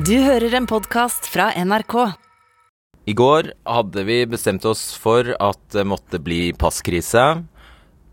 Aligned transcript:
Du 0.00 0.14
hører 0.22 0.54
en 0.56 0.64
podkast 0.70 1.26
fra 1.28 1.50
NRK. 1.60 1.94
I 3.10 3.12
går 3.12 3.50
hadde 3.68 4.04
vi 4.08 4.22
bestemt 4.32 4.64
oss 4.64 4.94
for 4.96 5.26
at 5.36 5.60
det 5.74 5.82
måtte 5.84 6.20
bli 6.24 6.54
passkrise. 6.56 7.24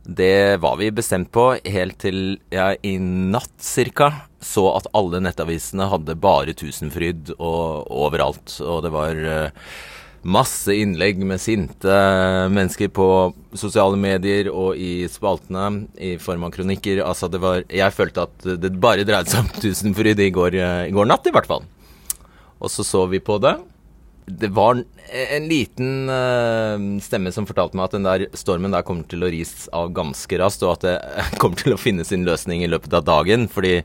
Det 0.03 0.57
var 0.59 0.81
vi 0.81 0.89
bestemt 0.91 1.29
på 1.31 1.45
helt 1.63 1.95
til 2.01 2.41
jeg 2.51 2.79
i 2.83 2.97
natt 2.99 3.53
cirka 3.63 4.09
så 4.43 4.65
at 4.73 4.89
alle 4.97 5.21
nettavisene 5.23 5.87
hadde 5.87 6.17
bare 6.19 6.57
Tusenfryd 6.59 7.31
og 7.37 7.87
overalt. 7.87 8.57
Og 8.65 8.83
det 8.83 8.91
var 8.91 9.23
eh, 9.37 9.71
masse 10.27 10.75
innlegg 10.75 11.23
med 11.23 11.39
sinte 11.39 12.01
mennesker 12.51 12.91
på 12.91 13.07
sosiale 13.55 13.95
medier 14.01 14.51
og 14.51 14.75
i 14.75 15.07
spaltene 15.13 15.85
i 16.03 16.17
form 16.19 16.49
av 16.49 16.51
kronikker. 16.57 17.05
Altså 17.05 17.31
det 17.31 17.39
var 17.45 17.63
Jeg 17.71 17.95
følte 17.95 18.27
at 18.27 18.51
det 18.59 18.75
bare 18.75 19.07
dreide 19.07 19.31
seg 19.31 19.45
om 19.45 19.55
Tusenfryd 19.61 20.27
i 20.27 20.31
går, 20.35 20.59
eh, 20.59 20.85
i 20.91 20.95
går 20.99 21.13
natt, 21.15 21.31
i 21.31 21.35
hvert 21.37 21.47
fall. 21.55 21.63
Og 22.57 22.71
så 22.73 22.85
så 22.87 23.05
vi 23.11 23.21
på 23.23 23.37
det. 23.43 23.55
Det 24.27 24.49
var 24.51 24.81
en 25.07 25.45
liten 25.47 26.09
uh, 26.11 26.99
stemme 26.99 27.31
som 27.31 27.47
fortalte 27.47 27.79
meg 27.79 27.87
at 27.87 27.95
den 27.95 28.07
der 28.07 28.25
stormen 28.35 28.73
der 28.75 28.83
kommer 28.87 29.07
til 29.07 29.23
å 29.23 29.29
ris 29.31 29.69
av 29.75 29.93
ganske 29.95 30.39
raskt, 30.41 30.65
og 30.67 30.75
at 30.75 30.87
det 30.87 30.95
kommer 31.41 31.61
til 31.61 31.77
å 31.77 31.81
finne 31.81 32.05
sin 32.07 32.27
løsning 32.27 32.65
i 32.65 32.71
løpet 32.71 32.97
av 32.97 33.05
dagen. 33.07 33.47
Fordi 33.51 33.79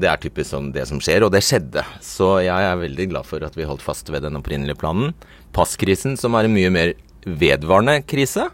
det 0.00 0.08
er 0.10 0.20
typisk 0.20 0.52
sånn 0.52 0.72
det 0.74 0.86
som 0.88 1.00
skjer, 1.00 1.24
og 1.26 1.32
det 1.32 1.44
skjedde. 1.44 1.84
Så 2.04 2.38
jeg 2.44 2.70
er 2.70 2.80
veldig 2.80 3.10
glad 3.12 3.28
for 3.28 3.44
at 3.44 3.56
vi 3.56 3.68
holdt 3.68 3.84
fast 3.84 4.08
ved 4.12 4.24
den 4.24 4.36
opprinnelige 4.40 4.80
planen. 4.80 5.12
Passkrisen, 5.56 6.16
som 6.20 6.36
er 6.36 6.48
en 6.48 6.56
mye 6.56 6.72
mer 6.72 6.94
vedvarende 7.26 8.00
krise. 8.08 8.48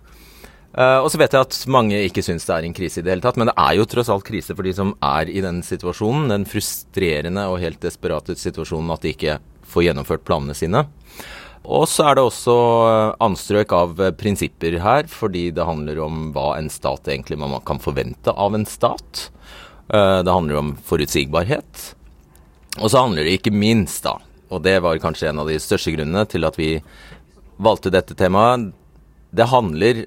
Uh, 0.73 1.05
og 1.05 1.11
så 1.13 1.19
vet 1.21 1.35
jeg 1.37 1.45
at 1.45 1.57
mange 1.69 1.99
ikke 2.07 2.23
syns 2.25 2.47
det 2.49 2.55
er 2.55 2.65
en 2.65 2.77
krise 2.77 3.03
i 3.03 3.05
det 3.05 3.13
hele 3.13 3.25
tatt, 3.25 3.37
men 3.37 3.51
det 3.51 3.57
er 3.61 3.77
jo 3.77 3.85
tross 3.93 4.09
alt 4.13 4.25
krise 4.25 4.57
for 4.57 4.65
de 4.65 4.73
som 4.77 4.95
er 5.05 5.29
i 5.29 5.43
den 5.45 5.61
situasjonen. 5.67 6.31
Den 6.33 6.47
frustrerende 6.49 7.45
og 7.53 7.61
helt 7.61 7.83
desperate 7.85 8.39
situasjonen 8.41 8.95
at 8.95 9.05
de 9.05 9.13
ikke 9.13 9.39
får 9.69 9.89
gjennomført 9.89 10.25
planene 10.29 10.57
sine. 10.57 10.87
Og 11.63 11.85
så 11.87 12.09
er 12.09 12.17
det 12.19 12.25
også 12.25 12.55
anstrøk 13.23 13.75
av 13.77 14.01
prinsipper 14.19 14.81
her, 14.83 15.07
fordi 15.13 15.51
det 15.55 15.69
handler 15.69 16.01
om 16.03 16.33
hva 16.35 16.57
en 16.57 16.73
stat 16.73 17.07
egentlig 17.13 17.39
man 17.39 17.55
kan 17.69 17.79
forvente 17.83 18.33
av 18.33 18.57
en 18.57 18.67
stat. 18.67 19.29
Uh, 19.93 20.25
det 20.25 20.33
handler 20.33 20.63
om 20.63 20.75
forutsigbarhet. 20.89 21.93
Og 22.81 22.89
så 22.89 23.05
handler 23.05 23.29
det 23.29 23.37
ikke 23.37 23.53
minst, 23.53 24.07
da, 24.07 24.17
og 24.49 24.65
det 24.65 24.79
var 24.81 25.01
kanskje 25.05 25.29
en 25.29 25.45
av 25.45 25.53
de 25.53 25.61
største 25.61 25.93
grunnene 25.93 26.25
til 26.33 26.49
at 26.49 26.57
vi 26.57 26.79
valgte 27.63 27.93
dette 27.93 28.17
temaet, 28.17 28.71
det 29.33 29.49
handler 29.53 30.07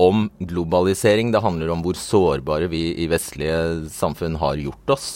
om 0.00 0.28
globalisering. 0.38 1.32
Det 1.32 1.42
handler 1.44 1.72
om 1.72 1.84
hvor 1.84 1.98
sårbare 1.98 2.70
vi 2.72 2.90
i 3.02 3.08
vestlige 3.10 3.88
samfunn 3.92 4.38
har 4.40 4.60
gjort 4.60 4.96
oss 4.96 5.08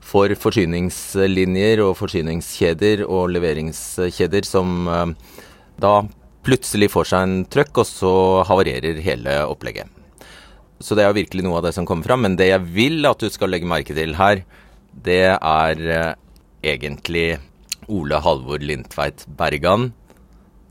for 0.00 0.32
forsyningslinjer 0.42 1.82
og 1.84 1.96
forsyningskjeder 2.00 3.04
og 3.06 3.30
leveringskjeder 3.34 4.48
som 4.48 4.88
eh, 4.88 5.12
da 5.80 5.94
plutselig 6.46 6.90
får 6.92 7.10
seg 7.10 7.26
en 7.26 7.40
trøkk, 7.52 7.82
og 7.82 7.86
så 7.88 8.12
havarerer 8.48 9.00
hele 9.04 9.42
opplegget. 9.48 9.88
Så 10.80 10.96
det 10.96 11.04
er 11.04 11.16
virkelig 11.16 11.44
noe 11.44 11.58
av 11.60 11.66
det 11.68 11.74
som 11.76 11.84
kommer 11.88 12.08
fram. 12.08 12.24
Men 12.24 12.38
det 12.40 12.48
jeg 12.48 12.64
vil 12.72 13.04
at 13.08 13.20
du 13.20 13.28
skal 13.32 13.52
legge 13.52 13.68
merke 13.68 13.96
til 13.96 14.16
her, 14.16 14.42
det 15.04 15.36
er 15.36 15.82
eh, 15.84 16.14
egentlig 16.64 17.38
Ole 17.90 18.20
Halvor 18.24 18.62
Lindtveit 18.62 19.26
Bergan, 19.36 19.90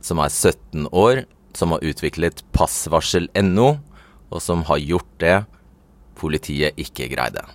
som 0.01 0.21
er 0.23 0.31
17 0.31 0.89
år, 0.95 1.25
som 1.58 1.73
har 1.75 1.86
utviklet 1.86 2.44
passvarsel.no, 2.55 3.69
og 4.30 4.44
som 4.44 4.66
har 4.69 4.81
gjort 4.81 5.14
det 5.22 5.38
politiet 6.19 6.78
ikke 6.80 7.09
greide. 7.11 7.45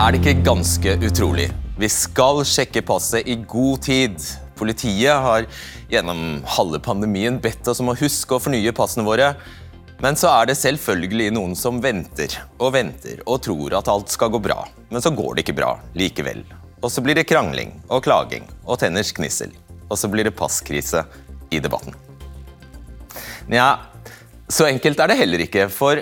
Er 0.00 0.14
det 0.14 0.20
ikke 0.22 0.46
ganske 0.46 0.94
utrolig? 1.04 1.50
Vi 1.80 1.88
skal 1.92 2.40
sjekke 2.48 2.80
passet 2.88 3.28
i 3.28 3.34
god 3.48 3.82
tid. 3.84 4.16
Politiet 4.56 5.12
har 5.12 5.44
gjennom 5.92 6.40
halve 6.56 6.80
pandemien 6.84 7.36
bedt 7.40 7.68
oss 7.68 7.82
om 7.84 7.92
å 7.92 7.98
huske 8.00 8.36
å 8.36 8.40
fornye 8.40 8.72
passene 8.76 9.04
våre. 9.04 9.34
Men 10.00 10.16
så 10.16 10.30
er 10.32 10.48
det 10.48 10.56
selvfølgelig 10.56 11.34
noen 11.36 11.52
som 11.56 11.82
venter 11.84 12.38
og 12.56 12.72
venter 12.78 13.20
og 13.26 13.42
tror 13.44 13.76
at 13.76 13.92
alt 13.92 14.12
skal 14.12 14.32
gå 14.32 14.40
bra. 14.40 14.62
Men 14.88 15.04
så 15.04 15.12
går 15.12 15.36
det 15.36 15.44
ikke 15.44 15.58
bra 15.60 15.74
likevel. 15.92 16.46
Og 16.80 16.88
så 16.92 17.02
blir 17.04 17.18
det 17.18 17.28
krangling 17.28 17.74
og 17.92 18.04
klaging 18.06 18.46
og 18.64 18.80
tenners 18.80 19.12
gnissel. 19.16 19.52
Og 19.90 19.98
så 20.00 20.08
blir 20.08 20.24
det 20.24 20.36
passkrise 20.38 21.04
i 21.52 21.60
debatten. 21.60 21.96
Nja, 23.50 23.68
så 24.48 24.68
enkelt 24.70 25.00
er 25.02 25.10
det 25.10 25.18
heller 25.20 25.44
ikke. 25.44 25.66
For 25.72 26.00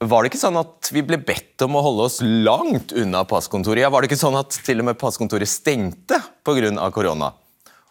var 0.00 0.22
det 0.22 0.32
ikke 0.32 0.42
sånn 0.42 0.58
at 0.60 0.90
vi 0.92 1.04
ble 1.06 1.20
bedt 1.24 1.62
om 1.64 1.78
å 1.78 1.84
holde 1.84 2.08
oss 2.08 2.18
langt 2.24 2.92
unna 2.96 3.22
passkontoret? 3.28 3.84
Ja, 3.84 3.92
var 3.92 4.02
det 4.02 4.10
ikke 4.10 4.20
sånn 4.20 4.38
at 4.38 4.60
til 4.66 4.82
og 4.82 4.90
med 4.90 5.00
passkontoret 5.00 5.48
stengte 5.48 6.20
pga. 6.44 6.90
korona? 6.92 7.32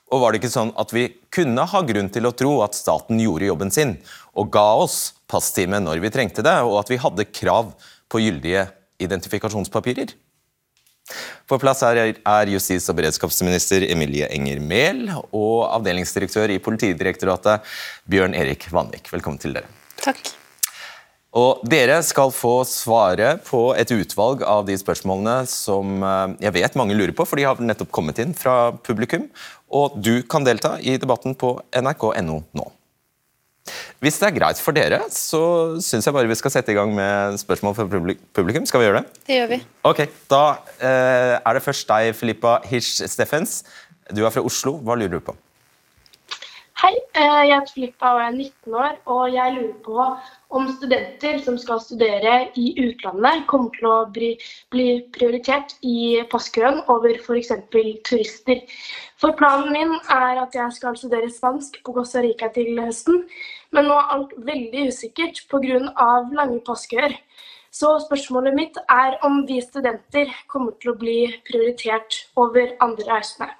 Og 0.09 0.21
var 0.21 0.33
det 0.33 0.41
ikke 0.41 0.53
sånn 0.53 0.71
at 0.77 0.93
vi 0.93 1.07
kunne 1.33 1.65
ha 1.69 1.81
grunn 1.85 2.09
til 2.09 2.25
å 2.25 2.33
tro 2.33 2.55
at 2.65 2.77
staten 2.77 3.19
gjorde 3.21 3.45
jobben 3.45 3.69
sin 3.71 3.97
og 4.33 4.49
ga 4.53 4.73
oss 4.81 5.13
passtime 5.29 5.77
når 5.81 6.01
vi 6.01 6.09
trengte 6.09 6.41
det, 6.45 6.55
og 6.65 6.79
at 6.81 6.89
vi 6.89 6.97
hadde 6.97 7.29
krav 7.29 7.75
på 8.09 8.21
gyldige 8.23 8.65
identifikasjonspapirer? 9.05 10.15
På 11.49 11.57
plass 11.57 11.79
her 11.81 11.97
er 11.97 12.51
justis- 12.53 12.85
og 12.91 12.99
beredskapsminister 12.99 13.81
Emilie 13.89 14.27
Enger 14.29 14.59
Mehl 14.61 15.07
og 15.09 15.63
avdelingsdirektør 15.73 16.53
i 16.53 16.59
Politidirektoratet 16.61 17.65
Bjørn 18.05 18.37
Erik 18.37 18.67
Vanvik. 18.69 19.09
Velkommen 19.09 19.41
til 19.41 19.57
dere. 19.57 19.71
Takk. 19.97 20.29
Og 21.39 21.61
Dere 21.69 21.99
skal 22.05 22.31
få 22.33 22.55
svare 22.69 23.35
på 23.45 23.63
et 23.77 23.89
utvalg 23.93 24.41
av 24.45 24.63
de 24.69 24.77
spørsmålene 24.77 25.43
som 25.49 26.05
eh, 26.05 26.37
jeg 26.45 26.55
vet 26.55 26.77
mange 26.77 26.97
lurer 26.97 27.13
på, 27.17 27.25
for 27.25 27.37
de 27.37 27.45
har 27.45 27.61
nettopp 27.61 27.91
kommet 27.93 28.21
inn 28.21 28.33
fra 28.37 28.71
publikum. 28.85 29.25
Og 29.73 29.97
du 29.97 30.21
kan 30.29 30.45
delta 30.45 30.77
i 30.81 30.97
debatten 31.01 31.37
på 31.37 31.55
nrk.no 31.81 32.43
nå. 32.57 32.69
Hvis 34.03 34.19
det 34.21 34.29
er 34.29 34.35
greit 34.37 34.61
for 34.63 34.75
dere, 34.75 35.01
så 35.13 35.41
syns 35.83 36.07
jeg 36.07 36.15
bare 36.15 36.29
vi 36.29 36.37
skal 36.39 36.53
sette 36.53 36.73
i 36.73 36.77
gang 36.77 36.93
med 36.95 37.37
spørsmål 37.41 37.75
fra 37.77 37.87
publikum. 37.89 38.65
Skal 38.69 38.83
vi 38.83 38.87
gjøre 38.89 39.01
det? 39.03 39.21
Det 39.27 39.39
gjør 39.41 39.51
vi. 39.53 39.61
Ok, 39.89 40.05
Da 40.31 40.43
eh, 40.79 41.35
er 41.39 41.57
det 41.57 41.65
først 41.65 41.87
deg, 41.89 42.13
Filippa 42.15 42.59
Hirsch 42.69 43.03
Steffens. 43.11 43.61
Du 44.15 44.23
er 44.25 44.33
fra 44.33 44.41
Oslo. 44.45 44.77
Hva 44.83 44.97
lurer 44.97 45.19
du 45.19 45.23
på? 45.23 45.35
Hei, 46.79 46.93
eh, 46.95 47.41
jeg 47.43 47.59
heter 47.59 47.73
Filippa 47.75 48.09
og 48.13 48.19
jeg 48.21 48.27
er 48.29 48.35
19 48.35 48.75
år. 48.81 48.93
Og 49.11 49.33
jeg 49.33 49.55
lurer 49.55 49.73
på 49.83 50.03
om 50.55 50.69
studenter 50.77 51.41
som 51.43 51.57
skal 51.59 51.81
studere 51.83 52.35
i 52.55 52.69
utlandet, 52.85 53.41
kommer 53.51 53.73
til 53.75 53.89
å 53.89 53.95
bli, 54.15 54.29
bli 54.71 54.85
prioritert 55.17 55.75
i 55.83 56.23
passkøen 56.31 56.79
over 56.95 57.19
f.eks. 57.19 57.51
turister. 58.07 58.63
For 59.19 59.35
planen 59.35 59.75
min 59.75 59.93
er 60.21 60.39
at 60.45 60.55
jeg 60.55 60.79
skal 60.79 60.95
studere 60.95 61.27
spansk 61.27 61.81
på 61.83 61.99
Costa 61.99 62.23
Rica 62.23 62.47
til 62.55 62.79
høsten. 62.79 63.25
Men 63.75 63.91
nå 63.91 63.99
er 63.99 64.15
alt 64.15 64.35
veldig 64.37 64.87
usikkert 64.93 65.43
pga. 65.51 65.83
lange 66.39 66.63
passkøer. 66.63 67.19
Så 67.75 67.97
spørsmålet 68.07 68.55
mitt 68.55 68.79
er 68.87 69.19
om 69.27 69.43
vi 69.51 69.59
studenter 69.59 70.31
kommer 70.47 70.79
til 70.79 70.95
å 70.95 70.99
bli 71.03 71.25
prioritert 71.43 72.23
over 72.39 72.77
andre 72.79 73.17
reisende. 73.17 73.51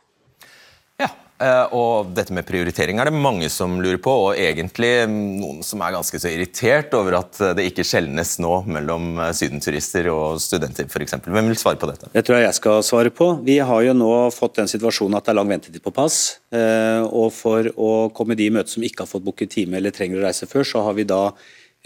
Eh, 1.40 1.74
og 1.76 2.10
dette 2.12 2.34
med 2.36 2.44
prioritering 2.44 3.00
er 3.00 3.08
det 3.08 3.16
mange 3.16 3.48
som 3.52 3.78
lurer 3.80 4.00
på, 4.04 4.12
og 4.26 4.40
egentlig 4.40 4.92
noen 5.08 5.62
som 5.64 5.80
er 5.86 5.94
ganske 5.96 6.20
så 6.20 6.32
irritert 6.34 6.92
over 6.98 7.16
at 7.22 7.40
det 7.56 7.70
ikke 7.70 7.86
skjelnes 7.88 8.34
nå 8.44 8.58
mellom 8.68 9.14
eh, 9.24 9.32
sydenturister 9.38 10.10
og 10.12 10.42
studenter 10.44 10.90
f.eks. 10.90 11.16
Hvem 11.24 11.52
vil 11.54 11.60
svare 11.60 11.80
på 11.80 11.88
dette? 11.92 12.12
Det 12.12 12.26
tror 12.28 12.42
jeg 12.42 12.50
jeg 12.50 12.58
skal 12.60 12.84
svare 12.84 13.14
på. 13.16 13.30
Vi 13.48 13.56
har 13.64 13.86
jo 13.88 13.96
nå 13.96 14.12
fått 14.36 14.60
den 14.60 14.72
situasjonen 14.72 15.16
at 15.20 15.30
det 15.30 15.34
er 15.34 15.40
lang 15.40 15.54
ventetid 15.54 15.86
på 15.86 15.96
pass. 15.96 16.42
Eh, 16.52 17.08
og 17.08 17.32
for 17.38 17.72
å 17.80 17.94
komme 18.16 18.36
de 18.36 18.50
i 18.50 18.54
møte 18.54 18.76
som 18.76 18.84
ikke 18.84 19.06
har 19.06 19.12
fått 19.14 19.24
booket 19.24 19.56
time 19.56 19.80
eller 19.80 19.96
trenger 19.96 20.20
å 20.20 20.28
reise 20.28 20.50
før, 20.50 20.68
så 20.68 20.84
har 20.90 21.00
vi 21.00 21.08
da 21.08 21.30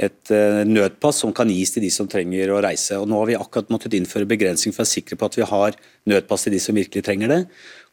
et 0.02 0.32
nødpass 0.66 1.20
som 1.22 1.30
kan 1.38 1.52
gis 1.54 1.76
til 1.76 1.84
de 1.86 1.92
som 1.94 2.08
trenger 2.10 2.50
å 2.50 2.64
reise. 2.66 2.98
Og 2.98 3.06
Nå 3.06 3.20
har 3.20 3.28
vi 3.30 3.36
akkurat 3.38 3.70
måttet 3.70 3.94
innføre 3.94 4.26
begrensning 4.26 4.74
for 4.74 4.82
å 4.82 4.88
være 4.88 4.90
sikre 4.96 5.20
på 5.22 5.28
at 5.30 5.38
vi 5.38 5.46
har 5.46 5.78
nødpass 6.10 6.48
til 6.48 6.56
de 6.56 6.62
som 6.64 6.74
virkelig 6.74 7.04
trenger 7.06 7.30
det. 7.30 7.38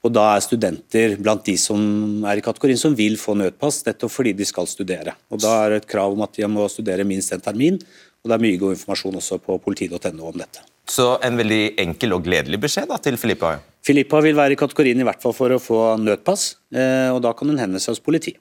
Og 0.01 0.13
Da 0.13 0.23
er 0.35 0.41
studenter 0.45 1.17
blant 1.21 1.45
de 1.45 1.57
som 1.61 2.25
er 2.25 2.41
i 2.41 2.45
kategorien 2.45 2.79
som 2.81 2.95
vil 2.97 3.19
få 3.21 3.35
nødpass, 3.37 3.83
nettopp 3.85 4.13
fordi 4.15 4.33
de 4.37 4.47
skal 4.49 4.69
studere. 4.71 5.15
Og 5.31 5.41
Da 5.41 5.65
er 5.65 5.71
det 5.71 5.83
et 5.83 5.91
krav 5.93 6.13
om 6.13 6.23
at 6.23 6.33
de 6.33 6.49
må 6.49 6.69
studere 6.69 7.05
minst 7.05 7.33
en 7.33 7.41
termin. 7.41 7.79
og 8.23 8.31
Det 8.31 8.35
er 8.35 8.45
mye 8.47 8.59
god 8.59 8.77
informasjon 8.77 9.17
også 9.17 9.39
på 9.39 9.61
politi.no 9.61 10.29
om 10.29 10.39
dette. 10.39 10.61
Så 10.89 11.21
en 11.23 11.37
veldig 11.37 11.79
enkel 11.79 12.13
og 12.13 12.25
gledelig 12.25 12.59
beskjed 12.61 12.89
da, 12.89 12.97
til 12.99 13.17
Filippa? 13.17 13.59
Filippa 13.87 14.21
vil 14.21 14.35
være 14.37 14.57
i 14.57 14.57
kategorien 14.59 14.99
i 15.01 15.07
hvert 15.07 15.23
fall 15.23 15.33
for 15.37 15.53
å 15.55 15.61
få 15.63 15.97
nødpass, 16.01 16.57
eh, 16.75 17.09
og 17.15 17.23
da 17.23 17.33
kan 17.33 17.49
hun 17.49 17.61
henvende 17.61 17.81
seg 17.81 17.95
hos 17.95 18.03
politi. 18.03 18.35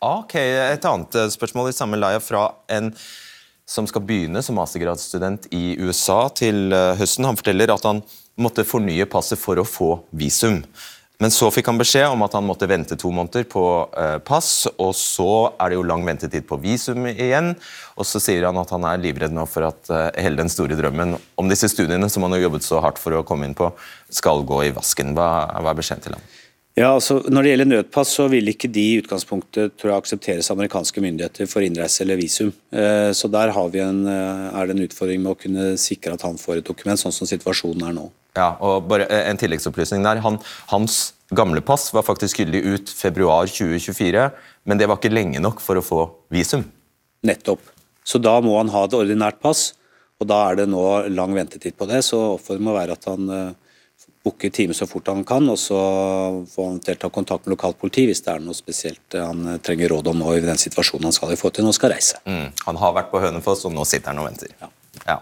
Ok, 0.00 0.36
Et 0.36 0.84
annet 0.84 1.14
eh, 1.14 1.28
spørsmål 1.28 1.68
i 1.68 1.76
samme 1.76 1.98
leia 1.98 2.20
fra 2.20 2.46
en 2.68 2.94
som 3.70 3.86
skal 3.86 4.02
begynne 4.02 4.42
som 4.42 4.56
mastergradsstudent 4.58 5.50
i 5.54 5.76
USA 5.78 6.28
til 6.34 6.72
eh, 6.72 6.94
høsten. 6.98 7.26
Han 7.28 7.38
forteller 7.38 7.74
at 7.74 7.84
han 7.86 8.00
måtte 8.40 8.66
fornye 8.66 9.08
passet 9.10 9.40
for 9.40 9.60
å 9.60 9.66
få 9.66 9.94
visum. 10.10 10.62
Men 11.20 11.32
så 11.34 11.50
fikk 11.52 11.66
han 11.68 11.76
beskjed 11.76 12.14
om 12.14 12.22
at 12.24 12.32
han 12.32 12.46
måtte 12.48 12.68
vente 12.68 12.96
to 12.96 13.10
måneder 13.12 13.44
på 13.52 13.62
eh, 13.92 14.16
pass, 14.24 14.64
og 14.80 14.94
så 14.96 15.50
er 15.60 15.68
det 15.68 15.76
jo 15.76 15.84
lang 15.84 16.06
ventetid 16.06 16.46
på 16.48 16.56
visum 16.62 17.10
igjen. 17.10 17.52
Og 18.00 18.08
så 18.08 18.22
sier 18.24 18.46
han 18.48 18.56
at 18.56 18.72
han 18.72 18.86
er 18.88 19.02
livredd 19.02 19.36
nå 19.36 19.44
for 19.50 19.68
at 19.68 19.92
eh, 19.92 20.22
hele 20.24 20.40
den 20.40 20.52
store 20.52 20.78
drømmen 20.80 21.18
om 21.36 21.52
disse 21.52 21.68
studiene 21.68 22.08
som 22.08 22.24
han 22.24 22.38
har 22.38 22.46
jobbet 22.46 22.64
så 22.64 22.80
hardt 22.80 23.02
for 23.02 23.18
å 23.18 23.24
komme 23.28 23.50
inn 23.50 23.58
på, 23.58 23.68
skal 24.08 24.46
gå 24.48 24.64
i 24.70 24.72
vasken. 24.72 25.12
Hva, 25.18 25.28
er 25.60 25.76
beskjeden 25.76 26.08
til 26.08 26.16
ham? 26.16 26.24
Ja, 26.78 26.92
altså 26.94 27.18
Når 27.26 27.42
det 27.42 27.50
gjelder 27.50 27.68
nødpass, 27.68 28.12
så 28.14 28.28
vil 28.30 28.48
ikke 28.52 28.70
de 28.70 28.84
i 28.92 28.98
utgangspunktet 29.00 29.74
tror 29.76 29.90
jeg, 29.90 30.02
aksepteres 30.04 30.50
av 30.50 30.56
amerikanske 30.56 31.02
myndigheter 31.02 31.48
for 31.50 31.66
innreise 31.66 32.04
eller 32.04 32.20
visum. 32.20 32.52
Eh, 32.72 33.10
så 33.16 33.28
der 33.28 33.50
vi 33.72 33.82
en, 33.82 34.04
er 34.06 34.66
det 34.66 34.76
en 34.76 34.84
utfordring 34.86 35.20
med 35.24 35.32
å 35.34 35.40
kunne 35.40 35.72
sikre 35.80 36.14
at 36.14 36.22
han 36.22 36.38
får 36.38 36.60
et 36.60 36.68
dokument, 36.70 37.00
sånn 37.00 37.14
som 37.14 37.28
situasjonen 37.28 37.88
er 37.88 37.96
nå. 37.98 38.06
Ja, 38.38 38.54
og 38.62 38.86
bare 38.88 39.08
En 39.10 39.36
tilleggsopplysning 39.36 40.06
der. 40.06 40.22
Han, 40.22 40.38
hans 40.70 41.12
gamle 41.34 41.60
pass 41.60 41.90
var 41.92 42.06
faktisk 42.06 42.38
gyldig 42.42 42.62
ut 42.62 42.90
februar 42.94 43.50
2024, 43.50 44.30
men 44.64 44.78
det 44.78 44.88
var 44.88 45.00
ikke 45.00 45.12
lenge 45.12 45.42
nok 45.42 45.60
for 45.60 45.78
å 45.78 45.84
få 45.84 46.06
visum. 46.30 46.64
Nettopp. 47.26 47.60
Så 48.04 48.18
da 48.22 48.38
må 48.40 48.56
han 48.58 48.70
ha 48.72 48.84
et 48.86 48.96
ordinært 48.96 49.40
pass, 49.42 49.72
og 50.20 50.28
da 50.30 50.40
er 50.50 50.60
det 50.60 50.70
nå 50.70 50.84
lang 51.12 51.34
ventetid 51.36 51.76
på 51.78 51.88
det. 51.90 52.02
Så 52.06 52.18
oppfordringen 52.36 52.68
må 52.68 52.76
være 52.76 52.96
at 52.96 53.06
han 53.10 53.28
booker 54.24 54.52
time 54.52 54.74
så 54.76 54.86
fort 54.88 55.08
han 55.08 55.22
kan, 55.24 55.46
og 55.48 55.56
så 55.58 55.78
får 56.52 56.66
han 56.68 56.98
ta 57.00 57.08
kontakt 57.12 57.46
med 57.46 57.54
lokalt 57.54 57.78
politi 57.80 58.04
hvis 58.08 58.20
det 58.26 58.34
er 58.34 58.42
noe 58.44 58.56
spesielt 58.56 59.16
han 59.16 59.46
uh, 59.48 59.56
trenger 59.64 59.94
råd 59.94 60.10
om 60.12 60.20
nå 60.20 60.34
i 60.36 60.44
den 60.44 60.60
situasjonen 60.60 61.08
han 61.08 61.16
skal 61.16 61.32
i 61.32 61.38
forhold 61.40 61.56
til 61.56 61.64
når 61.64 61.72
han 61.72 61.78
skal 61.78 61.94
reise. 61.94 62.20
Mm. 62.28 62.50
Han 62.66 62.82
har 62.82 62.98
vært 62.98 63.10
på 63.14 63.22
Hønefoss, 63.22 63.64
og 63.68 63.74
nå 63.76 63.86
sitter 63.88 64.12
han 64.12 64.20
og 64.20 64.28
venter. 64.28 64.52
Ja. 64.60 64.68
Ja. 65.06 65.16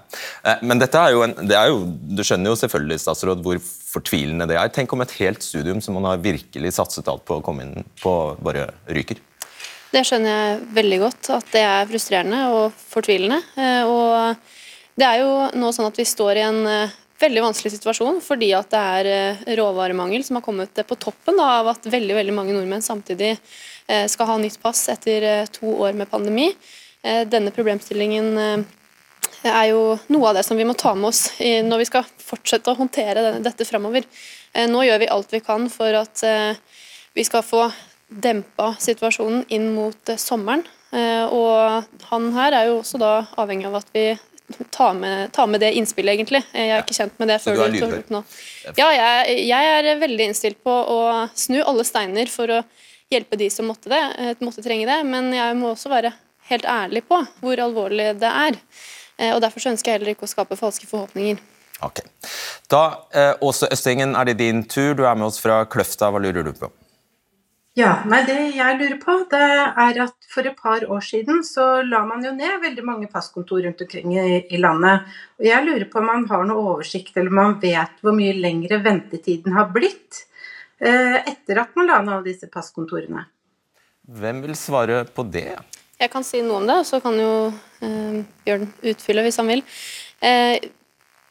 Eh, 0.44 0.62
men 0.66 0.80
dette 0.80 1.00
er 1.00 1.14
jo, 1.14 1.22
en, 1.26 1.34
det 1.48 1.56
er 1.56 1.70
jo, 1.70 1.82
du 1.86 2.24
skjønner 2.26 2.52
jo 2.52 2.58
selvfølgelig 2.58 3.00
statsråd, 3.02 3.42
hvor 3.44 3.60
fortvilende 3.62 4.48
det 4.50 4.58
er. 4.58 4.70
Tenk 4.74 4.92
om 4.94 5.04
et 5.04 5.14
helt 5.20 5.44
studium 5.44 5.82
som 5.84 5.96
man 5.98 6.08
har 6.10 6.22
virkelig 6.24 6.74
satset 6.76 7.08
alt 7.10 7.24
på 7.28 7.38
å 7.38 7.44
komme 7.44 7.66
inn 7.66 7.88
på, 8.02 8.14
bare 8.44 8.68
ryker. 8.90 9.20
Det 9.92 10.04
skjønner 10.04 10.34
jeg 10.34 10.56
veldig 10.76 10.98
godt, 11.00 11.30
at 11.38 11.52
det 11.54 11.64
er 11.64 11.88
frustrerende 11.88 12.40
og 12.52 12.80
fortvilende. 12.90 13.40
Eh, 13.56 13.88
og 13.88 14.98
det 14.98 15.06
er 15.06 15.22
jo 15.22 15.34
nå 15.56 15.72
sånn 15.72 15.88
at 15.88 16.00
vi 16.00 16.08
står 16.08 16.40
i 16.40 16.48
en 16.48 16.60
eh, 16.68 16.96
veldig 17.18 17.42
vanskelig 17.42 17.74
situasjon 17.74 18.20
fordi 18.24 18.52
at 18.56 18.70
det 18.70 18.82
er 19.00 19.56
råvaremangel 19.58 20.22
som 20.26 20.38
har 20.38 20.46
kommet 20.46 20.82
på 20.86 20.98
toppen 21.00 21.40
av 21.42 21.72
at 21.74 21.88
veldig, 21.90 22.14
veldig 22.20 22.34
mange 22.36 22.54
nordmenn 22.54 22.84
samtidig 22.84 23.34
skal 24.12 24.28
ha 24.28 24.36
nytt 24.38 24.58
pass 24.62 24.84
etter 24.92 25.48
to 25.50 25.72
år 25.82 25.96
med 25.96 26.10
pandemi. 26.12 26.50
Denne 27.02 27.50
problemstillingen 27.56 28.36
er 29.48 29.64
jo 29.70 29.96
noe 30.12 30.30
av 30.30 30.38
det 30.38 30.44
som 30.46 30.58
vi 30.60 30.66
må 30.68 30.76
ta 30.78 30.92
med 30.94 31.08
oss 31.08 31.22
når 31.40 31.82
vi 31.82 31.88
skal 31.88 32.06
fortsette 32.22 32.70
å 32.70 32.78
håndtere 32.78 33.38
dette 33.42 33.66
framover. 33.66 34.04
Eh, 34.52 34.68
nå 34.70 34.84
gjør 34.86 35.02
vi 35.02 35.12
alt 35.12 35.34
vi 35.34 35.42
kan 35.44 35.68
for 35.72 35.94
at 36.00 36.24
eh, 36.26 36.58
vi 37.16 37.24
skal 37.26 37.44
få 37.46 37.68
dempa 38.08 38.72
situasjonen 38.80 39.44
inn 39.54 39.70
mot 39.74 40.12
eh, 40.12 40.20
sommeren. 40.20 40.66
Og 40.88 42.04
han 42.08 42.28
her 42.32 42.54
er 42.56 42.70
jo 42.70 42.78
også 42.78 42.96
da 42.96 43.10
avhengig 43.36 43.66
av 43.68 43.74
at 43.82 43.90
vi 43.92 44.06
tar 44.70 44.94
med, 44.94 45.32
ta 45.32 45.46
med 45.46 45.60
det 45.60 45.72
innspillet, 45.76 46.14
egentlig. 46.14 46.42
Jeg 46.52 46.70
er 46.72 46.82
ikke 46.82 46.96
kjent 46.96 47.18
med 47.20 47.30
det 47.32 47.38
før 47.42 47.58
du 47.68 47.78
tar 47.80 47.96
nå. 48.12 48.22
Ja, 48.78 48.88
jeg, 48.94 49.34
jeg, 49.48 49.72
er 49.78 50.00
veldig 50.00 50.28
innstilt 50.30 50.62
på 50.64 50.72
å 50.72 51.00
snu 51.36 51.60
alle 51.62 51.84
steiner 51.86 52.30
for 52.32 52.58
å 52.58 52.62
hjelpe 53.12 53.38
de 53.40 53.50
som 53.52 53.68
måtte, 53.68 53.90
det, 53.92 54.38
måtte 54.44 54.64
trenge 54.64 54.88
det, 54.88 55.02
men 55.08 55.30
jeg 55.36 55.56
må 55.60 55.72
også 55.72 55.92
være 55.92 56.12
helt 56.48 56.66
ærlig 56.68 57.04
på 57.08 57.20
hvor 57.42 57.60
alvorlig 57.60 58.14
det 58.20 58.32
er. 58.32 58.58
Eh, 59.18 59.34
og 59.34 59.42
Derfor 59.44 59.70
ønsker 59.72 59.92
jeg 59.92 60.00
heller 60.00 60.14
ikke 60.14 60.28
å 60.28 60.32
skape 60.32 60.58
falske 60.58 60.88
forhåpninger. 60.88 61.40
Ok. 61.84 62.02
Da, 62.70 62.82
eh, 63.14 63.34
Åse 63.44 63.68
Østengen, 63.72 64.16
er 64.16 64.24
det 64.24 64.38
din 64.40 64.64
tur. 64.64 64.94
Du 64.94 65.04
er 65.06 65.14
med 65.14 65.28
oss 65.28 65.38
fra 65.38 65.64
Kløfta. 65.64 66.10
Hva 66.10 66.22
lurer 66.22 66.44
du 66.44 66.52
på? 66.52 66.70
Ja, 67.78 67.92
nei, 68.10 68.24
Det 68.26 68.36
jeg 68.56 68.76
lurer 68.80 68.96
på, 68.98 69.14
det 69.30 69.38
er 69.38 69.98
at 70.02 70.26
for 70.26 70.46
et 70.48 70.56
par 70.58 70.82
år 70.82 71.04
siden 71.04 71.44
så 71.46 71.82
la 71.86 72.00
man 72.08 72.24
jo 72.26 72.32
ned 72.34 72.62
veldig 72.64 72.84
mange 72.84 73.10
passkontor 73.12 73.62
rundt 73.62 73.84
omkring 73.84 74.16
i, 74.16 74.40
i 74.50 74.58
landet. 74.58 75.06
Og 75.38 75.46
Jeg 75.46 75.66
lurer 75.66 75.84
på 75.90 76.00
om 76.00 76.08
man 76.10 76.24
har 76.30 76.46
noe 76.48 76.72
oversikt, 76.72 77.14
eller 77.16 77.30
om 77.30 77.38
man 77.38 77.54
vet 77.62 78.00
hvor 78.02 78.16
mye 78.16 78.34
lengre 78.34 78.80
ventetiden 78.82 79.54
har 79.54 79.70
blitt 79.74 80.24
eh, 80.82 81.20
etter 81.22 81.62
at 81.62 81.76
man 81.78 81.86
la 81.86 82.00
ned 82.02 82.16
alle 82.16 82.26
disse 82.32 82.50
passkontorene. 82.50 83.28
Hvem 84.08 84.42
vil 84.42 84.58
svare 84.58 85.04
på 85.14 85.26
det? 85.30 85.52
Jeg 86.00 86.10
kan 86.10 86.26
si 86.26 86.42
noe 86.42 86.62
om 86.62 86.66
det, 86.66 86.80
og 86.82 86.88
så 86.88 86.98
kan 87.04 87.14
jo 87.20 87.32
eh, 87.84 88.24
Bjørn 88.46 88.66
utfylle 88.90 89.26
hvis 89.28 89.38
han 89.38 89.54
vil. 89.54 89.62
Eh, 90.18 90.56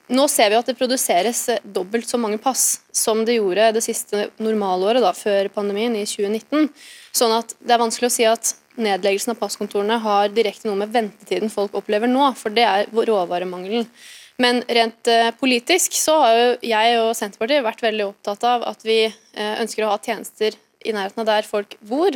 nå 0.08 0.28
ser 0.32 0.52
vi 0.52 0.58
at 0.60 0.70
det 0.70 0.78
produseres 0.80 1.46
dobbelt 1.64 2.08
så 2.08 2.20
mange 2.22 2.40
pass 2.42 2.80
som 2.96 3.26
det 3.28 3.38
gjorde 3.38 3.72
det 3.76 3.84
siste 3.84 4.30
normalåret, 4.40 5.02
da, 5.04 5.12
før 5.16 5.50
pandemien, 5.54 5.96
i 6.00 6.06
2019. 6.08 6.70
Sånn 7.16 7.36
at 7.36 7.52
det 7.60 7.76
er 7.76 7.82
vanskelig 7.82 8.10
å 8.12 8.16
si 8.16 8.28
at 8.30 8.54
nedleggelsen 8.78 9.34
av 9.34 9.42
passkontorene 9.42 9.98
har 10.04 10.30
direkte 10.32 10.70
noe 10.70 10.80
med 10.80 10.94
ventetiden 10.94 11.52
folk 11.52 11.76
opplever 11.76 12.10
nå, 12.12 12.30
for 12.40 12.54
det 12.54 12.66
er 12.68 12.88
råvaremangelen. 12.94 13.90
Men 14.38 14.62
rent 14.70 15.10
eh, 15.10 15.32
politisk 15.34 15.96
så 15.98 16.20
har 16.22 16.36
jo 16.38 16.50
jeg 16.70 16.98
og 17.02 17.16
Senterpartiet 17.18 17.66
vært 17.66 17.82
veldig 17.82 18.06
opptatt 18.12 18.44
av 18.46 18.68
at 18.70 18.86
vi 18.86 19.00
eh, 19.08 19.56
ønsker 19.64 19.84
å 19.84 19.96
ha 19.96 19.98
tjenester 19.98 20.56
i 20.86 20.94
nærheten 20.96 21.24
av 21.24 21.30
der 21.30 21.48
folk 21.48 21.76
bor. 21.86 22.16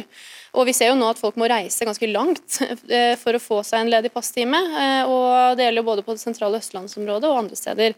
Og 0.53 0.67
Vi 0.67 0.75
ser 0.75 0.91
jo 0.91 0.97
nå 0.99 1.09
at 1.11 1.21
folk 1.21 1.37
må 1.39 1.49
reise 1.49 1.87
ganske 1.87 2.09
langt 2.11 2.59
eh, 2.89 3.15
for 3.19 3.37
å 3.37 3.41
få 3.41 3.61
seg 3.67 3.83
en 3.83 3.93
ledig 3.93 4.11
passtime. 4.13 4.57
Eh, 4.57 5.03
og 5.09 5.57
Det 5.57 5.67
gjelder 5.67 5.81
jo 5.81 5.89
både 5.91 6.05
på 6.05 6.17
det 6.17 6.23
sentrale 6.23 6.59
østlandsområdet 6.61 7.29
og 7.29 7.39
andre 7.43 7.59
steder. 7.59 7.95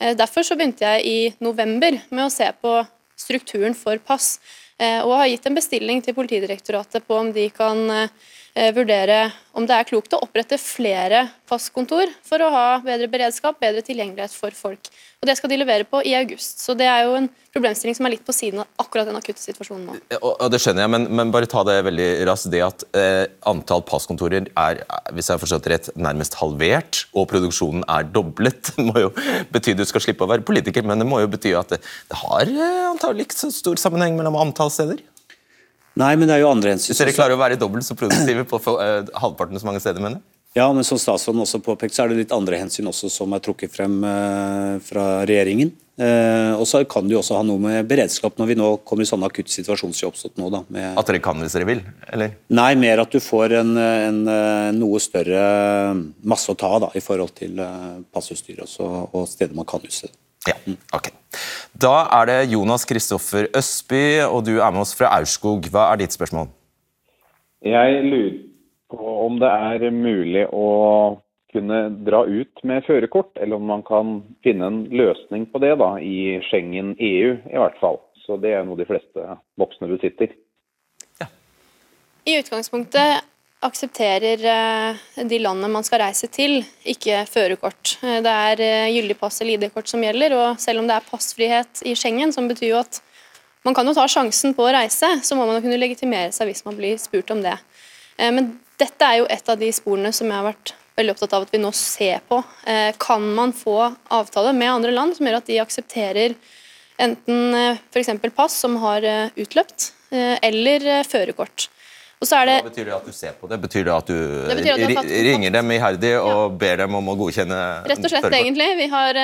Eh, 0.00 0.14
derfor 0.18 0.46
så 0.46 0.58
begynte 0.58 0.86
jeg 0.86 1.06
i 1.06 1.18
november 1.44 1.98
med 2.10 2.26
å 2.26 2.32
se 2.32 2.50
på 2.60 2.78
strukturen 3.18 3.76
for 3.78 4.00
pass, 4.02 4.38
og 4.74 5.12
har 5.14 5.28
gitt 5.30 5.44
en 5.46 5.54
bestilling 5.54 6.00
til 6.02 6.16
Politidirektoratet 6.16 7.04
på 7.06 7.14
om 7.14 7.28
de 7.32 7.44
kan 7.54 7.78
vurdere 8.54 9.32
om 9.54 9.64
det 9.66 9.74
er 9.74 9.86
klokt 9.86 10.14
å 10.14 10.20
opprette 10.22 10.58
flere 10.62 11.24
passkontor 11.50 12.10
for 12.26 12.42
å 12.42 12.50
ha 12.54 12.66
bedre 12.84 13.08
beredskap, 13.10 13.58
bedre 13.62 13.82
tilgjengelighet 13.86 14.34
for 14.34 14.54
folk. 14.54 14.90
Og 15.22 15.28
Det 15.28 15.36
skal 15.38 15.50
de 15.50 15.56
levere 15.56 15.86
på 15.88 16.02
i 16.04 16.12
august. 16.18 16.60
Så 16.60 16.74
det 16.76 16.86
er 16.90 17.06
jo 17.06 17.14
en 17.18 17.28
problemstilling 17.54 17.96
som 17.96 18.06
er 18.06 18.14
litt 18.14 18.24
på 18.26 18.34
siden 18.34 18.60
av 18.62 18.82
akkurat 18.82 19.08
den 19.08 19.16
akutte 19.18 19.40
situasjonen 19.40 19.86
nå. 19.88 19.96
Og, 20.20 20.32
og 20.32 20.50
Det 20.52 20.60
skjønner 20.62 20.84
jeg, 20.84 20.92
men, 20.94 21.06
men, 21.08 21.32
bare 21.34 21.48
ta 21.50 21.62
det 21.66 21.78
veldig 21.86 22.08
raskt. 22.28 22.50
Det 22.52 22.60
at 22.66 22.84
eh, 22.98 23.24
antall 23.50 23.82
passkontorer 23.88 24.50
er 24.50 24.82
hvis 25.14 25.30
jeg 25.30 25.34
har 25.34 25.42
forstått 25.42 25.70
rett, 25.72 25.88
nærmest 25.96 26.36
halvert, 26.42 27.06
og 27.14 27.26
produksjonen 27.32 27.86
er 27.90 28.06
doblet, 28.10 28.74
må 28.86 29.06
jo 29.06 29.14
bety 29.54 29.74
du 29.78 29.86
skal 29.88 30.04
slippe 30.04 30.26
å 30.26 30.30
være 30.30 30.46
politiker, 30.46 30.86
men 30.86 31.02
det 31.02 31.08
må 31.08 31.22
jo 31.24 31.32
bety 31.32 31.54
at 31.58 31.74
det, 31.74 31.80
det 32.10 32.20
har 32.20 32.46
eh, 32.46 32.84
antagelig 32.90 33.30
ikke 33.30 33.40
så 33.46 33.52
stor 33.54 33.80
sammenheng 33.80 34.18
mellom 34.18 34.38
antall 34.44 34.70
steder? 34.74 35.00
Nei, 36.00 36.14
men 36.18 36.26
det 36.26 36.36
er 36.36 36.42
jo 36.42 36.50
andre 36.50 36.74
hensyn. 36.74 36.90
Hvis 36.90 37.02
dere 37.02 37.14
klarer 37.14 37.36
å 37.36 37.40
være 37.40 37.58
dobbelt 37.60 37.86
så 37.86 37.96
produktive 37.98 38.46
på 38.50 38.58
uh, 38.66 39.06
halvparten 39.22 39.60
så 39.60 39.68
mange 39.68 39.82
steder, 39.82 40.02
mener 40.02 40.18
jeg? 40.18 40.26
Ja, 40.54 40.68
men 40.72 40.86
som 40.86 40.98
statsråden 41.02 41.42
også 41.42 41.58
påpekte, 41.66 41.96
så 41.96 42.04
er 42.04 42.12
det 42.12 42.20
litt 42.20 42.34
andre 42.34 42.60
hensyn 42.60 42.86
også 42.86 43.10
som 43.10 43.32
er 43.34 43.42
trukket 43.42 43.72
frem 43.74 43.96
eh, 44.06 44.76
fra 44.86 45.06
regjeringen. 45.26 45.72
Eh, 45.94 46.52
og 46.54 46.62
så 46.66 46.80
kan 46.90 47.06
det 47.06 47.14
jo 47.14 47.20
også 47.20 47.36
ha 47.38 47.42
noe 47.46 47.58
med 47.62 47.88
beredskap 47.90 48.38
når 48.38 48.48
vi 48.50 48.56
nå 48.58 48.68
kommer 48.86 49.02
i 49.02 49.08
sånne 49.08 49.28
akutte 49.30 49.50
situasjoner 49.50 49.94
som 49.94 50.06
har 50.06 50.12
oppstått 50.14 50.38
nå. 50.38 50.50
Da, 50.54 50.60
med, 50.74 50.86
at 50.98 51.10
dere 51.10 51.20
kan 51.22 51.42
hvis 51.42 51.54
dere 51.58 51.68
vil? 51.68 51.82
eller? 52.06 52.36
Nei, 52.54 52.70
mer 52.78 53.02
at 53.02 53.14
du 53.14 53.18
får 53.22 53.56
en, 53.60 53.74
en, 53.82 54.20
eh, 54.30 54.70
noe 54.78 55.02
større 55.02 55.44
masse 56.22 56.50
å 56.50 56.58
ta 56.58 56.70
da, 56.86 56.90
i 56.94 57.02
forhold 57.02 57.34
til 57.38 57.58
eh, 57.62 58.02
passutstyr 58.14 58.62
og 58.62 59.26
steder 59.30 59.58
man 59.58 59.66
kan 59.70 59.82
utstede. 59.82 60.14
Ja, 60.44 60.56
ok. 60.92 61.08
Da 61.80 61.94
er 62.20 62.28
det 62.28 62.38
Jonas 62.52 62.84
Kristoffer 62.86 63.48
Østby, 63.56 64.22
og 64.28 64.44
du 64.46 64.58
er 64.58 64.72
med 64.74 64.84
oss 64.84 64.94
fra 64.96 65.10
Aurskog. 65.16 65.66
Hva 65.72 65.88
er 65.92 66.02
ditt 66.04 66.14
spørsmål? 66.14 66.50
Jeg 67.64 68.02
lurer 68.04 68.34
på 68.92 69.14
om 69.24 69.38
det 69.40 69.50
er 69.50 69.90
mulig 69.94 70.44
å 70.52 70.68
kunne 71.54 71.80
dra 72.06 72.24
ut 72.26 72.64
med 72.66 72.84
førerkort, 72.86 73.38
eller 73.40 73.56
om 73.56 73.68
man 73.70 73.84
kan 73.86 74.18
finne 74.44 74.68
en 74.68 74.80
løsning 74.90 75.46
på 75.50 75.60
det 75.62 75.76
da, 75.80 75.94
i 76.02 76.40
Schengen 76.48 76.94
EU 76.98 77.36
i 77.38 77.60
hvert 77.60 77.78
fall. 77.80 78.00
Så 78.26 78.36
det 78.42 78.54
er 78.56 78.64
noe 78.66 78.80
de 78.80 78.88
fleste 78.88 79.38
voksne 79.60 79.88
besitter. 79.92 80.34
Ja. 81.22 81.28
I 82.26 82.38
utgangspunktet 82.40 83.24
aksepterer 83.64 84.44
eh, 84.44 85.24
de 85.24 85.38
landene 85.40 85.72
man 85.72 85.84
skal 85.86 86.02
reise 86.04 86.28
til, 86.32 86.60
ikke 86.84 87.22
førerkort. 87.30 87.96
Eh, 88.02 88.20
det 88.24 88.34
er 88.50 88.62
eh, 88.64 88.92
gyldig 88.94 89.16
pass 89.20 89.40
eller 89.40 89.56
ID-kort 89.56 89.90
som 89.90 90.04
gjelder, 90.04 90.36
og 90.36 90.60
selv 90.62 90.82
om 90.82 90.88
det 90.88 90.98
er 90.98 91.08
passfrihet 91.08 91.84
i 91.88 91.94
Schengen, 91.98 92.34
som 92.34 92.48
betyr 92.50 92.74
jo 92.74 92.82
at 92.82 93.00
man 93.64 93.76
kan 93.76 93.88
jo 93.88 93.96
ta 93.96 94.04
sjansen 94.10 94.52
på 94.56 94.66
å 94.66 94.72
reise, 94.76 95.08
så 95.24 95.36
må 95.38 95.46
man 95.48 95.58
jo 95.58 95.64
kunne 95.64 95.80
legitimere 95.80 96.32
seg 96.36 96.50
hvis 96.50 96.64
man 96.66 96.76
blir 96.76 96.98
spurt 97.00 97.32
om 97.32 97.40
det. 97.40 97.56
Men 98.20 98.50
dette 98.78 99.06
er 99.08 99.22
jo 99.22 99.28
et 99.32 99.48
av 99.48 99.56
de 99.56 99.70
sporene 99.72 100.10
som 100.14 100.28
jeg 100.28 100.36
har 100.36 100.44
vært 100.50 100.74
veldig 101.00 101.14
opptatt 101.14 101.32
av 101.38 101.46
at 101.46 101.54
vi 101.54 101.62
nå 101.62 101.70
ser 101.74 102.20
på. 102.28 102.42
Kan 103.00 103.24
man 103.34 103.54
få 103.56 103.78
avtale 104.12 104.52
med 104.52 104.68
andre 104.68 104.92
land 104.92 105.16
som 105.16 105.24
gjør 105.24 105.38
at 105.40 105.48
de 105.48 105.56
aksepterer 105.64 106.36
enten 107.00 107.56
f.eks. 107.88 108.12
pass 108.36 108.60
som 108.60 108.76
har 108.84 109.08
utløpt, 109.32 109.94
eller 110.12 111.08
førerkort. 111.08 111.70
Hva 112.62 112.70
betyr 112.70 112.88
det 112.88 112.94
at 112.96 113.06
du 113.06 113.14
ser 113.14 113.32
på 113.38 113.48
det? 113.50 113.58
Betyr 113.62 113.86
det 113.88 113.94
at 113.94 114.10
du, 114.10 114.18
det 114.50 114.74
at 114.96 115.08
du 115.08 115.14
ringer 115.28 115.54
dem 115.54 115.72
iherdig 115.76 116.12
og 116.18 116.30
ja. 116.30 116.44
ber 116.64 116.84
dem 116.84 116.98
om 117.00 117.10
å 117.12 117.16
godkjenne 117.20 117.62
Rett 117.90 118.04
og 118.04 118.12
slett, 118.12 118.28
egentlig. 118.32 118.68
Vi 118.80 118.90
har 118.92 119.20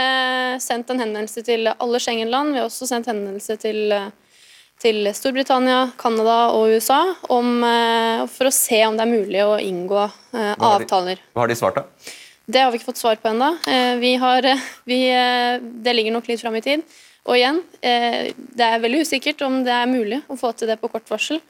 sendt 0.63 0.91
en 0.93 1.03
henvendelse 1.03 1.45
til 1.47 1.71
alle 1.73 2.03
Schengen-land. 2.03 2.55
Vi 2.55 2.63
har 2.63 2.71
også 2.71 2.89
sendt 2.91 3.11
henvendelse 3.11 3.59
til 3.61 3.95
til 4.81 5.11
Storbritannia, 5.13 5.91
Canada 6.01 6.55
og 6.57 6.73
USA 6.73 7.03
om, 7.29 7.63
eh, 7.65 8.23
for 8.33 8.49
å 8.49 8.55
se 8.55 8.79
om 8.87 8.97
det 8.97 9.05
er 9.05 9.11
mulig 9.11 9.43
å 9.45 9.59
inngå 9.61 10.07
eh, 10.07 10.55
Hva 10.57 10.71
avtaler. 10.79 11.21
de-. 11.21 11.35
Hva 11.35 11.45
har 11.45 11.53
de 11.53 11.57
svart, 11.59 11.77
da? 11.77 12.15
Det 12.51 12.63
har 12.65 12.73
vi 12.73 12.81
ikke 12.81 12.89
fått 12.89 13.03
svar 13.03 13.21
på 13.21 13.29
ennå. 13.31 13.53
Vi 14.01 14.15
har, 14.19 14.47
eh, 14.49 15.61
det 15.61 15.95
ligger 15.95 16.17
nok 16.17 16.27
litt 16.27 16.41
fram 16.41 16.57
i 16.57 16.65
tid. 16.65 16.83
Og 17.29 17.37
igjen, 17.37 17.61
eh, 17.85 18.33
det 18.35 18.67
er 18.67 18.81
veldig 18.81 19.05
usikkert 19.05 19.45
om 19.47 19.61
det 19.63 19.75
er 19.77 19.87
mulig 19.87 20.23
å 20.27 20.39
få 20.41 20.55
til 20.57 20.71
det 20.71 20.81
på 20.81 20.91
kort 20.91 21.07
varsel. 21.13 21.41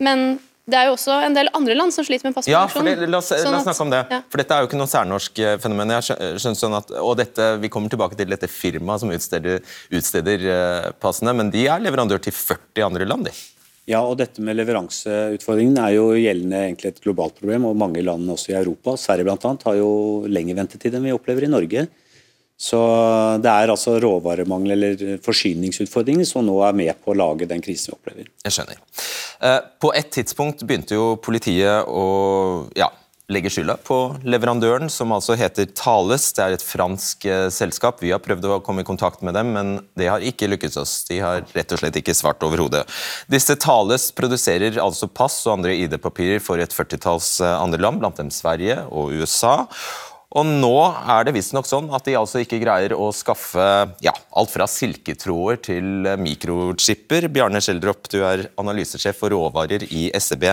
Men 0.00 0.40
det 0.70 0.78
er 0.80 0.88
jo 0.88 0.94
også 0.96 1.16
en 1.26 1.34
del 1.36 1.50
andre 1.56 1.74
land 1.76 1.92
som 1.94 2.06
sliter 2.06 2.28
med 2.30 2.36
Ja, 2.48 2.62
passproduksjon. 2.64 3.02
det, 3.02 3.10
la, 3.10 3.18
oss, 3.20 3.28
Sånn 3.34 3.52
la 3.52 3.58
oss 3.60 3.66
snakke 3.68 3.84
om 3.86 3.92
det. 3.92 4.02
ja. 4.14 4.20
For 4.30 4.42
dette 4.42 4.56
er 4.56 4.64
jo 4.64 4.70
ikke 4.70 4.80
noe 4.80 4.90
særnorsk 4.90 5.38
eh, 5.44 5.56
fenomen. 5.62 5.92
Jeg 5.98 6.08
skjønner 6.40 6.58
sånn 6.62 6.76
at, 6.78 6.90
og 7.02 7.16
dette, 7.20 7.50
Vi 7.62 7.68
kommer 7.72 7.92
tilbake 7.92 8.16
til 8.18 8.30
dette 8.32 8.48
firmaet 8.50 9.02
som 9.04 9.10
utsteder, 9.14 9.60
utsteder 9.90 10.44
eh, 10.56 10.90
passene, 11.02 11.34
men 11.36 11.50
de 11.52 11.66
er 11.68 11.82
leverandør 11.82 12.22
til 12.24 12.32
40 12.36 12.86
andre 12.86 13.08
land. 13.10 13.28
de. 13.30 13.34
Ja, 13.90 14.04
og 14.06 14.18
dette 14.20 14.38
med 14.44 14.54
leveranseutfordringen 14.60 15.78
er 15.82 15.96
jo 15.96 16.10
gjeldende 16.14 16.60
egentlig 16.68 16.92
et 16.92 17.00
globalt 17.02 17.34
problem, 17.40 17.64
og 17.66 17.78
mange 17.80 18.02
land 18.06 18.28
også 18.30 18.52
i 18.52 18.58
Europa, 18.60 18.94
Sverige 19.00 19.26
bl.a., 19.26 19.54
har 19.64 19.78
jo 19.80 19.88
lengre 20.30 20.54
ventetid 20.60 20.94
enn 20.94 21.08
vi 21.08 21.14
opplever 21.16 21.46
i 21.48 21.50
Norge. 21.50 21.86
Så 22.60 22.78
det 23.40 23.48
er 23.48 23.72
altså 23.72 23.96
råvaremangel 24.02 24.74
eller 24.76 25.20
forsyningsutfordringer 25.24 26.28
som 26.28 26.44
nå 26.44 26.58
er 26.66 26.76
med 26.76 26.98
på 27.00 27.14
å 27.14 27.16
lage 27.16 27.48
den 27.48 27.62
krisen 27.64 27.94
vi 27.94 27.96
opplever. 27.96 28.30
Jeg 28.44 28.56
skjønner. 28.56 28.82
Eh, 29.40 29.60
På 29.80 29.94
et 29.96 30.10
tidspunkt 30.12 30.66
begynte 30.68 30.98
jo 30.98 31.14
politiet 31.24 31.88
å 31.88 32.04
ja, 32.76 32.90
legge 33.30 33.50
skylda 33.52 33.78
på 33.86 33.96
leverandøren, 34.26 34.90
som 34.90 35.12
altså 35.14 35.36
heter 35.38 35.70
Thales. 35.78 36.26
Det 36.36 36.44
er 36.44 36.56
et 36.56 36.66
fransk 36.66 37.24
eh, 37.30 37.46
selskap. 37.54 38.02
Vi 38.02 38.12
har 38.12 38.22
prøvd 38.22 38.48
å 38.50 38.60
komme 38.66 38.84
i 38.84 38.88
kontakt 38.88 39.24
med 39.24 39.38
dem, 39.38 39.54
men 39.56 39.72
det 39.98 40.10
har 40.10 40.24
ikke 40.26 40.50
lykkes 40.50 40.76
oss. 40.82 40.98
De 41.08 41.20
har 41.22 41.46
rett 41.54 41.72
og 41.72 41.80
slett 41.80 41.96
ikke 42.00 42.16
svart 42.18 42.42
overhodet. 42.46 42.84
Disse 43.30 43.56
Thales 43.60 44.10
produserer 44.16 44.80
altså 44.82 45.08
pass 45.08 45.38
og 45.46 45.58
andre 45.58 45.78
ID-papirer 45.78 46.42
for 46.44 46.60
et 46.60 46.74
førtitalls 46.74 47.38
eh, 47.40 47.56
andre 47.56 47.80
land, 47.82 48.02
blant 48.02 48.20
dem 48.20 48.32
Sverige 48.34 48.82
og 48.90 49.14
USA. 49.16 49.62
Og 50.30 50.46
nå 50.46 50.74
er 51.10 51.24
det 51.26 51.34
visstnok 51.34 51.66
sånn 51.66 51.88
at 51.90 52.06
de 52.06 52.14
altså 52.14 52.44
ikke 52.44 52.60
greier 52.62 52.92
å 52.94 53.08
skaffe 53.14 53.64
ja, 54.04 54.12
alt 54.14 54.52
fra 54.52 54.68
silketråder 54.70 55.58
til 55.66 56.10
mikrochipper. 56.22 57.26
Bjarne 57.34 57.58
Schjelderup, 57.64 58.06
du 58.12 58.20
er 58.22 58.46
analysesjef 58.60 59.18
for 59.18 59.34
råvarer 59.34 59.88
i 59.90 60.06
SEB. 60.22 60.46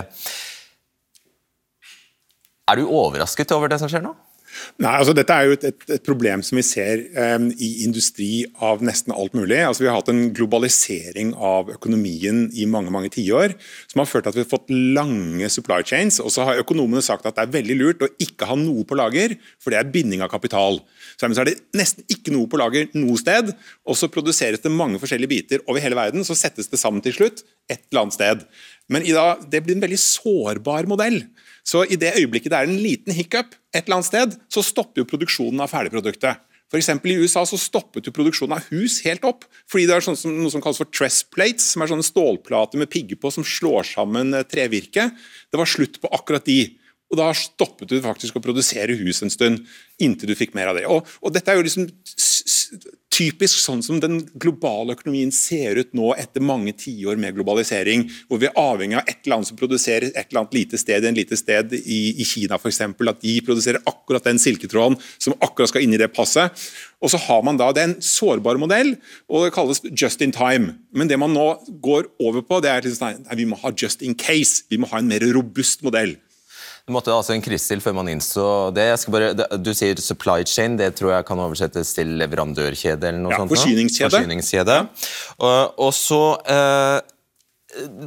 Er 2.68 2.82
du 2.82 2.90
overrasket 2.90 3.54
over 3.54 3.70
det 3.70 3.78
som 3.84 3.92
skjer 3.92 4.02
nå? 4.04 4.16
Nei, 4.82 4.92
altså 4.94 5.14
Dette 5.18 5.34
er 5.34 5.48
jo 5.48 5.56
et, 5.56 5.66
et, 5.72 5.86
et 5.98 6.04
problem 6.06 6.44
som 6.46 6.60
vi 6.60 6.64
ser 6.66 7.04
um, 7.18 7.48
i 7.54 7.70
industri 7.86 8.46
av 8.64 8.84
nesten 8.86 9.14
alt 9.16 9.34
mulig. 9.38 9.60
Altså 9.66 9.84
Vi 9.84 9.90
har 9.90 9.98
hatt 9.98 10.12
en 10.12 10.30
globalisering 10.38 11.34
av 11.34 11.72
økonomien 11.74 12.46
i 12.54 12.68
mange 12.70 12.94
mange 12.94 13.12
tiår, 13.14 13.56
som 13.90 14.04
har 14.04 14.10
ført 14.10 14.28
til 14.28 14.34
at 14.34 14.40
vi 14.40 14.44
har 14.46 14.52
fått 14.52 14.74
lange 14.98 15.50
supply 15.54 15.82
chains. 15.88 16.20
Og 16.24 16.34
så 16.34 16.46
har 16.48 16.62
økonomene 16.62 17.04
sagt 17.06 17.26
at 17.26 17.38
det 17.38 17.48
er 17.48 17.56
veldig 17.58 17.80
lurt 17.80 18.06
å 18.06 18.12
ikke 18.24 18.50
ha 18.50 18.58
noe 18.60 18.86
på 18.88 18.98
lager, 19.00 19.38
for 19.62 19.74
det 19.74 19.82
er 19.82 19.92
binding 19.94 20.24
av 20.26 20.32
kapital. 20.34 20.82
Så 21.18 21.30
er 21.30 21.50
det 21.50 21.58
nesten 21.78 22.06
ikke 22.14 22.36
noe 22.36 22.50
på 22.52 22.62
lager 22.62 22.90
noe 22.98 23.18
sted, 23.22 23.54
og 23.88 23.98
så 23.98 24.12
produseres 24.14 24.64
det 24.64 24.74
mange 24.74 25.02
forskjellige 25.02 25.34
biter 25.34 25.66
over 25.66 25.84
hele 25.84 25.98
verden. 25.98 26.26
Så 26.28 26.38
settes 26.38 26.70
det 26.72 26.82
sammen 26.82 27.04
til 27.06 27.16
slutt 27.18 27.46
et 27.72 27.82
eller 27.90 28.06
annet 28.06 28.18
sted. 28.18 28.48
Men 28.92 29.04
i 29.04 29.16
dag, 29.16 29.44
det 29.52 29.64
blir 29.66 29.76
en 29.76 29.84
veldig 29.84 30.00
sårbar 30.00 30.88
modell. 30.90 31.22
Så 31.68 31.84
i 31.92 32.00
det 32.00 32.16
øyeblikket 32.16 32.54
det 32.54 32.60
er 32.62 32.70
en 32.70 32.80
liten 32.80 33.16
hiccup 33.16 33.56
et 33.76 33.84
eller 33.84 34.00
annet 34.00 34.08
sted, 34.08 34.38
så 34.48 34.64
stopper 34.64 35.04
jo 35.04 35.10
produksjonen 35.10 35.60
av 35.64 35.72
ferdigproduktet. 35.74 36.44
For 36.68 36.80
I 36.80 37.16
USA 37.16 37.46
så 37.48 37.60
stoppet 37.60 38.08
jo 38.08 38.12
produksjonen 38.16 38.58
av 38.58 38.66
hus 38.74 39.00
helt 39.06 39.24
opp. 39.24 39.46
fordi 39.72 39.86
det 39.88 39.96
er 39.96 40.04
sånn 40.04 40.20
som, 40.20 40.34
noe 40.36 40.52
som 40.52 40.64
kalles 40.64 40.80
for 40.82 40.92
tress 40.92 41.24
plates, 41.24 41.72
som 41.72 41.82
er 41.82 41.92
sånne 41.92 42.04
stålplater 42.04 42.80
med 42.80 42.92
pigger 42.92 43.16
på 43.16 43.32
som 43.32 43.44
slår 43.44 43.88
sammen 43.88 44.34
eh, 44.34 44.44
trevirke. 44.44 45.12
Det 45.52 45.60
var 45.60 45.68
slutt 45.68 46.02
på 46.02 46.12
akkurat 46.12 46.44
de. 46.44 46.76
Og 47.08 47.20
da 47.20 47.30
stoppet 47.32 47.88
du 47.88 48.02
faktisk 48.04 48.36
å 48.36 48.44
produsere 48.44 48.98
hus 49.00 49.22
en 49.24 49.32
stund, 49.32 49.64
inntil 50.00 50.28
du 50.28 50.36
fikk 50.36 50.56
mer 50.56 50.74
av 50.74 50.80
det. 50.80 50.84
Og, 50.92 51.08
og 51.24 51.32
dette 51.36 51.52
er 51.54 51.60
jo 51.60 51.68
liksom 51.68 51.88
typisk 53.18 53.60
sånn 53.62 53.82
som 53.86 54.00
den 54.02 54.20
globale 54.38 54.94
økonomien 54.98 55.32
ser 55.34 55.80
ut 55.80 55.94
nå 55.98 56.12
etter 56.20 56.44
mange 56.44 56.74
tiår 56.78 57.18
med 57.20 57.38
globalisering, 57.38 58.06
hvor 58.30 58.42
vi 58.42 58.50
er 58.50 58.60
avhengig 58.60 59.00
av 59.00 59.10
et 59.10 59.30
annet 59.32 59.50
som 59.50 59.58
produserer 59.60 60.12
et 60.12 60.28
eller 60.28 60.44
annet 60.44 60.58
lite 60.58 60.80
sted 60.80 61.06
i 61.06 61.10
en 61.10 61.18
lite 61.18 61.40
sted 61.40 61.74
i, 61.80 62.00
i 62.22 62.28
Kina 62.28 62.60
f.eks. 62.60 62.82
At 62.84 63.24
de 63.24 63.38
produserer 63.46 63.82
akkurat 63.90 64.28
den 64.28 64.42
silketråden 64.42 65.00
som 65.18 65.38
akkurat 65.42 65.72
skal 65.72 65.86
inn 65.86 65.96
i 65.98 66.02
det 66.02 66.12
passet. 66.14 66.54
Og 67.02 67.14
så 67.14 67.20
har 67.28 67.44
man 67.46 67.60
da, 67.60 67.72
Det 67.74 67.84
er 67.84 67.90
en 67.92 68.00
sårbar 68.02 68.60
modell, 68.62 68.96
og 69.30 69.46
det 69.48 69.56
kalles 69.56 69.82
just 69.92 70.22
in 70.22 70.34
time. 70.36 70.78
Men 70.94 71.10
det 71.10 71.20
man 71.20 71.34
nå 71.34 71.50
går 71.82 72.10
over 72.20 72.46
på, 72.46 72.62
det 72.62 72.72
er 72.74 72.88
at 72.88 73.38
vi 73.38 73.50
må 73.50 73.60
ha 73.62 73.74
just 73.74 74.02
in 74.02 74.18
case. 74.18 74.66
Vi 74.70 74.78
må 74.82 74.90
ha 74.92 75.02
en 75.02 75.10
mer 75.10 75.26
robust 75.34 75.86
modell. 75.86 76.18
Det 76.88 76.94
måtte 76.96 77.12
altså 77.12 77.34
en 77.36 77.42
krise 77.44 77.68
til 77.68 77.82
før 77.84 77.98
man 77.98 78.08
innså 78.08 78.44
det. 78.72 78.86
Jeg 78.94 79.00
skal 79.02 79.12
bare, 79.18 79.58
du 79.60 79.74
sier 79.76 80.00
supply 80.00 80.46
chain, 80.48 80.78
det 80.80 80.94
tror 80.96 81.12
jeg 81.18 81.26
kan 81.28 81.42
oversettes 81.44 81.90
til 81.98 82.14
leverandørkjede 82.22 83.10
eller 83.10 83.20
noe 83.26 83.34
Ja, 83.36 83.42
sånt? 83.42 83.52
forsyningskjede. 83.52 84.14
Forsyningskjede. 84.14 84.78
Og, 85.44 85.82
og 85.84 85.92
så 85.98 86.20
eh, 86.48 87.02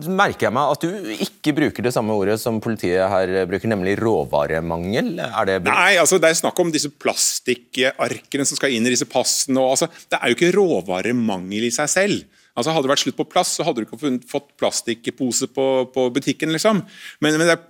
merker 0.08 0.46
jeg 0.48 0.54
meg 0.56 0.72
at 0.72 0.86
du 0.86 1.10
ikke 1.26 1.52
bruker 1.58 1.84
det 1.84 1.92
samme 1.92 2.16
ordet 2.16 2.38
som 2.40 2.56
politiet 2.64 3.04
her 3.12 3.34
bruker, 3.50 3.68
nemlig 3.68 3.98
råvaremangel. 4.00 5.10
Er 5.28 5.50
det 5.50 5.58
Nei, 5.68 5.98
altså 6.00 6.16
det 6.16 6.30
er 6.32 6.38
snakk 6.40 6.62
om 6.64 6.72
disse 6.72 6.88
plastikkarkene 7.04 8.46
som 8.48 8.56
skal 8.58 8.72
inn 8.78 8.88
i 8.88 8.94
disse 8.94 9.04
passene. 9.12 9.60
Og, 9.60 9.74
altså, 9.76 9.90
det 10.08 10.18
er 10.22 10.32
jo 10.32 10.38
ikke 10.38 10.54
råvaremangel 10.56 11.68
i 11.68 11.74
seg 11.74 11.92
selv. 11.92 12.24
Altså 12.56 12.72
Hadde 12.74 12.88
det 12.88 12.94
vært 12.94 13.04
slutt 13.04 13.20
på 13.20 13.28
plass, 13.30 13.52
så 13.60 13.64
hadde 13.68 13.84
du 13.84 13.86
ikke 13.90 14.16
fått 14.28 14.48
plastikkpose 14.60 15.50
på, 15.54 15.68
på 15.94 16.08
butikken. 16.16 16.50
liksom. 16.56 16.80
Men, 17.20 17.36
men 17.36 17.44
det 17.46 17.58
er 17.58 17.62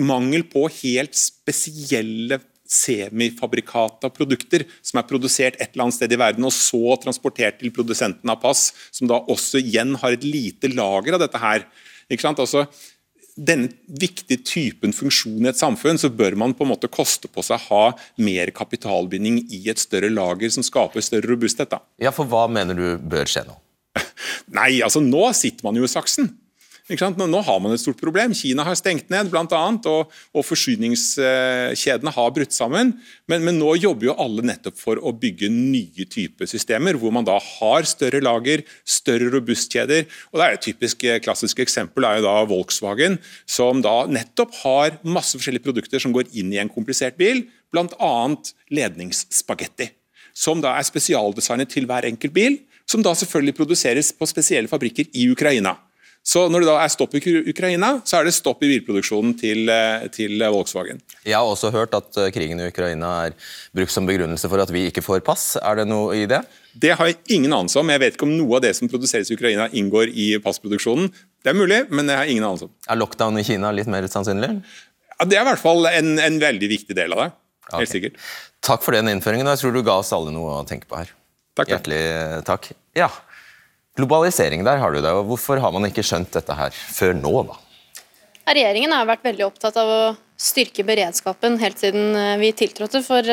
mangel 0.00 0.44
på 0.50 0.66
helt 0.82 1.14
spesielle 1.18 2.40
semifabrikata 2.74 4.08
produkter 4.12 4.64
som 4.80 4.98
er 5.00 5.06
produsert 5.08 5.58
et 5.60 5.74
eller 5.74 5.86
annet 5.86 5.98
sted 5.98 6.14
i 6.14 6.18
verden 6.20 6.46
og 6.48 6.54
så 6.56 6.96
transportert 7.02 7.60
til 7.60 7.72
produsenten 7.74 8.32
av 8.32 8.40
pass, 8.42 8.70
som 8.90 9.10
da 9.10 9.20
også 9.20 9.60
igjen 9.60 9.94
har 10.00 10.16
et 10.16 10.24
lite 10.26 10.72
lager 10.72 11.16
av 11.16 11.22
dette 11.22 11.40
her. 11.40 11.66
Ikke 12.08 12.24
sant? 12.24 12.40
Altså, 12.40 12.64
denne 13.34 13.68
viktige 14.00 14.40
typen 14.46 14.94
funksjon 14.94 15.44
i 15.44 15.50
et 15.50 15.58
samfunn, 15.58 15.98
så 15.98 16.10
bør 16.12 16.36
man 16.38 16.54
på 16.54 16.64
en 16.64 16.72
måte 16.72 16.90
koste 16.92 17.28
på 17.30 17.42
seg 17.44 17.58
å 17.58 17.66
ha 17.68 17.84
mer 18.22 18.52
kapitalbinding 18.54 19.42
i 19.52 19.64
et 19.70 19.82
større 19.82 20.10
lager 20.12 20.52
som 20.54 20.66
skaper 20.66 21.04
større 21.04 21.28
robusthet. 21.30 21.70
da. 21.70 21.82
Ja, 22.02 22.14
for 22.14 22.30
hva 22.30 22.46
mener 22.50 22.78
du 22.78 22.86
bør 23.02 23.28
skje 23.28 23.44
nå? 23.48 23.58
Nei, 24.58 24.78
altså 24.86 25.02
nå 25.02 25.28
sitter 25.36 25.66
man 25.66 25.78
jo 25.78 25.86
i 25.86 25.90
saksen. 25.90 26.30
Nå, 26.84 27.38
har 27.40 27.60
man 27.64 27.72
et 27.72 27.80
stort 27.80 27.96
problem. 27.96 28.34
Kina 28.36 28.60
har 28.66 28.74
stengt 28.76 29.08
ned, 29.08 29.30
annet, 29.32 29.86
og, 29.88 30.10
og 30.36 30.42
forsyningskjedene 30.44 32.12
har 32.12 32.32
brutt 32.36 32.52
sammen. 32.52 32.90
Men, 33.26 33.40
men 33.40 33.56
nå 33.56 33.70
jobber 33.78 34.10
jo 34.10 34.16
alle 34.20 34.44
nettopp 34.44 34.76
for 34.76 35.00
å 35.00 35.14
bygge 35.16 35.48
nye 35.48 36.04
typer 36.04 36.44
systemer, 36.44 36.98
hvor 37.00 37.14
man 37.16 37.24
da 37.24 37.38
har 37.40 37.88
større 37.88 38.20
lager, 38.20 38.66
større 38.84 39.30
robustkjeder. 39.32 40.04
Og 40.34 40.36
det 40.36 40.44
er 40.44 40.58
Et 40.58 40.66
typisk 40.66 41.06
eh, 41.08 41.22
klassisk 41.24 41.62
eksempel 41.64 42.04
er 42.04 42.18
jo 42.18 42.26
da 42.26 42.34
Volkswagen, 42.52 43.16
som 43.48 43.80
da 43.80 44.04
nettopp 44.04 44.52
har 44.60 45.00
masse 45.08 45.40
forskjellige 45.40 45.64
produkter 45.64 46.04
som 46.04 46.12
går 46.12 46.28
inn 46.36 46.52
i 46.52 46.60
en 46.60 46.68
komplisert 46.68 47.16
bil, 47.16 47.46
bl.a. 47.72 48.12
ledningsspagetti. 48.68 49.88
Som 50.36 50.60
da 50.60 50.76
er 50.76 50.84
spesialdesignet 50.84 51.72
til 51.72 51.88
hver 51.88 52.04
enkelt 52.12 52.36
bil, 52.36 52.60
som 52.84 53.00
da 53.00 53.16
selvfølgelig 53.16 53.56
produseres 53.56 54.12
på 54.12 54.28
spesielle 54.28 54.68
fabrikker 54.68 55.08
i 55.16 55.30
Ukraina. 55.32 55.78
Så 56.24 56.46
når 56.48 56.64
det 56.64 56.68
da 56.70 56.78
er 56.80 56.88
stopp 56.88 57.12
i 57.18 57.20
Ukraina, 57.52 57.98
så 58.08 58.16
er 58.16 58.24
det 58.24 58.32
stopp 58.32 58.62
i 58.64 58.70
bilproduksjonen 58.70 59.34
til, 59.36 59.68
eh, 59.68 60.06
til 60.08 60.40
eh, 60.40 60.52
Volkswagen. 60.52 61.02
Jeg 61.20 61.36
har 61.36 61.44
også 61.44 61.68
hørt 61.74 61.92
at 61.98 62.16
eh, 62.16 62.30
krigen 62.32 62.62
i 62.62 62.68
Ukraina 62.70 63.10
er 63.26 63.34
brukt 63.76 63.92
som 63.92 64.08
begrunnelse 64.08 64.48
for 64.48 64.62
at 64.62 64.72
vi 64.72 64.86
ikke 64.88 65.04
får 65.04 65.20
pass. 65.26 65.44
Er 65.60 65.82
det 65.82 65.84
noe 65.90 66.16
i 66.16 66.24
det? 66.30 66.40
Det 66.80 66.94
har 66.96 67.10
jeg 67.10 67.18
ingen 67.36 67.52
anelse 67.52 67.76
om. 67.76 67.92
Jeg 67.92 68.00
vet 68.00 68.16
ikke 68.16 68.24
om 68.24 68.32
noe 68.38 68.56
av 68.56 68.64
det 68.64 68.72
som 68.78 68.88
produseres 68.88 69.28
i 69.28 69.36
Ukraina 69.36 69.68
inngår 69.76 70.14
i 70.16 70.30
passproduksjonen. 70.42 71.12
Det 71.44 71.52
er 71.52 71.60
mulig, 71.60 71.82
men 71.92 72.08
det 72.08 72.16
har 72.16 72.24
jeg 72.24 72.38
ingen 72.38 72.48
anelse 72.48 72.70
om. 72.70 72.72
Er 72.88 73.00
lockdown 73.02 73.42
i 73.42 73.44
Kina 73.44 73.74
litt 73.76 73.92
mer 73.92 74.08
sannsynlig? 74.08 74.48
Ja, 75.18 75.28
det 75.28 75.36
er 75.36 75.44
i 75.44 75.50
hvert 75.50 75.62
fall 75.62 75.90
en, 75.92 76.16
en 76.24 76.40
veldig 76.40 76.72
viktig 76.72 76.96
del 76.96 77.12
av 77.12 77.20
det. 77.26 77.28
Helt 77.74 77.92
sikkert. 77.92 78.16
Takk 78.64 78.80
for 78.84 78.96
den 78.96 79.12
innføringen, 79.12 79.44
og 79.44 79.58
jeg 79.58 79.66
tror 79.66 79.76
du 79.76 79.84
ga 79.84 80.00
oss 80.00 80.16
alle 80.16 80.32
noe 80.32 80.56
å 80.62 80.64
tenke 80.68 80.88
på 80.88 80.96
her. 81.02 81.12
Takk. 81.54 81.68
Hjertelig 81.68 82.02
takk. 82.48 82.72
Ja, 82.96 83.12
globalisering 83.98 84.64
der 84.66 84.80
har 84.82 84.92
du 84.92 85.00
det. 85.00 85.12
og 85.12 85.28
Hvorfor 85.30 85.62
har 85.62 85.72
man 85.74 85.86
ikke 85.88 86.04
skjønt 86.06 86.32
dette 86.34 86.56
her 86.58 86.74
før 86.74 87.14
nå, 87.18 87.34
da? 87.50 87.60
Regjeringen 88.44 88.92
har 88.92 89.08
vært 89.08 89.24
veldig 89.24 89.46
opptatt 89.46 89.76
av 89.80 89.88
å 89.88 90.00
styrke 90.36 90.84
beredskapen 90.84 91.56
helt 91.62 91.80
siden 91.80 92.12
eh, 92.18 92.36
vi 92.42 92.50
tiltrådte 92.52 93.00
for 93.06 93.24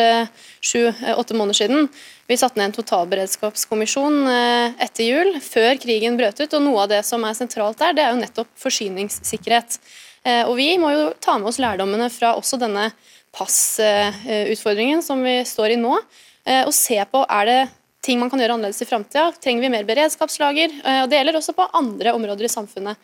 sju-åtte 0.64 1.36
måneder 1.36 1.58
siden. 1.64 1.90
Vi 2.32 2.38
satte 2.40 2.56
ned 2.56 2.70
en 2.70 2.76
totalberedskapskommisjon 2.78 4.22
eh, 4.32 4.78
etter 4.86 5.04
jul, 5.10 5.34
før 5.44 5.76
krigen 5.82 6.16
brøt 6.16 6.40
ut. 6.40 6.54
og 6.54 6.64
Noe 6.64 6.86
av 6.86 6.94
det 6.94 7.02
som 7.04 7.26
er 7.28 7.36
sentralt 7.36 7.82
der, 7.82 7.98
det 7.98 8.06
er 8.06 8.14
jo 8.14 8.22
nettopp 8.22 8.54
forsyningssikkerhet. 8.62 9.76
Eh, 10.24 10.46
Og 10.48 10.56
Vi 10.56 10.70
må 10.80 10.94
jo 10.94 11.10
ta 11.20 11.36
med 11.42 11.52
oss 11.52 11.60
lærdommene 11.60 12.08
fra 12.14 12.32
også 12.40 12.62
denne 12.62 12.92
passutfordringen 13.36 15.04
som 15.04 15.24
vi 15.24 15.42
står 15.48 15.76
i 15.76 15.82
nå, 15.82 15.98
eh, 16.46 16.64
og 16.64 16.72
se 16.76 17.00
på 17.12 17.26
er 17.28 17.46
det 17.50 17.60
ting 18.02 18.20
man 18.22 18.32
kan 18.32 18.42
gjøre 18.42 18.58
annerledes 18.58 18.82
i 18.82 18.88
framtida. 18.90 19.28
Trenger 19.42 19.68
vi 19.68 19.74
mer 19.74 19.86
beredskapslager? 19.88 20.74
Eh, 20.84 21.04
og 21.04 21.12
Det 21.12 21.20
gjelder 21.20 21.38
også 21.38 21.54
på 21.58 21.68
andre 21.78 22.16
områder 22.18 22.48
i 22.48 22.52
samfunnet. 22.52 22.98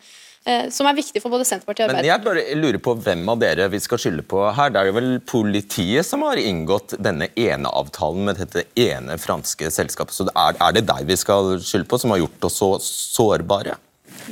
eh, 0.46 0.68
Som 0.70 0.86
er 0.86 0.94
viktig 0.94 1.22
for 1.22 1.30
både 1.30 1.44
Senterpartiet 1.44 1.88
og 1.88 1.94
Men 1.94 2.04
jeg 2.04 2.24
bare 2.24 2.44
lurer 2.54 2.78
på 2.78 2.94
hvem 2.98 3.28
av 3.28 3.38
dere 3.38 3.68
vi 3.68 3.78
skal 3.78 3.98
skylde 3.98 4.22
på 4.26 4.42
her. 4.54 4.70
Det 4.70 4.80
er 4.80 4.86
jo 4.86 4.96
vel 4.98 5.20
politiet 5.20 6.06
som 6.06 6.22
har 6.22 6.36
inngått 6.36 6.96
denne 6.98 7.28
ene 7.36 7.68
avtalen 7.68 8.24
med 8.24 8.36
dette 8.38 8.64
ene 8.74 9.18
franske 9.18 9.70
selskapet. 9.70 10.14
Så 10.14 10.28
er, 10.34 10.56
er 10.58 10.72
det 10.72 10.86
deg 10.86 11.06
vi 11.06 11.16
skal 11.16 11.58
skylde 11.60 11.88
på, 11.88 11.98
som 11.98 12.10
har 12.10 12.18
gjort 12.24 12.48
oss 12.50 12.58
så 12.58 12.72
sårbare? 12.82 13.76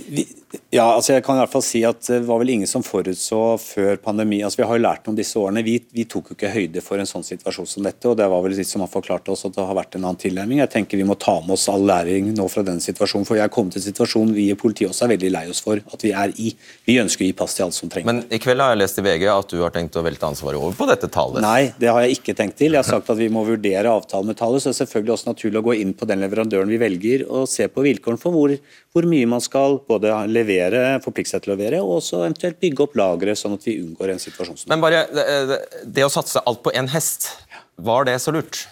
Vi, 0.08 0.26
ja, 0.74 0.84
altså 0.84 1.14
jeg 1.14 1.24
kan 1.26 1.38
i 1.38 1.40
hvert 1.42 1.52
fall 1.52 1.64
si 1.64 1.80
at 1.86 2.00
Det 2.06 2.18
var 2.26 2.40
vel 2.40 2.50
ingen 2.54 2.68
som 2.68 2.82
forutså 2.84 3.40
før 3.60 3.98
pandemi. 4.02 4.42
altså 4.44 4.60
Vi 4.60 4.66
har 4.68 4.78
jo 4.78 4.82
lært 4.84 5.08
om 5.10 5.16
disse 5.16 5.38
årene. 5.38 5.62
Vi, 5.66 5.76
vi 5.92 6.04
tok 6.10 6.30
jo 6.30 6.36
ikke 6.36 6.52
høyde 6.52 6.82
for 6.84 7.00
en 7.00 7.08
sånn 7.08 7.24
situasjon 7.26 7.68
som 7.70 7.86
dette. 7.86 8.08
og 8.08 8.16
Det 8.18 8.28
var 8.30 8.42
vel 8.44 8.56
litt 8.56 8.68
som 8.68 8.84
han 8.84 8.90
forklarte 8.92 9.32
oss 9.32 9.46
at 9.48 9.56
det 9.56 9.64
har 9.66 9.76
vært 9.78 9.96
en 9.96 10.04
annen 10.04 10.20
tilnærming. 10.20 10.60
Jeg 10.64 10.72
tenker 10.72 11.00
Vi 11.00 11.06
må 11.08 11.16
ta 11.20 11.38
med 11.40 11.56
oss 11.56 11.68
all 11.72 11.86
læring 11.88 12.32
nå 12.36 12.48
fra 12.52 12.64
denne 12.66 12.84
situasjonen. 12.84 13.26
For 13.28 13.38
jeg 13.38 13.48
er 13.48 13.54
kommet 13.54 13.76
til 13.76 13.82
en 13.82 13.88
situasjon 13.88 14.34
vi 14.36 14.48
i 14.52 14.58
politiet 14.58 14.92
også 14.92 15.06
er 15.06 15.14
veldig 15.16 15.32
lei 15.34 15.44
oss 15.52 15.62
for 15.64 15.80
at 15.80 16.06
vi 16.06 16.12
er 16.12 16.34
i. 16.42 16.52
Vi 16.88 16.98
ønsker 17.02 17.26
å 17.26 17.30
gi 17.30 17.36
pass 17.36 17.56
til 17.56 17.66
alle 17.66 17.76
som 17.76 17.92
trenger 17.92 18.10
Men 18.12 18.22
i 18.30 18.40
kveld 18.42 18.62
har 18.62 18.74
jeg 18.74 18.82
lest 18.82 19.00
i 19.02 19.06
VG 19.06 19.26
at 19.32 19.54
du 19.54 19.62
har 19.62 19.74
tenkt 19.74 19.98
å 19.98 20.04
velte 20.06 20.30
ansvaret 20.30 20.60
over 20.60 20.76
på 20.76 20.88
dette 20.90 21.10
tallet. 21.12 21.42
Nei, 21.44 21.72
det 21.80 21.92
har 21.92 22.04
jeg 22.04 22.18
ikke 22.18 22.36
tenkt 22.38 22.58
til. 22.60 22.74
Jeg 22.74 22.82
har 22.82 22.88
sagt 22.88 23.10
at 23.12 23.20
vi 23.20 23.30
må 23.32 23.44
vurdere 23.46 23.92
avtalen 23.92 24.32
med 24.32 24.38
tallet. 24.40 24.62
Så 24.62 24.70
det 24.70 24.76
er 24.76 24.82
selvfølgelig 24.84 25.16
også 25.16 25.32
naturlig 25.32 25.62
å 25.62 25.66
gå 25.70 25.78
inn 25.82 25.94
på 25.96 26.08
den 26.08 26.22
leverandøren 26.24 26.70
vi 26.72 26.80
velger 26.80 27.26
og 27.28 27.48
se 27.50 27.68
på 27.72 27.84
vilkårene 27.86 28.20
for 28.20 28.34
hvor, 28.34 28.54
hvor 28.94 29.08
mye 29.08 29.28
man 29.30 29.42
skal 29.44 29.80
både 29.88 30.12
levere, 30.30 30.45
forplikte 31.04 31.34
seg 31.34 31.42
til 31.44 31.52
å 31.52 31.56
levere, 31.56 31.82
og 31.82 31.98
også 32.00 32.22
eventuelt 32.24 32.60
bygge 32.62 32.84
opp 32.86 32.96
lagre, 32.98 33.34
sånn 33.38 33.54
at 33.58 33.64
vi 33.66 33.78
unngår 33.82 34.14
en 34.14 34.22
situasjon 34.22 34.56
som 34.62 34.68
Men 34.72 34.80
bare 34.84 35.04
det, 35.12 35.26
det- 35.50 35.84
det 35.98 36.04
å 36.06 36.10
satse 36.12 36.42
alt 36.46 36.62
på 36.62 36.72
én 36.72 36.88
hest, 36.88 37.28
var 37.78 38.04
det 38.08 38.16
så 38.22 38.32
lurt? 38.32 38.66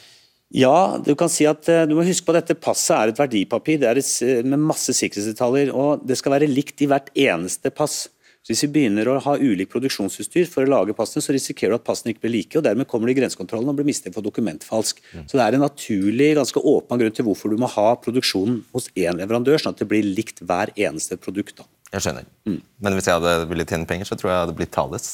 Ja, 0.54 0.98
du 1.02 1.14
kan 1.18 1.28
si 1.28 1.44
at 1.50 1.66
eh, 1.68 1.84
du 1.86 1.94
må 1.96 2.04
huske 2.06 2.26
på 2.28 2.34
at 2.36 2.46
dette 2.46 2.60
passet 2.60 2.94
er 2.94 3.08
et 3.10 3.18
verdipapir 3.18 3.80
det 3.82 3.88
er 3.90 3.98
et, 3.98 4.44
med 4.46 4.60
masse 4.62 4.92
sikkerhetsdetaljer, 4.94 5.72
og 5.74 6.04
det 6.06 6.16
skal 6.20 6.36
være 6.36 6.46
likt 6.50 6.80
i 6.84 6.86
hvert 6.86 7.08
eneste 7.16 7.72
pass. 7.74 8.08
Så 8.44 8.52
Hvis 8.52 8.62
vi 8.66 8.72
begynner 8.74 9.08
å 9.08 9.14
ha 9.24 9.38
ulik 9.40 9.70
produksjonsutstyr 9.72 10.44
for 10.52 10.66
å 10.66 10.68
lage 10.68 10.92
passene, 10.92 11.22
så 11.24 11.32
risikerer 11.32 11.72
du 11.72 11.78
at 11.78 11.84
passene 11.86 12.12
ikke 12.12 12.26
blir 12.26 12.34
like, 12.34 12.58
og 12.60 12.64
dermed 12.66 12.84
kommer 12.90 13.08
de 13.08 13.14
i 13.14 13.16
grensekontrollen 13.16 13.70
og 13.72 13.78
blir 13.78 13.86
mistenkt 13.88 14.18
for 14.18 14.26
dokumentfalsk. 14.26 15.00
Så 15.24 15.38
Det 15.38 15.40
er 15.46 15.56
en 15.56 15.64
naturlig, 15.64 16.34
ganske 16.36 16.60
åpen 16.60 17.00
grunn 17.00 17.14
til 17.16 17.24
hvorfor 17.24 17.48
du 17.54 17.56
må 17.56 17.70
ha 17.72 17.86
produksjonen 17.96 18.58
hos 18.76 18.90
én 19.00 19.16
leverandør, 19.16 19.56
sånn 19.62 19.72
at 19.72 19.80
det 19.80 19.88
blir 19.88 20.04
likt 20.04 20.44
hver 20.44 20.74
eneste 20.76 21.16
produkt. 21.16 21.56
da. 21.56 21.64
Jeg 21.94 22.04
skjønner. 22.04 22.28
Men 22.44 22.92
hvis 22.98 23.08
jeg 23.08 23.16
hadde 23.16 23.48
ville 23.48 23.64
tjene 23.64 23.88
penger, 23.88 24.04
så 24.12 24.18
tror 24.20 24.28
jeg 24.28 24.36
jeg 24.36 24.44
hadde 24.44 24.58
blitt 24.60 24.74
Thales. 24.76 25.08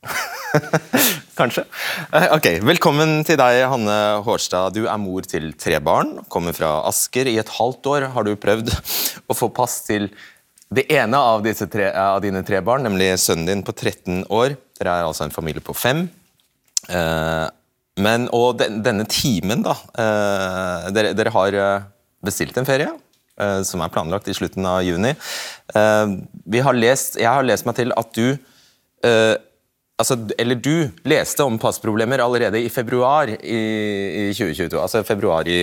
Kanskje. 1.40 1.64
Eh, 2.14 2.28
Ok, 2.36 2.46
Velkommen 2.70 3.24
til 3.26 3.38
deg, 3.40 3.64
Hanne 3.66 3.98
Hårstad. 4.26 4.74
Du 4.78 4.86
er 4.86 4.98
mor 5.00 5.26
til 5.26 5.50
tre 5.58 5.80
barn, 5.82 6.20
kommer 6.30 6.54
fra 6.54 6.84
Asker. 6.88 7.26
I 7.26 7.38
et 7.42 7.50
halvt 7.58 7.90
år 7.90 8.08
har 8.14 8.26
du 8.26 8.36
prøvd 8.36 8.70
å 9.26 9.36
få 9.36 9.50
pass 9.54 9.80
til 9.88 10.10
det 10.70 10.86
ene 10.94 11.18
av, 11.18 11.46
tre, 11.66 11.88
av 11.98 12.20
dine 12.22 12.44
tre 12.46 12.60
barn, 12.62 12.84
nemlig 12.86 13.16
sønnen 13.18 13.48
din 13.48 13.62
på 13.66 13.74
13 13.74 14.22
år. 14.30 14.54
Dere 14.78 14.92
er 15.00 15.06
altså 15.08 15.26
en 15.26 15.34
familie 15.34 15.62
på 15.64 15.74
fem. 15.74 16.06
Eh, 16.88 17.46
Men, 18.00 18.28
og 18.32 18.60
den, 18.60 18.78
denne 18.86 19.04
timen, 19.10 19.64
da 19.66 19.74
eh, 19.98 20.86
dere, 20.94 21.10
dere 21.12 21.32
har 21.34 21.56
eh, 21.58 21.82
bestilt 22.24 22.56
en 22.56 22.68
ferie, 22.68 22.90
som 23.64 23.80
er 23.80 23.88
planlagt 23.88 24.26
i 24.28 24.34
slutten 24.36 24.66
av 24.68 24.82
juni. 24.84 25.14
Har 25.72 26.76
lest, 26.76 27.14
jeg 27.16 27.28
har 27.28 27.46
lest 27.48 27.64
meg 27.64 27.78
til 27.78 27.94
at 27.96 28.10
du 28.12 28.36
altså, 29.96 30.18
Eller 30.36 30.58
du 30.60 30.90
leste 31.08 31.46
om 31.48 31.56
passproblemer 31.56 32.20
allerede 32.20 32.60
i 32.60 32.68
februar 32.68 33.32
i, 33.32 33.62
i 34.26 34.26
2022. 34.36 34.76
Altså 34.76 35.00
februar 35.08 35.48
i 35.48 35.56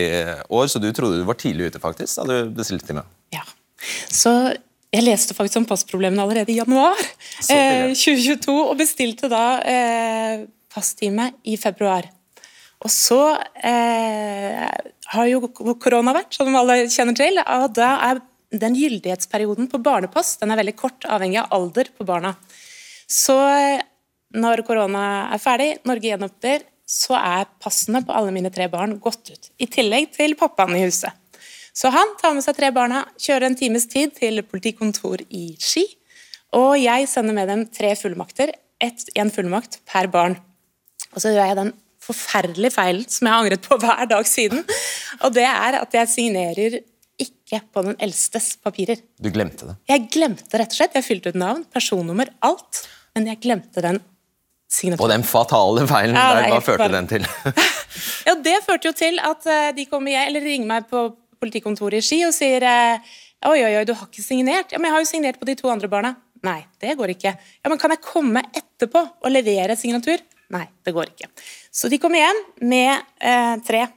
år, 0.50 0.66
så 0.66 0.82
du 0.82 0.90
trodde 0.90 1.22
du 1.22 1.28
var 1.30 1.38
tidlig 1.38 1.70
ute, 1.70 1.84
faktisk, 1.84 2.18
da 2.18 2.26
du 2.26 2.56
bestilte 2.58 2.90
time. 2.90 3.06
Ja. 3.36 3.46
Så 4.10 4.34
jeg 4.94 5.04
leste 5.04 5.36
faktisk 5.36 5.62
om 5.62 5.68
passproblemene 5.68 6.24
allerede 6.24 6.54
i 6.54 6.60
januar 6.62 7.00
eh, 7.52 7.92
2022, 7.92 8.54
og 8.56 8.78
bestilte 8.80 9.30
da 9.32 9.44
eh, 9.68 10.46
passtime 10.74 11.32
i 11.48 11.58
februar. 11.60 12.08
Og 12.86 12.94
så 12.94 13.20
eh, 13.66 14.64
har 15.12 15.30
jo 15.32 15.50
korona 15.82 16.14
vært, 16.16 16.38
som 16.38 16.56
alle 16.56 16.86
kjenner 16.94 17.18
til, 17.18 17.42
og 17.42 17.70
da 17.76 17.92
er 18.12 18.24
den 18.56 18.78
gyldighetsperioden 18.78 19.68
på 19.68 19.82
barnepass 19.84 20.38
den 20.40 20.54
er 20.54 20.62
veldig 20.62 20.78
kort, 20.80 21.04
avhengig 21.04 21.42
av 21.42 21.52
alder 21.58 21.92
på 21.92 22.08
barna. 22.08 22.36
Så 23.12 23.36
eh, 23.58 23.84
når 24.38 24.64
korona 24.68 25.06
er 25.34 25.42
ferdig, 25.42 25.72
Norge 25.88 26.14
gjenåpner, 26.14 26.68
så 26.88 27.18
er 27.20 27.50
passene 27.60 28.00
på 28.08 28.16
alle 28.16 28.32
mine 28.32 28.52
tre 28.54 28.70
barn 28.72 28.96
gått 29.04 29.34
ut. 29.34 29.50
I 29.60 29.68
tillegg 29.72 30.14
til 30.16 30.38
pappaen 30.40 30.78
i 30.78 30.86
huset. 30.86 31.12
Så 31.78 31.92
han 31.94 32.16
tar 32.18 32.34
med 32.34 32.42
seg 32.46 32.58
tre 32.58 32.72
barna, 32.74 33.04
kjører 33.22 33.52
en 33.52 33.58
times 33.60 33.86
tid 33.90 34.16
til 34.18 34.42
politikontor 34.50 35.22
i 35.30 35.52
Ski, 35.62 35.84
og 36.58 36.78
jeg 36.80 37.06
sender 37.12 37.36
med 37.38 37.52
dem 37.52 37.66
tre 37.70 37.92
fullmakter, 38.00 38.54
én 38.82 38.96
en 39.18 39.32
fullmakt 39.34 39.80
per 39.90 40.08
barn. 40.14 40.38
Og 41.14 41.22
så 41.22 41.32
gjør 41.34 41.50
jeg 41.52 41.58
den 41.60 41.72
forferdelige 42.08 42.74
feilen 42.74 43.06
som 43.10 43.28
jeg 43.28 43.34
har 43.34 43.44
angret 43.44 43.66
på 43.66 43.78
hver 43.82 44.06
dag 44.10 44.28
siden, 44.30 44.64
og 45.22 45.34
det 45.36 45.46
er 45.50 45.78
at 45.82 45.98
jeg 45.98 46.10
signerer 46.14 46.78
ikke 47.22 47.60
på 47.74 47.84
den 47.86 47.98
eldstes 48.04 48.52
papirer. 48.64 49.00
Du 49.22 49.30
glemte 49.34 49.70
det. 49.70 49.76
Jeg 49.90 50.06
glemte 50.14 50.60
rett 50.62 50.74
og 50.74 50.80
slett, 50.80 50.98
jeg 50.98 51.06
fylte 51.06 51.34
ut 51.34 51.40
navn, 51.42 51.64
personnummer, 51.74 52.30
alt, 52.46 52.84
men 53.18 53.30
jeg 53.32 53.42
glemte 53.46 53.84
den 53.86 54.02
Og 54.98 55.08
den 55.10 55.24
fatale 55.24 55.86
feilen 55.88 56.18
Ja, 56.18 56.34
der, 56.36 56.44
er 56.44 56.52
hva 56.52 56.60
førte 56.62 56.84
bare- 56.86 56.98
den 56.98 57.08
til? 57.14 57.28
Ja, 58.28 58.34
det 58.44 58.58
førte 58.66 58.90
jo 58.90 58.94
til 58.98 59.18
at 59.24 59.46
eh, 59.48 59.70
de 59.78 59.86
kom 59.90 60.06
igjen, 60.10 60.28
eller 60.28 60.44
ringer 60.44 60.68
meg 60.68 60.90
på 60.92 61.06
politikontoret 61.42 62.02
i 62.02 62.06
Ski 62.06 62.22
og 62.28 62.34
sier 62.36 62.66
eh, 62.68 63.12
oi, 63.48 63.60
oi, 63.62 63.74
oi, 63.80 63.84
du 63.88 63.94
har 63.96 64.08
ikke 64.08 64.26
signert. 64.26 64.74
Ja, 64.74 64.82
men 64.82 64.90
jeg 64.90 64.98
har 64.98 65.04
jo 65.04 65.12
signert 65.12 65.40
på 65.42 65.48
de 65.50 65.58
to 65.60 65.70
andre 65.72 65.90
barna. 65.92 66.16
Nei, 66.46 66.60
det 66.82 66.96
går 67.00 67.14
ikke. 67.16 67.34
Ja, 67.34 67.70
men 67.72 67.80
kan 67.82 67.94
jeg 67.94 68.04
komme 68.06 68.44
etterpå 68.56 69.02
og 69.02 69.30
levere 69.34 69.78
signatur? 69.80 70.22
Nei, 70.54 70.66
det 70.86 70.94
går 70.96 71.12
ikke. 71.12 71.30
Så 71.74 71.90
de 71.92 72.00
kommer 72.02 72.22
igjen 72.22 72.44
med 72.70 72.94
eh, 73.20 73.56
tre 73.68 73.88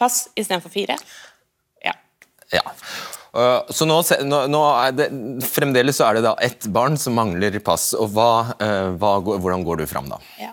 pass 0.00 0.24
istedenfor 0.34 0.72
fire. 0.72 0.96
Ja. 1.84 1.94
Ja. 2.54 2.64
Uh, 3.30 3.62
så 3.70 3.86
nå, 3.86 4.00
nå, 4.26 4.38
nå 4.50 4.60
det, 4.98 5.06
Fremdeles 5.46 6.00
så 6.00 6.08
er 6.08 6.18
det 6.18 6.24
da 6.24 6.32
ett 6.42 6.66
barn 6.74 6.96
som 6.98 7.14
mangler 7.14 7.60
pass. 7.62 7.92
og 7.94 8.10
hva, 8.16 8.30
uh, 8.58 8.96
hva, 8.98 9.12
Hvordan 9.22 9.66
går 9.66 9.82
du 9.82 9.86
fram 9.90 10.10
da? 10.10 10.18
Ja. 10.40 10.50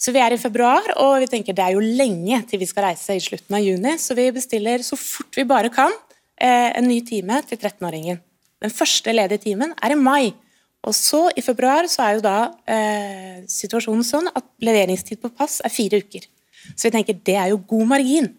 Så 0.00 0.14
vi 0.16 0.20
er 0.22 0.32
i 0.32 0.40
februar, 0.40 0.86
og 1.02 1.18
vi 1.20 1.28
tenker 1.28 1.56
det 1.56 1.64
er 1.64 1.76
jo 1.76 1.82
lenge 1.84 2.38
til 2.48 2.62
vi 2.62 2.68
skal 2.68 2.86
reise 2.88 3.18
i 3.18 3.20
slutten 3.20 3.58
av 3.58 3.64
juni, 3.64 3.98
så 4.00 4.16
vi 4.16 4.30
bestiller 4.32 4.80
så 4.84 4.96
fort 4.96 5.36
vi 5.36 5.44
bare 5.48 5.68
kan 5.74 5.92
eh, 6.40 6.70
en 6.72 6.88
ny 6.88 7.02
time 7.04 7.42
til 7.48 7.60
13-åringen. 7.60 8.20
Den 8.64 8.72
første 8.72 9.12
ledige 9.12 9.44
timen 9.44 9.74
er 9.76 9.92
i 9.92 10.00
mai. 10.00 10.32
Og 10.88 10.96
så 10.96 11.26
i 11.36 11.44
februar 11.44 11.84
så 11.92 12.06
er 12.06 12.16
jo 12.16 12.24
da 12.24 12.36
eh, 12.64 13.40
situasjonen 13.48 14.04
sånn 14.06 14.30
at 14.32 14.46
leveringstid 14.64 15.20
på 15.20 15.32
pass 15.36 15.58
er 15.64 15.72
fire 15.72 16.00
uker. 16.00 16.24
Så 16.72 16.88
vi 16.88 16.94
tenker 16.96 17.20
det 17.20 17.36
er 17.36 17.52
jo 17.52 17.60
god 17.68 17.92
margin. 17.92 18.30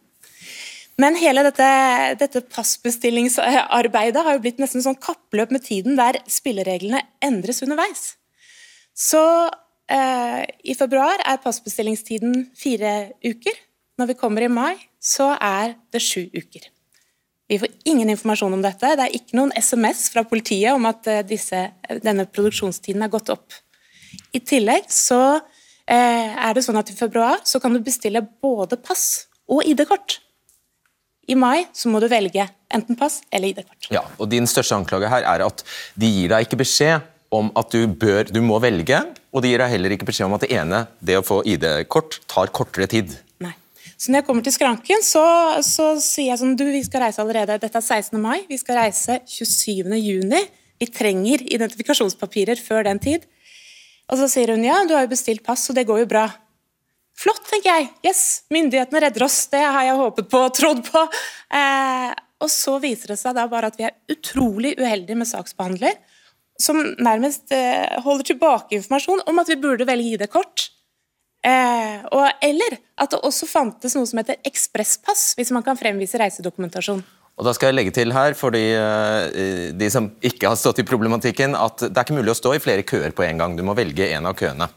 Men 1.02 1.18
hele 1.18 1.44
dette, 1.46 1.68
dette 2.20 2.42
passbestillingsarbeidet 2.52 4.26
har 4.26 4.36
jo 4.36 4.42
blitt 4.44 4.60
nesten 4.62 4.84
sånn 4.86 4.98
kappløp 5.02 5.54
med 5.54 5.64
tiden 5.66 5.98
der 5.98 6.20
spillereglene 6.30 7.02
endres 7.26 7.62
underveis. 7.66 8.16
Så 8.98 9.22
i 9.92 10.76
februar 10.78 11.20
er 11.28 11.42
passbestillingstiden 11.44 12.46
fire 12.56 13.12
uker. 13.26 13.58
Når 14.00 14.14
vi 14.14 14.20
kommer 14.20 14.46
i 14.46 14.52
mai, 14.52 14.78
så 15.02 15.34
er 15.36 15.76
det 15.92 16.00
sju 16.02 16.24
uker. 16.32 16.70
Vi 17.52 17.58
får 17.60 17.68
ingen 17.84 18.10
informasjon 18.10 18.54
om 18.56 18.62
dette. 18.64 18.94
Det 18.96 19.04
er 19.04 19.16
ikke 19.18 19.36
noen 19.36 19.52
SMS 19.60 20.06
fra 20.14 20.24
politiet 20.24 20.72
om 20.72 20.86
at 20.88 21.08
eh, 21.12 21.24
disse, 21.28 21.66
denne 22.00 22.24
produksjonstiden 22.32 23.04
er 23.04 23.12
gått 23.12 23.32
opp. 23.34 23.58
I 24.32 24.40
tillegg 24.40 24.88
så 24.88 25.20
eh, 25.36 26.32
er 26.32 26.56
det 26.56 26.64
sånn 26.64 26.80
at 26.80 26.94
i 26.94 26.96
februar 26.96 27.42
så 27.44 27.60
kan 27.60 27.76
du 27.76 27.82
bestille 27.84 28.24
både 28.24 28.80
pass 28.80 29.28
og 29.52 29.68
ID-kort. 29.68 30.22
I 31.28 31.36
mai 31.36 31.68
så 31.76 31.92
må 31.92 32.00
du 32.00 32.08
velge 32.12 32.48
enten 32.72 32.96
pass 32.96 33.20
eller 33.28 33.52
ID-kort. 33.52 33.92
Ja, 33.92 34.06
og 34.16 34.32
Din 34.32 34.48
største 34.48 34.80
anklage 34.80 35.12
her 35.12 35.28
er 35.28 35.44
at 35.44 35.66
de 36.00 36.08
gir 36.08 36.32
deg 36.32 36.48
ikke 36.48 36.62
beskjed 36.64 37.04
om 37.32 37.50
at 37.58 37.72
du 37.72 37.88
bør, 37.88 38.28
du 38.28 38.42
må 38.44 38.60
velge, 38.64 39.00
og 39.32 39.44
de 39.44 39.52
gir 39.54 39.62
deg 39.64 39.72
heller 39.72 39.96
ikke 39.96 40.08
beskjed 40.10 40.28
om 40.28 40.36
at 40.36 40.44
det 40.44 40.52
ene, 40.56 40.86
det 41.00 41.18
å 41.20 41.26
få 41.26 41.40
ID-kort, 41.48 42.20
tar 42.32 42.52
kortere 42.52 42.90
tid. 42.92 43.14
Nei. 43.44 43.54
Så 43.96 44.12
når 44.12 44.22
jeg 44.22 44.28
kommer 44.28 44.46
til 44.46 44.56
skranken, 44.56 45.04
så, 45.06 45.24
så 45.64 45.94
sier 46.04 46.34
jeg 46.34 46.42
sånn 46.42 46.58
Du, 46.60 46.66
vi 46.74 46.84
skal 46.84 47.06
reise 47.06 47.24
allerede. 47.24 47.60
Dette 47.62 47.80
er 47.80 47.86
16. 47.86 48.18
mai. 48.22 48.44
Vi 48.50 48.60
skal 48.60 48.82
reise 48.82 49.22
27. 49.30 49.88
juni. 50.02 50.42
Vi 50.82 50.90
trenger 50.92 51.44
identifikasjonspapirer 51.46 52.60
før 52.60 52.88
den 52.90 53.00
tid. 53.02 53.28
Og 54.12 54.20
så 54.20 54.28
sier 54.32 54.52
hun 54.52 54.66
ja, 54.66 54.82
du 54.84 54.96
har 54.98 55.06
jo 55.06 55.14
bestilt 55.14 55.46
pass, 55.46 55.64
så 55.68 55.76
det 55.78 55.86
går 55.88 56.04
jo 56.04 56.10
bra. 56.12 56.26
Flott, 57.22 57.44
tenker 57.48 57.70
jeg. 57.70 57.92
Yes, 58.08 58.24
myndighetene 58.52 59.06
redder 59.06 59.28
oss. 59.28 59.46
Det 59.52 59.62
har 59.62 59.86
jeg 59.86 60.00
håpet 60.00 60.30
på 60.32 60.44
og 60.48 60.56
trodd 60.58 60.84
på. 60.88 61.06
Eh, 61.54 62.10
og 62.42 62.50
så 62.50 62.78
viser 62.82 63.14
det 63.14 63.20
seg 63.22 63.38
da 63.38 63.46
bare 63.52 63.70
at 63.70 63.78
vi 63.78 63.86
er 63.86 63.98
utrolig 64.12 64.74
uheldige 64.80 65.20
med 65.20 65.30
saksbehandler, 65.30 66.00
som 66.62 66.80
nærmest 67.02 67.52
eh, 67.56 67.98
holder 68.06 68.32
tilbake 68.32 68.78
informasjon 68.78 69.26
om 69.28 69.42
at 69.42 69.50
vi 69.52 69.60
burde 69.62 69.88
velge 69.90 70.16
ID-kort 70.16 70.70
Eh, 71.42 72.04
og, 72.14 72.28
eller 72.46 72.76
at 73.02 73.14
det 73.16 73.20
også 73.26 73.48
fantes 73.50 73.96
noe 73.98 74.06
som 74.06 74.20
heter 74.22 74.38
ekspresspass, 74.46 75.32
hvis 75.40 75.50
man 75.56 75.66
kan 75.66 75.80
fremvise 75.80 76.20
reisedokumentasjon. 76.22 77.02
Og 77.40 77.48
da 77.48 77.54
skal 77.58 77.72
jeg 77.72 77.78
legge 77.80 77.94
til 77.96 78.14
her, 78.14 78.36
for 78.38 78.54
de, 78.54 78.62
de 79.74 79.90
som 79.90 80.12
ikke 80.22 80.52
har 80.52 80.60
stått 80.60 80.84
i 80.84 80.86
problematikken, 80.86 81.56
at 81.58 81.88
det 81.88 81.96
er 81.96 82.06
ikke 82.06 82.20
mulig 82.20 82.36
å 82.36 82.38
stå 82.38 82.54
i 82.54 82.62
flere 82.62 82.86
køer 82.86 83.16
på 83.18 83.26
en 83.26 83.42
gang. 83.42 83.58
Du 83.58 83.66
må 83.66 83.74
velge 83.78 84.12
en 84.12 84.30
av 84.30 84.38
køene. 84.38 84.70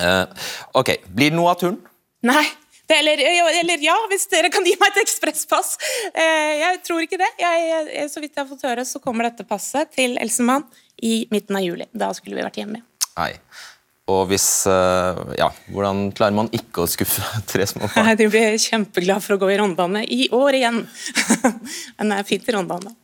Eh, 0.00 0.48
ok, 0.78 0.94
Blir 1.12 1.34
det 1.34 1.36
noe 1.36 1.52
av 1.52 1.60
turen? 1.60 1.80
Nei. 2.24 2.44
Det, 2.88 2.96
eller, 2.98 3.20
eller, 3.60 3.82
ja, 3.84 3.94
hvis 4.10 4.24
dere 4.32 4.48
kan 4.52 4.64
gi 4.66 4.72
meg 4.80 4.94
et 4.94 5.02
ekspresspass. 5.04 5.76
Eh, 6.08 6.54
jeg 6.62 6.80
tror 6.86 7.04
ikke 7.04 7.20
det. 7.20 7.28
Jeg, 7.40 8.08
så 8.10 8.22
vidt 8.22 8.32
jeg 8.32 8.42
har 8.42 8.48
fått 8.48 8.64
høre, 8.66 8.86
så 8.88 9.00
kommer 9.02 9.28
dette 9.28 9.46
passet 9.48 9.92
til 9.94 10.16
Elsenmann 10.22 10.64
i 11.02 11.26
midten 11.30 11.58
av 11.58 11.64
juli. 11.64 11.86
Da 11.92 12.12
skulle 12.16 12.38
vi 12.38 12.44
vært 12.44 12.58
hjemme. 12.60 12.82
Nei. 13.16 13.32
Og 14.10 14.24
hvis 14.32 14.46
uh, 14.66 15.18
Ja, 15.38 15.52
hvordan 15.70 16.08
klarer 16.16 16.34
man 16.34 16.48
ikke 16.54 16.84
å 16.84 16.90
skuffe 16.90 17.22
tre 17.52 17.66
små 17.70 17.86
barn? 17.86 18.08
Nei, 18.08 18.16
De 18.18 18.28
blir 18.30 18.58
kjempeglade 18.60 19.24
for 19.24 19.36
å 19.36 19.42
gå 19.44 19.52
i 19.54 19.58
rondbane 19.60 20.04
i 20.04 20.26
år 20.34 20.58
igjen. 20.58 20.82
Men 21.98 22.12
det 22.12 22.18
er 22.18 22.28
fint 22.28 22.48
i 22.48 22.56
rondbane. 22.56 22.96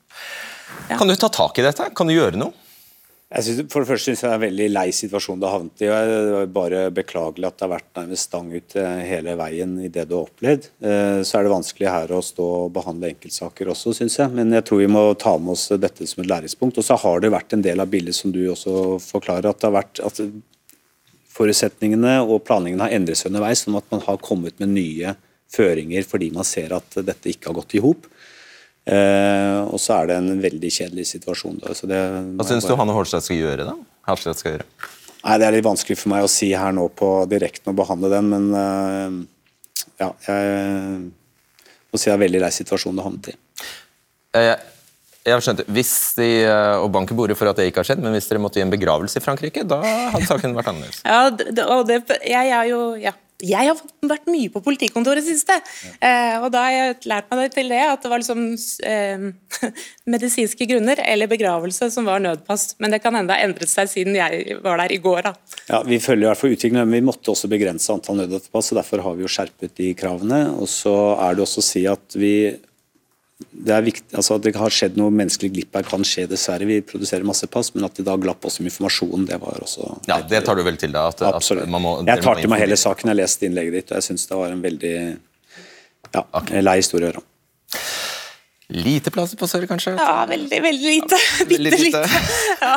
Ja. 0.88 0.96
Kan 0.98 1.08
du 1.08 1.14
ta 1.16 1.30
tak 1.32 1.58
i 1.60 1.64
dette? 1.64 1.90
Kan 1.96 2.10
du 2.10 2.16
gjøre 2.16 2.40
noe? 2.40 2.67
Jeg 3.28 3.44
synes, 3.44 3.66
for 3.68 3.84
det 3.84 3.90
første 3.90 4.08
synes 4.08 4.22
jeg 4.22 4.30
det 4.30 4.32
er 4.32 4.38
en 4.38 4.44
veldig 4.46 4.66
lei 4.72 4.86
situasjon 4.96 5.40
du 5.40 5.44
har 5.44 5.58
havnet 5.58 5.82
i. 5.84 5.88
og 5.92 6.06
Det 6.08 6.36
er 6.38 6.52
bare 6.52 6.78
beklagelig 6.96 7.44
at 7.44 7.58
det 7.58 7.66
har 7.66 7.72
vært 7.74 7.98
nærmest 7.98 8.28
stang 8.30 8.46
ut 8.54 8.76
eh, 8.80 9.02
hele 9.04 9.34
veien 9.36 9.74
i 9.84 9.90
det 9.92 10.06
du 10.08 10.14
har 10.16 10.30
opplevd. 10.30 10.68
Eh, 10.80 11.18
så 11.28 11.36
er 11.36 11.44
det 11.44 11.52
vanskelig 11.52 11.90
her 11.92 12.14
å 12.16 12.22
stå 12.24 12.46
og 12.62 12.72
behandle 12.78 13.10
enkeltsaker 13.12 13.68
også, 13.68 13.92
syns 13.98 14.16
jeg. 14.16 14.32
Men 14.32 14.56
jeg 14.56 14.64
tror 14.64 14.80
vi 14.80 14.88
må 14.88 15.02
ta 15.20 15.34
med 15.36 15.52
oss 15.58 15.66
dette 15.76 16.08
som 16.08 16.24
et 16.24 16.30
læringspunkt. 16.32 16.80
Og 16.80 16.88
så 16.88 16.96
har 17.04 17.20
det 17.20 17.34
vært 17.36 17.52
en 17.52 17.66
del 17.68 17.84
av 17.84 17.92
bildet 17.92 18.16
som 18.16 18.32
du 18.32 18.40
også 18.48 18.96
forklarer, 19.10 19.50
at 19.50 19.60
det 19.60 19.68
har 19.68 19.76
vært 19.76 20.00
at 20.08 20.24
forutsetningene 21.36 22.22
og 22.24 22.46
planleggingen 22.48 22.86
har 22.86 22.96
endret 22.96 23.20
seg 23.20 23.34
underveis, 23.34 23.66
sånn 23.66 23.76
at 23.76 23.92
man 23.92 24.06
har 24.08 24.24
kommet 24.24 24.56
med 24.62 24.72
nye 24.72 25.18
føringer 25.52 26.04
fordi 26.04 26.30
man 26.32 26.46
ser 26.48 26.74
at 26.76 26.96
dette 27.04 27.30
ikke 27.32 27.52
har 27.52 27.60
gått 27.60 27.76
i 27.76 27.84
hop. 27.84 28.08
Eh, 28.88 29.58
og 29.68 29.76
så 29.82 29.98
er 29.98 30.08
det 30.08 30.16
en 30.22 30.38
veldig 30.40 30.70
kjedelig 30.72 31.04
situasjon. 31.10 31.58
Da, 31.60 31.74
det, 31.90 31.98
Hva 32.38 32.46
syns 32.48 32.64
bare... 32.64 32.72
du 32.72 32.80
Hanne 32.80 32.94
Holstad 32.96 33.26
skal 33.26 33.36
gjøre, 33.42 33.66
da? 33.68 33.74
Harstad 34.08 34.38
skal 34.40 34.56
gjøre? 34.56 34.68
Nei, 35.18 35.34
Det 35.42 35.48
er 35.48 35.56
litt 35.58 35.66
vanskelig 35.66 35.98
for 36.00 36.12
meg 36.14 36.24
å 36.24 36.30
si 36.32 36.48
her 36.56 36.72
nå 36.72 36.86
på 36.96 37.10
direkten 37.28 37.74
og 37.74 37.76
behandle 37.82 38.12
den, 38.14 38.32
men 38.32 38.48
eh, 38.62 39.18
ja, 40.00 40.12
jeg 40.28 41.04
må 41.92 42.00
si 42.00 42.08
det 42.08 42.14
er 42.14 42.16
en 42.16 42.24
veldig 42.24 42.42
lei 42.46 42.52
situasjon 42.54 42.96
det 42.96 43.04
havnet 43.04 43.30
i. 43.32 43.38
Eh, 44.38 44.52
jeg 45.28 45.34
har 45.34 45.44
skjønt, 45.44 45.64
hvis 45.74 45.94
de, 46.16 46.28
eh, 46.48 46.74
og 46.80 46.88
banker 46.94 47.18
bordet 47.18 47.36
for 47.36 47.50
at 47.50 47.58
det 47.60 47.68
ikke 47.68 47.82
har 47.82 47.90
skjedd, 47.90 48.00
men 48.04 48.14
hvis 48.16 48.30
dere 48.30 48.40
måtte 48.40 48.62
i 48.62 48.64
en 48.64 48.72
begravelse 48.72 49.20
i 49.20 49.24
Frankrike, 49.24 49.66
da 49.68 49.82
hadde 50.14 50.28
saken 50.30 50.56
vært 50.56 50.72
annerledes. 50.72 51.02
Ja, 51.04 51.28
det, 51.28 51.64
og 51.66 51.84
det, 51.90 52.00
jeg 52.24 52.54
er 52.56 52.70
jo, 52.70 52.82
ja. 53.02 53.12
Jeg 53.38 53.70
har 53.70 53.78
vært 54.10 54.26
mye 54.26 54.50
på 54.50 54.62
politikontoret 54.64 55.22
i 55.22 55.30
siste, 55.36 55.54
ja. 55.54 55.92
eh, 56.02 56.36
og 56.42 56.48
da 56.50 56.64
har 56.64 56.72
jeg 56.74 57.08
lært 57.12 57.28
meg 57.30 57.52
til 57.54 57.70
det 57.70 57.82
at 57.86 58.02
det 58.02 58.10
var 58.10 58.18
liksom 58.18 58.40
eh, 58.82 59.28
medisinske 60.14 60.66
grunner 60.66 60.98
eller 61.04 61.30
begravelse 61.30 61.86
som 61.94 62.08
var 62.08 62.24
nødpass. 62.24 62.72
Men 62.82 62.94
det 62.94 62.98
kan 63.04 63.14
hende 63.14 63.36
ha 63.36 63.46
endret 63.46 63.70
seg 63.70 63.90
siden 63.92 64.18
jeg 64.18 64.58
var 64.64 64.82
der 64.82 64.96
i 64.96 64.98
går. 65.04 65.28
Da. 65.28 65.34
Ja, 65.70 65.82
Vi 65.86 66.00
følger 66.02 66.26
i 66.26 66.30
hvert 66.32 66.42
fall 66.42 66.56
utviklingen, 66.56 66.88
men 66.88 66.98
vi 66.98 67.08
måtte 67.12 67.30
også 67.30 67.50
begrense 67.52 67.94
antall 67.94 68.24
nødpass. 68.24 68.72
og 68.72 68.80
Derfor 68.80 69.06
har 69.06 69.14
vi 69.14 69.26
jo 69.26 69.30
skjerpet 69.30 69.76
de 69.78 69.92
kravene. 69.98 70.42
Og 70.58 70.66
så 70.72 70.96
er 71.14 71.38
det 71.38 71.46
også 71.46 71.62
å 71.62 71.68
si 71.68 71.86
at 71.90 72.18
vi 72.18 72.34
det 73.38 73.70
er 73.70 73.84
viktig, 73.86 74.10
altså 74.18 74.34
at 74.34 74.42
det 74.42 74.52
har 74.58 74.74
skjedd 74.74 74.96
noe 74.98 75.12
menneskelig 75.14 75.50
glipp 75.54 75.76
her, 75.78 75.86
kan 75.86 76.02
skje 76.06 76.24
dessverre. 76.30 76.66
Vi 76.66 76.80
produserer 76.82 77.26
masse 77.26 77.46
pass, 77.50 77.70
men 77.74 77.86
at 77.86 77.94
det 77.94 78.02
da 78.08 78.16
glapp 78.18 78.42
også 78.42 78.64
med 78.64 78.72
informasjon, 78.72 79.28
det 79.30 79.38
var 79.38 79.60
også 79.62 79.92
Ja, 80.10 80.18
Det 80.26 80.42
tar 80.46 80.58
du 80.58 80.64
vel 80.66 80.78
til 80.80 80.90
deg? 80.94 81.22
Absolutt. 81.28 81.70
Må, 81.70 82.00
jeg 82.08 82.24
tar 82.24 82.42
til 82.42 82.50
meg 82.50 82.64
hele 82.64 82.78
saken. 82.80 83.12
Jeg 83.12 83.20
leste 83.20 83.46
innlegget 83.46 83.78
ditt, 83.78 83.92
og 83.92 84.00
jeg 84.00 84.08
syns 84.10 84.26
det 84.26 84.40
var 84.42 84.56
en 84.56 84.66
veldig 84.66 84.94
ja, 84.98 86.24
okay. 86.24 86.64
lei 86.66 86.76
historie 86.82 87.06
å 87.06 87.12
høre 87.12 87.22
om. 87.22 87.28
Lite 88.74 89.14
plass 89.14 89.38
på 89.38 89.46
Sør, 89.48 89.64
kanskje? 89.70 89.94
Ja, 89.96 90.26
veldig, 90.28 90.62
veldig 90.66 90.98
lite. 90.98 91.22
Bitte 91.54 91.78
lite. 91.78 92.04
ja. 92.66 92.76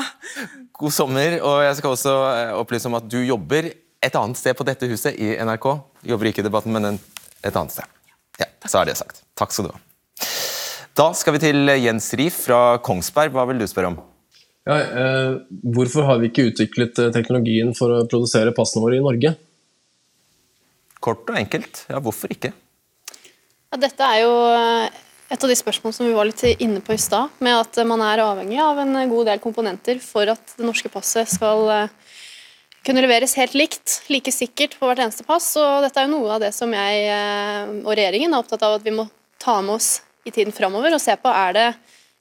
God 0.78 0.94
sommer, 0.96 1.42
og 1.42 1.62
jeg 1.66 1.78
skal 1.82 1.98
også 1.98 2.18
eh, 2.30 2.56
opplyse 2.62 2.88
om 2.88 3.02
at 3.02 3.10
du 3.10 3.20
jobber 3.26 3.74
et 4.02 4.18
annet 4.18 4.38
sted 4.38 4.54
på 4.58 4.66
dette 4.70 4.88
huset 4.94 5.18
i 5.18 5.34
NRK. 5.42 5.72
Jobber 6.14 6.30
ikke 6.30 6.46
i 6.46 6.48
debatten, 6.48 6.78
men 6.78 7.02
et 7.42 7.56
annet 7.56 7.74
sted. 7.74 7.98
Ja, 8.38 8.54
Så 8.70 8.78
er 8.80 8.94
det 8.94 9.02
sagt. 9.02 9.26
Takk 9.38 9.58
skal 9.58 9.68
du 9.72 9.74
ha. 9.74 9.88
Da 10.98 11.12
skal 11.16 11.38
vi 11.38 11.40
til 11.40 11.72
Jens 11.80 12.10
Rief 12.20 12.42
fra 12.50 12.78
Kongsberg. 12.84 13.32
Hva 13.32 13.46
vil 13.48 13.62
du 13.62 13.68
spørre 13.70 13.94
om? 13.94 14.02
Ja, 14.68 14.76
eh, 14.76 15.38
hvorfor 15.74 16.04
har 16.06 16.20
vi 16.20 16.28
ikke 16.30 16.50
utviklet 16.50 17.00
eh, 17.00 17.14
teknologien 17.16 17.72
for 17.78 17.96
å 17.96 18.02
produsere 18.12 18.52
passene 18.54 18.84
våre 18.84 19.00
i 19.00 19.06
Norge? 19.06 19.32
Kort 21.02 21.32
og 21.32 21.40
enkelt. 21.40 21.86
Ja, 21.90 22.02
hvorfor 22.04 22.34
ikke? 22.34 22.52
Ja, 23.72 23.80
dette 23.80 24.10
er 24.10 24.20
jo 24.26 24.36
eh, 24.52 25.00
et 25.32 25.48
av 25.48 25.54
de 25.54 25.58
spørsmålene 25.58 25.98
som 25.98 26.10
vi 26.10 26.18
var 26.18 26.28
litt 26.28 26.44
inne 26.60 26.84
på 26.84 26.94
i 26.94 27.00
stad, 27.00 27.32
med 27.40 27.56
at 27.64 27.82
man 27.88 28.04
er 28.06 28.26
avhengig 28.26 28.60
av 28.62 28.84
en 28.84 29.00
god 29.16 29.32
del 29.32 29.42
komponenter 29.42 30.04
for 30.04 30.28
at 30.36 30.56
det 30.60 30.68
norske 30.68 30.92
passet 30.92 31.32
skal 31.32 31.66
eh, 31.72 31.98
kunne 32.84 33.08
leveres 33.08 33.40
helt 33.40 33.56
likt, 33.56 34.02
like 34.12 34.36
sikkert 34.36 34.76
på 34.76 34.92
hvert 34.92 35.08
eneste 35.08 35.24
pass. 35.24 35.54
Og 35.56 35.88
dette 35.88 36.04
er 36.04 36.12
jo 36.12 36.18
noe 36.20 36.36
av 36.36 36.44
det 36.44 36.52
som 36.52 36.76
jeg 36.76 37.10
og 37.80 37.92
regjeringen 37.96 38.36
er 38.36 38.44
opptatt 38.44 38.68
av 38.68 38.82
at 38.82 38.86
vi 38.86 38.94
må 39.00 39.08
ta 39.42 39.62
med 39.64 39.80
oss 39.80 40.02
i 40.26 40.34
tiden 40.34 40.54
framover 40.56 40.96
og 40.96 41.02
se 41.02 41.16
på 41.20 41.32
er 41.34 41.58
det 41.58 41.68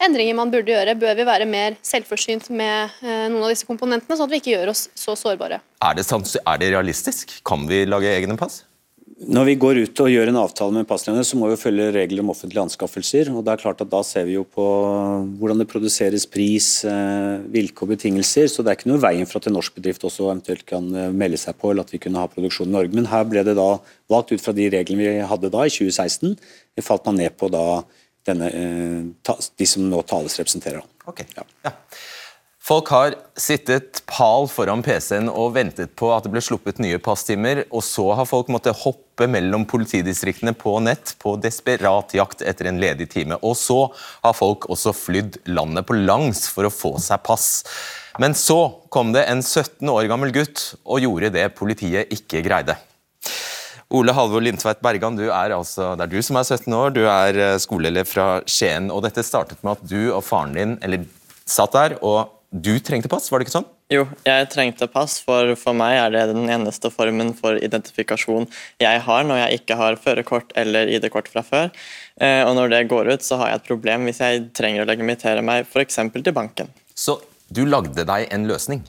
endringer 0.00 0.36
man 0.38 0.52
burde 0.52 0.72
gjøre. 0.72 0.96
Bør 0.98 1.18
vi 1.18 1.26
være 1.28 1.48
mer 1.48 1.76
selvforsynt 1.84 2.48
med 2.52 2.96
eh, 3.04 3.26
noen 3.28 3.44
av 3.44 3.52
disse 3.52 3.68
komponentene, 3.68 4.16
sånn 4.16 4.28
at 4.28 4.34
vi 4.34 4.40
ikke 4.42 4.54
gjør 4.54 4.72
oss 4.72 4.86
så 4.96 5.16
sårbare. 5.18 5.60
Er 5.84 5.98
det, 5.98 6.06
er 6.08 6.62
det 6.62 6.72
realistisk? 6.72 7.40
Kan 7.46 7.68
vi 7.68 7.84
lage 7.88 8.12
egne 8.16 8.38
pass? 8.40 8.62
Når 9.20 9.44
vi 9.44 9.54
går 9.60 9.78
ut 9.84 10.00
og 10.00 10.08
gjør 10.08 10.30
en 10.30 10.38
avtale 10.40 10.72
med 10.72 10.86
passleverandør, 10.88 11.26
så 11.28 11.36
må 11.36 11.48
vi 11.50 11.58
følge 11.60 11.90
regler 11.92 12.22
om 12.22 12.30
offentlige 12.32 12.62
anskaffelser. 12.62 13.28
og 13.34 13.44
det 13.44 13.52
er 13.52 13.60
klart 13.60 13.80
at 13.82 13.90
Da 13.90 14.00
ser 14.02 14.24
vi 14.24 14.32
jo 14.38 14.44
på 14.44 14.64
hvordan 15.36 15.58
det 15.58 15.68
produseres 15.68 16.24
pris, 16.24 16.84
eh, 16.86 17.36
vilkår 17.52 17.82
og 17.82 17.88
betingelser. 17.90 18.48
Så 18.48 18.64
det 18.64 18.70
er 18.72 18.76
ikke 18.78 18.88
noe 18.88 19.02
veien 19.02 19.26
for 19.26 19.36
at 19.36 19.46
en 19.46 19.52
norsk 19.52 19.74
bedrift 19.74 20.00
også 20.00 20.24
eventuelt 20.24 20.64
kan 20.64 20.94
eh, 20.94 21.12
melde 21.12 21.36
seg 21.36 21.54
på, 21.60 21.70
eller 21.70 21.82
at 21.82 21.92
vi 21.92 21.98
kunne 21.98 22.16
ha 22.16 22.32
produksjon 22.32 22.68
i 22.68 22.72
Norge. 22.72 22.94
Men 22.94 23.12
her 23.12 23.24
ble 23.24 23.44
det 23.44 23.56
da 23.56 23.78
valgt 24.08 24.32
ut 24.32 24.40
fra 24.40 24.56
de 24.56 24.70
reglene 24.70 25.04
vi 25.04 25.20
hadde 25.20 25.52
da, 25.52 25.66
i 25.66 25.68
2016. 25.68 26.38
Det 26.74 26.84
falt 26.84 27.04
man 27.04 27.20
ned 27.20 27.36
på 27.36 27.50
da 27.52 27.84
denne, 28.24 28.48
eh, 28.48 29.36
de 29.36 29.66
som 29.66 29.84
nå 29.84 30.00
tales 30.00 30.40
representerer. 30.40 30.80
Okay. 31.04 31.26
Ja. 31.36 31.44
ja. 31.68 31.76
Folk 32.60 32.90
har 32.92 33.14
sittet 33.40 34.02
pal 34.04 34.44
foran 34.52 34.82
PC-en 34.84 35.30
og 35.32 35.54
ventet 35.54 35.94
på 35.96 36.10
at 36.12 36.26
det 36.26 36.32
ble 36.34 36.42
sluppet 36.44 36.78
nye 36.82 36.98
passtimer, 37.00 37.62
og 37.72 37.80
så 37.86 38.04
har 38.18 38.28
folk 38.28 38.50
måttet 38.52 38.76
hoppe 38.82 39.24
mellom 39.32 39.64
politidistriktene 39.68 40.52
på 40.52 40.74
nett 40.84 41.14
på 41.22 41.32
desperat 41.40 42.12
jakt 42.14 42.44
etter 42.44 42.68
en 42.68 42.80
ledig 42.82 43.08
time. 43.14 43.38
Og 43.40 43.56
så 43.56 43.78
har 44.20 44.36
folk 44.36 44.68
også 44.68 44.92
flydd 44.92 45.38
landet 45.48 45.88
på 45.88 45.96
langs 45.96 46.44
for 46.52 46.68
å 46.68 46.72
få 46.74 46.92
seg 47.00 47.22
pass. 47.24 47.48
Men 48.20 48.36
så 48.36 48.58
kom 48.92 49.14
det 49.16 49.24
en 49.30 49.40
17 49.40 49.88
år 49.88 50.10
gammel 50.10 50.34
gutt 50.34 50.74
og 50.84 51.00
gjorde 51.00 51.30
det 51.38 51.46
politiet 51.56 52.12
ikke 52.12 52.42
greide. 52.44 52.76
Ole 53.90 54.12
Halvor 54.14 54.44
Lindtveit 54.44 54.82
Bergan, 54.84 55.16
er 55.18 55.56
altså, 55.56 55.94
det 55.98 56.04
er 56.04 56.12
du 56.12 56.20
som 56.22 56.36
er 56.38 56.44
17 56.44 56.76
år, 56.76 56.92
du 56.94 57.00
er 57.08 57.40
eh, 57.40 57.56
skoleelev 57.58 58.06
fra 58.06 58.28
Skien. 58.46 58.92
og 58.92 59.00
Dette 59.08 59.24
startet 59.26 59.64
med 59.64 59.80
at 59.80 59.88
du 59.88 60.12
og 60.12 60.22
faren 60.22 60.54
din 60.54 60.76
eller, 60.84 61.08
satt 61.50 61.74
der 61.74 61.96
og 61.98 62.36
du 62.50 62.72
trengte 62.82 63.08
pass, 63.08 63.28
var 63.30 63.38
det 63.38 63.46
ikke 63.46 63.54
sånn? 63.54 63.66
Jo, 63.94 64.04
jeg 64.26 64.46
trengte 64.50 64.88
pass, 64.90 65.16
for 65.22 65.52
for 65.58 65.76
meg 65.78 65.96
er 66.00 66.12
det 66.14 66.24
den 66.32 66.50
eneste 66.50 66.90
formen 66.90 67.30
for 67.38 67.58
identifikasjon 67.58 68.48
jeg 68.82 69.02
har 69.06 69.26
når 69.26 69.38
jeg 69.44 69.60
ikke 69.60 69.78
har 69.78 69.98
førerkort 70.02 70.50
eller 70.58 70.90
ID-kort 70.90 71.30
fra 71.30 71.44
før. 71.46 71.70
Eh, 72.18 72.42
og 72.42 72.56
når 72.58 72.74
det 72.74 72.84
går 72.90 73.12
ut, 73.14 73.26
så 73.26 73.38
har 73.38 73.52
jeg 73.52 73.62
et 73.62 73.70
problem 73.70 74.06
hvis 74.08 74.22
jeg 74.22 74.48
trenger 74.58 74.82
å 74.82 74.90
legitimitere 74.90 75.46
meg 75.46 75.66
f.eks. 75.66 76.02
til 76.10 76.34
banken. 76.34 76.74
Så 76.94 77.20
du 77.50 77.62
lagde 77.66 78.06
deg 78.06 78.26
en 78.34 78.50
løsning? 78.50 78.82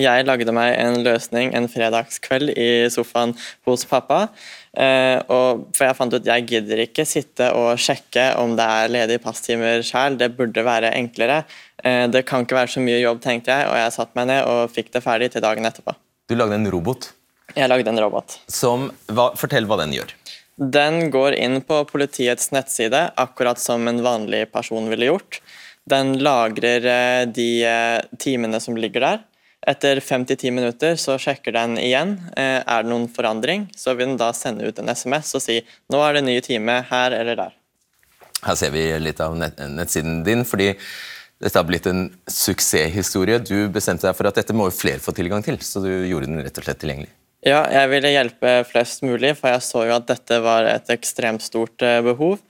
Jeg 0.00 0.24
lagde 0.26 0.52
meg 0.54 0.74
en 0.80 1.02
løsning 1.04 1.52
en 1.56 1.68
fredagskveld 1.70 2.54
i 2.54 2.70
sofaen 2.92 3.34
hos 3.68 3.84
pappa. 3.88 4.26
Eh, 4.70 5.18
og 5.32 5.66
for 5.74 5.88
jeg 5.88 5.96
fant 5.98 6.14
ut 6.14 6.28
jeg 6.30 6.46
gidder 6.46 6.84
ikke 6.84 7.06
sitte 7.08 7.48
og 7.58 7.80
sjekke 7.82 8.28
om 8.38 8.54
det 8.58 8.66
er 8.66 8.92
ledige 8.92 9.22
passtimer 9.22 9.82
sjøl. 9.86 10.18
Det 10.20 10.30
burde 10.38 10.64
være 10.66 10.92
enklere. 10.98 11.42
Eh, 11.82 12.06
det 12.12 12.24
kan 12.28 12.46
ikke 12.46 12.58
være 12.58 12.74
så 12.76 12.84
mye 12.84 13.00
jobb, 13.02 13.22
tenkte 13.24 13.54
jeg, 13.54 13.68
og 13.70 13.78
jeg 13.80 13.96
satte 13.96 14.18
meg 14.18 14.30
ned 14.30 14.44
og 14.48 14.74
fikk 14.74 14.92
det 14.94 15.04
ferdig 15.04 15.32
til 15.34 15.44
dagen 15.44 15.66
etterpå. 15.68 15.96
Du 16.30 16.36
lagde 16.38 16.58
en 16.60 16.70
robot? 16.70 17.10
Jeg 17.56 17.70
lagde 17.70 17.90
en 17.90 17.98
robot. 17.98 18.38
Som, 18.50 18.90
hva, 19.10 19.32
fortell 19.38 19.66
hva 19.66 19.80
den 19.82 19.96
gjør. 19.96 20.14
Den 20.60 21.08
går 21.10 21.34
inn 21.40 21.62
på 21.64 21.80
politiets 21.88 22.50
nettside, 22.54 23.08
akkurat 23.18 23.58
som 23.58 23.88
en 23.88 24.02
vanlig 24.04 24.44
person 24.52 24.86
ville 24.92 25.08
gjort. 25.08 25.40
Den 25.90 26.14
lagrer 26.22 26.86
eh, 26.86 27.24
de 27.26 27.50
timene 28.22 28.60
som 28.62 28.78
ligger 28.78 29.06
der. 29.06 29.26
Etter 29.68 30.00
5-10 30.00 30.54
minutter 30.56 30.96
så 30.96 31.18
sjekker 31.20 31.52
den 31.52 31.76
igjen. 31.78 32.14
Eh, 32.32 32.62
er 32.64 32.84
det 32.84 32.88
noen 32.88 33.08
forandring, 33.12 33.66
så 33.76 33.92
vil 33.92 34.14
den 34.14 34.20
da 34.20 34.30
sende 34.36 34.64
ut 34.64 34.78
en 34.80 34.88
SMS 34.88 35.34
og 35.36 35.44
si 35.44 35.58
nå 35.92 36.00
er 36.00 36.16
det 36.16 36.24
ny 36.24 36.38
time 36.44 36.80
her 36.88 37.16
eller 37.16 37.36
der. 37.36 37.56
Her 38.40 38.56
ser 38.56 38.72
vi 38.72 38.86
litt 39.02 39.20
av 39.20 39.36
nett 39.36 39.60
nettsiden 39.60 40.22
din. 40.24 40.46
fordi 40.48 40.72
dette 41.40 41.56
har 41.56 41.64
blitt 41.68 41.86
en 41.88 42.06
suksesshistorie. 42.28 43.38
Du 43.40 43.68
bestemte 43.72 44.08
deg 44.08 44.16
for 44.16 44.28
at 44.28 44.36
dette 44.36 44.56
må 44.56 44.68
jo 44.68 44.76
flere 44.76 45.00
få 45.00 45.12
tilgang 45.16 45.44
til, 45.44 45.56
så 45.64 45.80
du 45.84 45.88
gjorde 46.08 46.28
den 46.28 46.40
rett 46.44 46.58
og 46.60 46.66
slett 46.66 46.80
tilgjengelig. 46.80 47.12
Ja, 47.40 47.62
jeg 47.72 47.88
ville 47.88 48.12
hjelpe 48.12 48.50
flest 48.68 49.00
mulig, 49.00 49.32
for 49.38 49.48
jeg 49.48 49.64
så 49.64 49.86
jo 49.88 49.94
at 49.96 50.08
dette 50.10 50.40
var 50.44 50.68
et 50.68 50.92
ekstremt 50.92 51.44
stort 51.44 51.80
eh, 51.84 52.02
behov. 52.04 52.40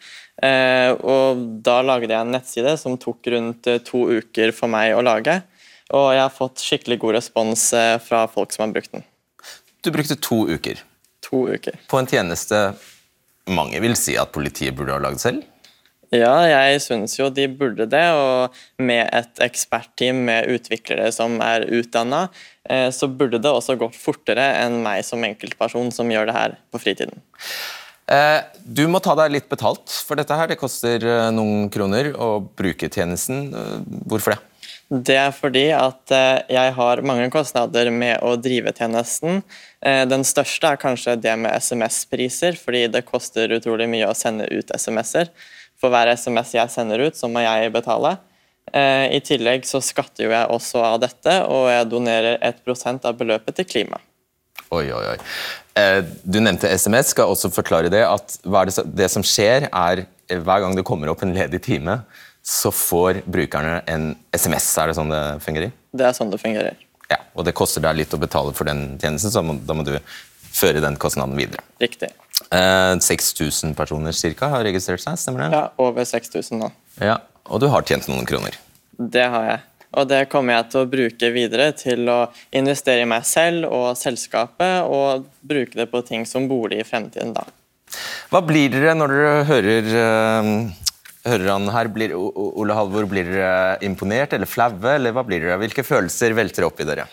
Eh, 0.43 0.91
og 0.95 1.43
da 1.63 1.79
lagde 1.87 2.11
jeg 2.11 2.19
en 2.19 2.35
nettside 2.35 2.75
som 2.81 2.99
tok 2.99 3.31
rundt 3.35 3.71
to 3.87 4.07
uker 4.11 4.55
for 4.55 4.71
meg 4.71 4.97
å 4.97 5.05
lage. 5.07 5.41
Og 5.97 6.13
jeg 6.15 6.23
har 6.23 6.35
fått 6.35 6.63
skikkelig 6.63 7.01
god 7.03 7.17
respons 7.19 7.71
fra 8.05 8.23
folk 8.31 8.55
som 8.55 8.67
har 8.67 8.75
brukt 8.77 8.93
den. 8.95 9.03
Du 9.83 9.91
brukte 9.91 10.15
to 10.15 10.45
uker? 10.51 10.83
To 11.27 11.47
uker. 11.51 11.81
På 11.91 11.99
en 11.99 12.09
tjeneste 12.11 12.61
mange 13.51 13.81
vil 13.83 13.97
si 13.99 14.15
at 14.21 14.33
politiet 14.35 14.77
burde 14.79 14.95
ha 14.95 15.03
lagd 15.03 15.23
selv? 15.23 15.47
Ja, 16.11 16.43
jeg 16.43 16.81
syns 16.83 17.15
jo 17.21 17.29
de 17.31 17.47
burde 17.55 17.87
det. 17.91 18.07
Og 18.19 18.57
med 18.83 19.07
et 19.15 19.43
ekspertteam 19.47 20.25
med 20.27 20.51
utviklere 20.51 21.11
som 21.15 21.39
er 21.45 21.69
utdanna, 21.71 22.27
eh, 22.69 22.89
så 22.91 23.07
burde 23.07 23.39
det 23.39 23.51
også 23.51 23.79
gått 23.79 23.99
fortere 23.99 24.49
enn 24.65 24.81
meg 24.83 25.05
som 25.07 25.23
enkeltperson 25.27 25.93
som 25.95 26.11
gjør 26.11 26.31
det 26.31 26.37
her 26.37 26.59
på 26.73 26.83
fritiden. 26.83 27.23
Eh, 28.11 28.43
du 28.67 28.89
må 28.91 28.99
ta 28.99 29.15
deg 29.15 29.31
litt 29.37 29.49
betalt 29.49 29.87
for 30.03 30.19
dette 30.19 30.35
her. 30.35 30.51
Det 30.51 30.59
koster 30.59 30.99
eh, 31.07 31.31
noen 31.31 31.71
kroner 31.71 32.11
å 32.19 32.41
bruke 32.43 32.91
tjenesten. 32.91 33.53
Hvorfor 34.11 34.35
det? 34.35 34.43
Det 34.91 35.15
er 35.15 35.31
fordi 35.31 35.69
at 35.71 36.11
jeg 36.51 36.73
har 36.75 37.03
mange 37.07 37.29
kostnader 37.31 37.93
med 37.95 38.25
å 38.27 38.33
drive 38.43 38.73
tjenesten. 38.75 39.39
Den 39.81 40.25
største 40.27 40.73
er 40.73 40.81
kanskje 40.83 41.15
det 41.15 41.37
med 41.39 41.55
SMS-priser, 41.55 42.59
fordi 42.59 42.89
det 42.91 43.05
koster 43.07 43.55
utrolig 43.55 43.87
mye 43.93 44.09
å 44.11 44.17
sende 44.19 44.49
ut 44.51 44.75
SMS-er. 44.75 45.31
For 45.81 45.95
hver 45.95 46.11
SMS 46.13 46.57
jeg 46.59 46.75
sender 46.75 47.07
ut, 47.07 47.17
så 47.17 47.31
må 47.31 47.45
jeg 47.45 47.71
betale. 47.73 48.17
Eh, 48.73 49.17
I 49.17 49.21
tillegg 49.25 49.67
så 49.67 49.81
skatter 49.83 50.27
jo 50.27 50.35
jeg 50.35 50.53
også 50.55 50.83
av 50.85 51.01
dette, 51.03 51.35
og 51.51 51.67
jeg 51.73 51.89
donerer 51.91 52.39
1% 52.51 53.09
av 53.09 53.19
beløpet 53.19 53.59
til 53.59 53.67
klima. 53.67 54.01
Oi, 54.71 54.87
oi, 54.95 55.03
oi. 55.15 55.17
Eh, 55.81 56.01
du 56.23 56.39
nevnte 56.39 56.71
SMS. 56.71 57.15
Skal 57.15 57.33
også 57.33 57.51
forklare 57.55 57.91
det 57.91 58.05
at 58.07 58.39
det 58.87 59.11
som 59.11 59.25
skjer, 59.27 59.67
er 59.73 60.05
hver 60.31 60.63
gang 60.63 60.77
det 60.79 60.87
kommer 60.87 61.11
opp 61.11 61.25
en 61.27 61.35
ledig 61.35 61.63
time, 61.65 62.03
så 62.51 62.73
får 62.75 63.23
brukerne 63.31 63.77
en 63.87 64.09
SMS. 64.35 64.67
Er 64.83 64.91
det 64.91 64.97
sånn 64.99 65.13
det 65.13 65.23
fungerer? 65.45 65.71
Det 65.95 66.07
er 66.09 66.17
sånn 66.17 66.33
det 66.33 66.41
fungerer. 66.43 66.79
Ja, 67.11 67.19
Og 67.35 67.45
det 67.47 67.55
koster 67.59 67.83
deg 67.83 67.99
litt 68.01 68.15
å 68.15 68.19
betale 68.23 68.53
for 68.55 68.67
den 68.67 68.99
tjenesten, 68.99 69.31
så 69.31 69.43
da 69.43 69.75
må 69.77 69.85
du 69.87 69.95
føre 70.51 70.83
den 70.83 70.99
kostnaden 70.99 71.39
videre. 71.39 71.63
Riktig. 71.83 72.11
Eh, 72.51 72.95
6000 72.99 73.75
personer 73.79 74.15
cirka, 74.17 74.49
har 74.51 74.65
registrert 74.67 75.03
seg, 75.03 75.19
stemmer 75.19 75.47
det? 75.47 75.51
Ja, 75.55 75.65
over 75.79 76.07
6000 76.07 76.59
nå. 76.59 76.71
Ja, 76.99 77.21
Og 77.51 77.59
du 77.63 77.67
har 77.73 77.83
tjent 77.83 78.07
noen 78.07 78.27
kroner? 78.29 78.55
Det 78.99 79.25
har 79.33 79.47
jeg. 79.47 79.61
Og 79.99 80.07
det 80.07 80.21
kommer 80.31 80.55
jeg 80.55 80.69
til 80.71 80.85
å 80.85 80.91
bruke 80.91 81.31
videre 81.35 81.71
til 81.75 82.07
å 82.13 82.19
investere 82.55 83.03
i 83.03 83.09
meg 83.11 83.25
selv 83.27 83.67
og 83.67 83.97
selskapet, 83.99 84.85
og 84.87 85.27
bruke 85.43 85.75
det 85.75 85.89
på 85.91 86.03
ting 86.07 86.27
som 86.27 86.47
bolig 86.51 86.83
i 86.83 86.87
fremtiden 86.87 87.33
da. 87.35 87.43
Hva 88.31 88.43
blir 88.47 88.71
dere 88.71 88.95
når 88.95 89.17
dere 89.17 89.33
hører, 89.49 89.91
uh, 89.91 90.90
hører 91.27 91.51
han 91.53 91.69
her? 91.75 91.91
Blir, 91.93 92.15
Ole 92.17 92.77
Halvor, 92.77 93.09
blir 93.11 93.29
dere 93.29 93.77
imponert 93.87 94.37
eller 94.37 94.49
flaue, 94.51 94.97
eller 94.97 95.15
hva 95.17 95.27
blir 95.27 95.43
dere? 95.43 95.61
Hvilke 95.65 95.87
følelser 95.87 96.37
velter 96.37 96.69
opp 96.69 96.81
i 96.81 96.89
dere? 96.89 97.07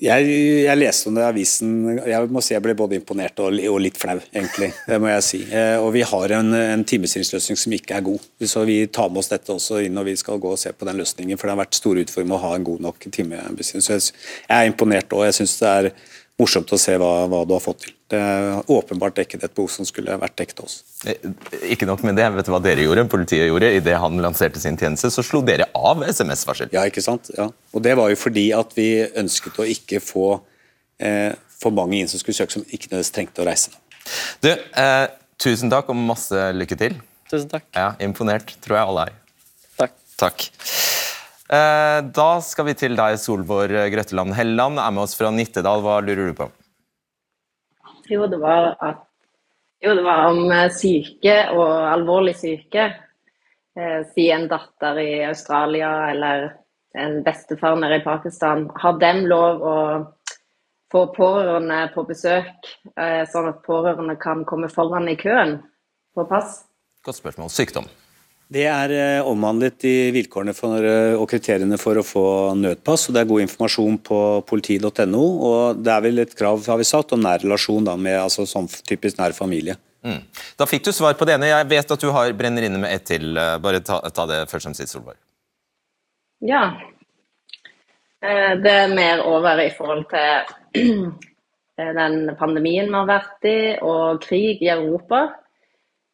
Jeg, 0.00 0.26
jeg, 0.64 0.76
leste 0.78 1.10
om 1.10 1.16
det 1.16 1.22
i 1.22 1.28
avisen. 1.28 1.72
Jeg 2.08 2.30
må 2.32 2.42
si 2.42 2.54
jeg 2.54 2.64
ble 2.64 2.74
både 2.78 2.96
imponert 2.98 3.38
og, 3.44 3.54
og, 3.54 3.78
litt 3.82 3.98
flau, 4.00 4.16
egentlig. 4.32 4.70
Det 4.86 4.98
må 5.02 5.10
jeg 5.12 5.26
si. 5.26 5.40
Eh, 5.46 5.76
og 5.78 5.92
vi 5.94 6.02
har 6.06 6.34
en, 6.38 6.54
en 6.56 6.84
timestyringsløsning 6.88 7.60
som 7.60 7.76
ikke 7.76 7.98
er 7.98 8.06
god. 8.08 8.24
Så 8.50 8.64
vi 8.68 8.80
tar 8.92 9.12
med 9.12 9.22
oss 9.22 9.30
dette 9.32 9.54
også 9.54 9.82
inn 9.84 9.94
når 9.96 10.10
vi 10.10 10.16
skal 10.22 10.40
gå 10.42 10.54
og 10.54 10.60
se 10.60 10.72
på 10.74 10.88
den 10.88 11.00
løsningen. 11.02 11.38
For 11.38 11.46
det 11.46 11.54
har 11.54 11.62
vært 11.62 11.78
store 11.78 12.06
utfordringer 12.06 12.32
med 12.32 12.38
å 12.40 12.44
ha 12.46 12.54
en 12.56 12.66
god 12.70 12.86
nok 12.88 13.10
timebestyring. 13.10 13.84
Så 13.84 13.98
jeg, 13.98 14.08
jeg 14.48 14.56
er 14.56 14.72
imponert 14.72 15.14
òg. 15.16 15.28
jeg 15.28 15.38
syns 15.42 15.58
det 15.62 15.74
er 15.74 15.92
morsomt 16.40 16.72
å 16.72 16.78
se 16.80 16.96
hva, 16.98 17.10
hva, 17.30 17.42
du 17.46 17.52
har 17.54 17.62
fått 17.62 17.84
til. 17.84 17.92
Det 18.10 18.18
er 18.18 18.70
åpenbart 18.72 19.18
dekket 19.20 19.44
et 19.46 19.54
behov 19.54 19.70
som 19.72 19.86
skulle 19.86 20.16
vært 20.20 20.36
dekket 20.40 20.62
av 20.62 20.66
oss. 20.66 20.80
ikke 21.62 21.86
nok 21.88 22.02
med 22.06 22.18
det, 22.18 22.26
vet 22.34 22.48
du 22.48 22.52
hva 22.54 22.62
dere 22.64 22.86
gjorde? 22.86 23.06
Politiet 23.12 23.46
gjorde 23.46 23.70
Idet 23.76 23.98
han 24.02 24.18
lanserte 24.24 24.62
sin 24.62 24.78
tjeneste, 24.80 25.12
så 25.14 25.24
slo 25.26 25.42
dere 25.46 25.68
av 25.76 26.02
SMS-varsel. 26.08 26.72
Ja, 26.74 26.86
ikke 26.88 27.04
sant. 27.04 27.30
Ja. 27.36 27.50
Og 27.74 27.84
det 27.86 27.94
var 28.00 28.10
jo 28.10 28.18
fordi 28.18 28.48
at 28.56 28.74
vi 28.78 28.90
ønsket 29.22 29.60
å 29.62 29.68
ikke 29.68 30.02
få 30.02 30.32
eh, 30.98 31.30
for 31.60 31.76
mange 31.76 32.00
inn 32.00 32.10
som 32.10 32.22
skulle 32.22 32.38
søke, 32.38 32.56
som 32.56 32.66
ikke 32.66 32.90
nødvendigvis 32.90 33.14
trengte 33.14 33.44
å 33.44 33.48
reise. 33.48 33.76
Du, 34.42 34.50
eh, 34.50 35.06
tusen 35.40 35.72
takk 35.72 35.92
og 35.92 35.98
masse 36.00 36.50
lykke 36.56 36.78
til. 36.80 36.98
Tusen 37.30 37.50
takk. 37.52 37.68
Ja, 37.76 37.92
Imponert, 38.02 38.56
tror 38.64 38.80
jeg 38.80 38.92
alle 38.92 39.10
er. 39.10 39.18
Takk. 39.78 39.98
Takk. 40.18 40.48
Eh, 41.50 41.98
da 42.14 42.30
skal 42.46 42.68
vi 42.68 42.76
til 42.78 42.94
deg, 42.94 43.16
Solvår 43.18 43.72
Grøtteland 43.90 44.36
Helleland, 44.38 44.78
er 44.78 44.92
med 44.94 45.02
oss 45.02 45.16
fra 45.18 45.32
Nittedal. 45.34 45.82
Hva 45.82 45.98
lurer 46.04 46.30
du 46.30 46.36
på? 46.38 46.46
Jo, 48.10 48.26
det 48.30 48.38
var, 48.42 48.76
at, 48.82 49.02
jo, 49.82 49.94
det 49.98 50.04
var 50.06 50.28
om 50.30 50.44
eh, 50.50 50.68
syke 50.74 51.36
og 51.54 51.72
alvorlig 51.90 52.36
syke. 52.38 52.86
Eh, 53.78 54.00
si 54.14 54.28
en 54.30 54.46
datter 54.50 54.98
i 55.02 55.10
Australia 55.26 55.90
eller 56.10 56.48
en 56.98 57.20
bestefar 57.26 57.78
nede 57.78 58.00
i 58.00 58.04
Pakistan. 58.04 58.68
Har 58.82 58.98
dem 59.02 59.24
lov 59.30 59.62
å 59.62 59.76
få 60.90 61.04
pårørende 61.14 61.84
på 61.94 62.04
besøk, 62.06 62.70
eh, 62.94 63.22
sånn 63.30 63.50
at 63.50 63.62
pårørende 63.66 64.18
kan 64.22 64.46
komme 64.46 64.70
foran 64.70 65.10
i 65.10 65.18
køen 65.18 65.58
på 66.14 66.26
pass? 66.30 66.64
Godt 67.06 67.22
spørsmål. 67.22 67.50
Sykdom? 67.54 67.90
Det 68.50 68.64
er 68.66 68.90
eh, 68.90 69.26
omhandlet 69.30 69.84
i 69.86 70.10
vilkårene 70.10 70.52
for, 70.58 70.82
eh, 70.82 71.14
og 71.14 71.28
kriteriene 71.30 71.76
for 71.78 72.00
å 72.00 72.02
få 72.02 72.24
nødpass. 72.58 73.06
og 73.06 73.14
Det 73.14 73.20
er 73.22 73.28
god 73.30 73.44
informasjon 73.44 73.98
på 74.02 74.18
politi.no. 74.48 75.22
og 75.46 75.84
Det 75.84 75.92
er 75.94 76.02
vel 76.02 76.18
et 76.24 76.34
krav 76.34 76.66
har 76.66 76.80
vi 76.80 76.88
satt, 76.88 77.14
om 77.14 77.22
nær 77.22 77.44
relasjon 77.44 77.86
da, 77.86 77.94
med 77.94 78.18
altså, 78.18 78.48
sånn 78.50 78.66
typisk 78.66 79.20
nær 79.20 79.36
familie. 79.36 79.76
Mm. 80.02 80.24
Da 80.58 80.66
fikk 80.66 80.88
du 80.88 80.90
svar 80.96 81.14
på 81.14 81.28
det 81.28 81.36
ene. 81.36 81.52
Jeg 81.52 81.68
vet 81.70 81.94
at 81.94 82.02
du 82.02 82.10
har 82.10 82.32
brenner 82.34 82.66
inne 82.66 82.80
med 82.82 82.90
ett 82.90 83.06
til. 83.12 83.30
Eh, 83.38 83.56
bare 83.62 83.84
ta, 83.86 84.00
ta, 84.10 84.26
det 84.26 84.42
først 84.50 84.66
som 84.66 84.74
sist, 84.74 84.96
Solborg. 84.96 85.20
Ja. 86.42 86.64
Det 88.20 88.72
er 88.72 88.90
mer 88.92 89.22
over 89.24 89.62
i 89.62 89.70
forhold 89.72 90.08
til 90.10 91.14
den 92.00 92.18
pandemien 92.36 92.90
vi 92.90 92.98
har 92.98 93.06
vært 93.08 93.46
i, 93.48 93.58
og 93.78 94.18
krig 94.26 94.58
i 94.66 94.72
Europa. 94.74 95.28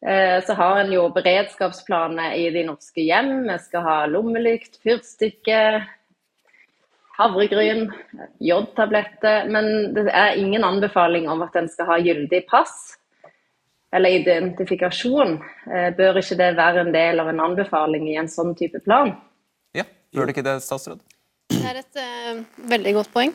Eh, 0.05 0.45
så 0.45 0.53
har 0.53 0.79
en 0.79 0.91
jo 0.93 1.07
beredskapsplaner 1.09 2.35
i 2.37 2.49
de 2.53 2.65
norske 2.67 3.01
hjem. 3.01 3.47
Vi 3.47 3.57
skal 3.65 3.85
ha 3.85 3.97
lommelykt, 4.11 4.77
fyrstikke, 4.85 5.61
havregryn, 7.17 7.87
jodtabletter. 8.39 9.49
Men 9.49 9.95
det 9.95 10.05
er 10.13 10.37
ingen 10.37 10.67
anbefaling 10.67 11.25
om 11.29 11.41
at 11.45 11.57
en 11.57 11.69
skal 11.71 11.89
ha 11.89 11.99
gyldig 12.03 12.45
pass 12.51 12.97
eller 13.95 14.19
identifikasjon. 14.19 15.37
Eh, 15.71 15.89
bør 15.97 16.21
ikke 16.21 16.37
det 16.37 16.53
være 16.59 16.85
en 16.85 16.93
del 16.93 17.23
av 17.23 17.31
en 17.31 17.43
anbefaling 17.49 18.07
i 18.11 18.17
en 18.21 18.29
sånn 18.29 18.53
type 18.59 18.83
plan? 18.85 19.15
Ja, 19.73 19.87
bør 20.13 20.27
det 20.27 20.37
ikke 20.37 20.45
det, 20.45 20.59
statsråd? 20.65 21.01
Det 21.47 21.63
er 21.63 21.79
et 21.79 21.99
uh, 21.99 22.41
veldig 22.69 22.93
godt 22.99 23.13
poeng. 23.13 23.31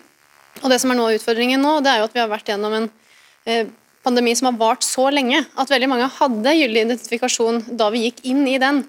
Og 0.60 0.68
det 0.68 0.78
som 0.82 0.92
er 0.92 0.98
noe 0.98 1.10
av 1.10 1.16
utfordringen 1.16 1.62
nå, 1.64 1.78
det 1.82 1.90
er 1.90 2.02
jo 2.02 2.08
at 2.10 2.14
vi 2.14 2.20
har 2.20 2.28
vært 2.30 2.52
gjennom 2.52 2.76
en 2.76 2.88
uh, 2.92 3.72
pandemi 4.02 4.34
som 4.36 4.50
har 4.50 4.58
vart 4.60 4.84
så 4.86 5.08
lenge 5.14 5.44
at 5.54 5.70
veldig 5.70 5.88
mange 5.90 6.10
hadde 6.18 6.56
gyldig 6.58 6.84
identifikasjon 6.86 7.62
da 7.78 7.88
vi 7.94 8.06
gikk 8.06 8.22
inn 8.32 8.44
i 8.50 8.58
den. 8.62 8.82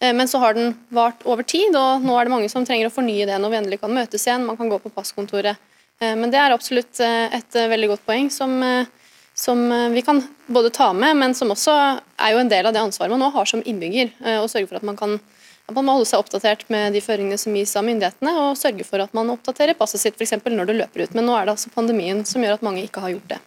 Eh, 0.00 0.12
men 0.12 0.28
så 0.28 0.38
har 0.42 0.54
den 0.54 0.74
vart 0.88 1.22
over 1.24 1.46
tid, 1.46 1.76
og 1.76 2.04
nå 2.04 2.16
er 2.16 2.26
det 2.26 2.34
mange 2.34 2.50
som 2.52 2.66
trenger 2.66 2.90
å 2.90 2.94
fornye 2.94 3.28
det 3.28 3.38
når 3.40 3.52
vi 3.52 3.60
endelig 3.62 3.80
kan 3.82 3.94
møtes 3.94 4.26
igjen. 4.26 4.46
Man 4.46 4.58
kan 4.58 4.70
gå 4.72 4.80
på 4.82 4.92
passkontoret. 4.92 5.56
Eh, 6.00 6.14
men 6.18 6.32
det 6.32 6.40
er 6.42 6.54
absolutt 6.54 7.00
eh, 7.04 7.38
et 7.38 7.60
veldig 7.72 7.94
godt 7.94 8.06
poeng 8.08 8.28
som, 8.32 8.58
som 9.36 9.62
vi 9.94 10.02
kan 10.04 10.20
både 10.46 10.74
ta 10.74 10.92
med, 10.96 11.16
men 11.16 11.34
som 11.34 11.52
også 11.54 11.72
er 11.72 12.34
jo 12.34 12.42
en 12.42 12.52
del 12.52 12.68
av 12.68 12.76
det 12.76 12.84
ansvaret 12.84 13.14
man 13.14 13.24
nå 13.24 13.32
har 13.34 13.48
som 13.48 13.64
innbygger. 13.64 14.12
Å 14.40 14.46
sørge 14.50 14.68
for 14.70 14.80
at 14.80 14.86
man 14.86 14.98
kan 14.98 15.18
at 15.66 15.74
man 15.74 15.82
må 15.82 15.96
holde 15.96 16.06
seg 16.06 16.22
oppdatert 16.22 16.60
med 16.70 16.94
de 16.94 17.00
føringene 17.02 17.40
som 17.42 17.54
gis 17.58 17.72
av 17.74 17.82
myndighetene, 17.82 18.36
og 18.38 18.58
sørge 18.58 18.84
for 18.86 19.02
at 19.02 19.10
man 19.18 19.32
oppdaterer 19.32 19.74
passet 19.74 19.98
sitt 19.98 20.14
f.eks. 20.14 20.36
når 20.46 20.68
du 20.68 20.76
løper 20.76 21.02
ut. 21.02 21.16
Men 21.18 21.26
nå 21.26 21.34
er 21.34 21.48
det 21.48 21.56
altså 21.56 21.72
pandemien 21.74 22.22
som 22.28 22.44
gjør 22.44 22.54
at 22.54 22.62
mange 22.62 22.84
ikke 22.86 23.02
har 23.02 23.16
gjort 23.16 23.32
det. 23.34 23.40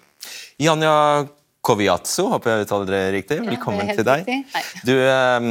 Janja 0.60 1.28
Koviatso, 1.62 2.30
håper 2.34 2.54
jeg 2.54 2.68
uttaler 2.68 2.94
det 2.94 3.04
riktig. 3.18 3.42
Velkommen 3.46 3.84
ja, 3.84 3.94
det 3.94 4.00
til 4.00 4.08
deg. 4.08 4.32
Du 4.88 4.96
eh, 4.96 5.50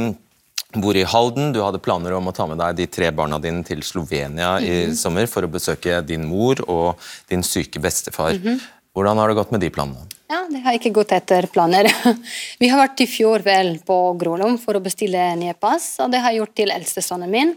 bor 0.81 0.97
i 0.97 1.05
Halden. 1.07 1.51
Du 1.53 1.61
hadde 1.63 1.81
planer 1.81 2.15
om 2.17 2.29
å 2.29 2.33
ta 2.35 2.47
med 2.49 2.59
deg 2.61 2.77
de 2.77 2.87
tre 2.89 3.11
barna 3.15 3.39
dine 3.41 3.63
til 3.65 3.83
Slovenia 3.83 4.57
mm 4.57 4.63
-hmm. 4.63 4.69
i 4.69 4.87
mhm. 4.87 4.95
sommer 4.95 5.25
for 5.27 5.43
å 5.43 5.51
besøke 5.51 6.01
din 6.01 6.25
mor 6.25 6.61
og 6.69 6.99
din 7.29 7.43
syke 7.43 7.79
bestefar. 7.79 8.33
Mm 8.33 8.41
-hmm. 8.43 8.59
Hvordan 8.93 9.17
har 9.17 9.27
det 9.27 9.35
gått 9.35 9.51
med 9.51 9.61
de 9.61 9.69
planene? 9.69 10.07
Ja, 10.29 10.47
Det 10.49 10.59
har 10.59 10.73
ikke 10.73 10.93
gått 10.93 11.11
etter 11.11 11.47
planer. 11.47 11.87
Vi 12.59 12.67
har 12.67 12.87
vært 12.87 13.01
i 13.01 13.07
fjor 13.07 13.39
vel 13.39 13.79
på 13.85 14.17
Grålom 14.17 14.57
for 14.57 14.75
å 14.75 14.81
bestille 14.83 15.35
nye 15.35 15.53
pass, 15.53 15.99
og 15.99 16.11
det 16.11 16.19
har 16.19 16.31
jeg 16.31 16.41
gjort 16.41 16.55
til 16.55 16.71
eldste 16.71 17.01
sønnen 17.01 17.29
min. 17.29 17.55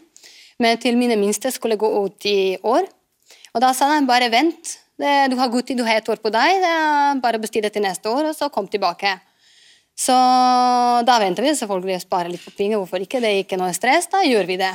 Men 0.59 0.79
til 0.79 0.97
mine 0.97 1.17
minste 1.17 1.51
skulle 1.51 1.77
gå 1.77 2.05
ut 2.05 2.27
i 2.27 2.59
år. 2.63 2.87
Og 3.55 3.61
da 3.61 3.73
sa 3.73 3.89
han 3.93 4.07
bare 4.07 4.31
vent, 4.31 4.79
det, 5.03 5.17
du 5.33 5.37
har 5.39 5.51
god 5.51 5.67
tid, 5.67 5.79
du 5.79 5.87
har 5.87 5.99
et 5.99 6.09
år 6.09 6.23
på 6.23 6.31
deg. 6.33 6.63
Det 6.63 6.71
er 6.71 7.21
bare 7.23 7.41
å 7.41 7.53
det 7.67 7.73
til 7.75 7.85
neste 7.85 8.09
år, 8.11 8.31
og 8.31 8.39
så 8.39 8.49
kom 8.55 8.69
tilbake. 8.71 9.17
Så 9.99 10.15
da 11.07 11.19
venter 11.21 11.45
vi 11.45 11.53
selvfølgelig 11.57 11.99
å 11.99 12.05
spare 12.07 12.31
litt 12.33 12.45
på 12.45 12.55
penger. 12.57 12.81
Hvorfor 12.81 13.03
ikke? 13.05 13.21
Det 13.21 13.29
er 13.29 13.43
ikke 13.43 13.59
noe 13.61 13.75
stress. 13.77 14.09
Da 14.13 14.23
gjør 14.25 14.49
vi 14.49 14.57
det. 14.61 14.73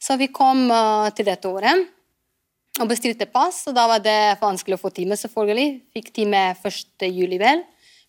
Så 0.00 0.16
vi 0.20 0.30
kom 0.32 0.66
uh, 0.72 1.08
til 1.14 1.28
dette 1.28 1.48
året. 1.48 1.88
og 2.80 2.88
bestilte 2.88 3.26
pass, 3.28 3.66
og 3.68 3.74
da 3.76 3.84
var 3.90 4.00
det 4.00 4.38
vanskelig 4.40 4.78
å 4.78 4.80
få 4.80 4.90
time, 4.94 5.16
selvfølgelig. 5.18 5.80
Fikk 5.92 6.12
time 6.16 6.44
1. 6.54 7.08
juli, 7.12 7.36
vel, 7.36 7.60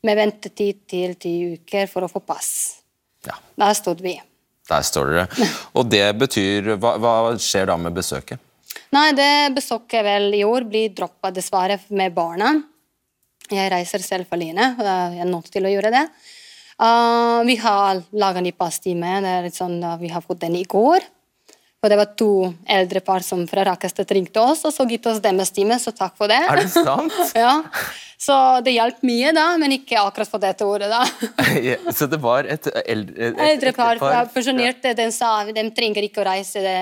med 0.08 0.16
ventetid 0.16 0.86
til 0.88 1.16
ti 1.20 1.34
uker 1.58 1.90
for 1.92 2.06
å 2.06 2.12
få 2.12 2.22
pass. 2.24 2.52
Ja. 3.28 3.36
Der 3.60 3.74
stod 3.76 4.00
vi. 4.06 4.16
Der 4.70 4.86
står 4.88 5.12
dere. 5.12 5.50
Og 5.78 5.90
det 5.92 6.06
betyr 6.22 6.76
Hva, 6.78 6.96
hva 7.02 7.16
skjer 7.42 7.68
da 7.68 7.76
med 7.82 7.98
besøket? 7.98 8.40
Nei, 8.92 9.14
det 9.16 9.54
besøket 9.56 10.04
vel 10.04 10.34
i 10.36 10.44
år 10.44 10.66
blir 10.68 10.92
droppa 10.92 11.30
dessverre 11.32 11.78
med 11.96 12.12
barna. 12.12 12.52
Jeg 13.52 13.72
reiser 13.72 14.04
selv 14.04 14.32
alene, 14.36 14.74
jeg 14.84 15.22
er 15.24 15.30
nødt 15.30 15.48
til 15.52 15.68
å 15.68 15.72
gjøre 15.72 15.92
det. 15.94 16.02
Uh, 16.82 17.40
vi 17.48 17.56
har 17.62 18.02
laga 18.12 18.42
ny 18.44 18.52
passtime. 18.52 19.14
Sånn, 19.54 19.78
uh, 19.84 19.96
vi 20.02 20.12
har 20.12 20.24
fått 20.26 20.42
den 20.44 20.58
i 20.60 20.66
går. 20.68 21.06
Og 21.82 21.90
det 21.90 21.98
var 21.98 22.12
to 22.14 22.32
eldre 22.70 23.02
par 23.02 23.24
som 23.26 23.42
fra 23.50 23.64
Rakestet 23.66 24.12
ringte 24.14 24.38
oss 24.38 24.60
og 24.70 24.74
så 24.76 24.86
gitt 24.86 25.08
oss 25.10 25.18
deres 25.24 25.50
time, 25.50 25.80
så 25.82 25.90
takk 25.90 26.14
for 26.14 26.30
det. 26.30 26.38
Er 26.46 26.60
det 26.62 26.70
sant? 26.70 27.16
ja. 27.36 27.56
Så 28.22 28.36
det 28.62 28.76
hjalp 28.76 29.00
mye, 29.02 29.32
da, 29.34 29.48
men 29.58 29.74
ikke 29.74 29.98
akkurat 29.98 30.30
på 30.30 30.40
dette 30.44 30.68
ordet, 30.68 30.92
da. 30.92 31.02
Ja, 31.72 31.80
Så 31.90 32.06
det 32.06 32.20
var 32.22 32.46
et 32.46 32.68
eldre, 32.86 33.16
et, 33.18 33.42
Eldre 33.48 33.74
par, 33.74 33.98
par. 33.98 34.30
pensjonerte, 34.30 34.94
de 34.94 35.08
sa 35.16 35.32
de 35.50 35.66
trenger 35.74 36.06
ikke 36.06 36.22
å 36.22 36.28
reise. 36.30 36.62
Det. 36.62 36.78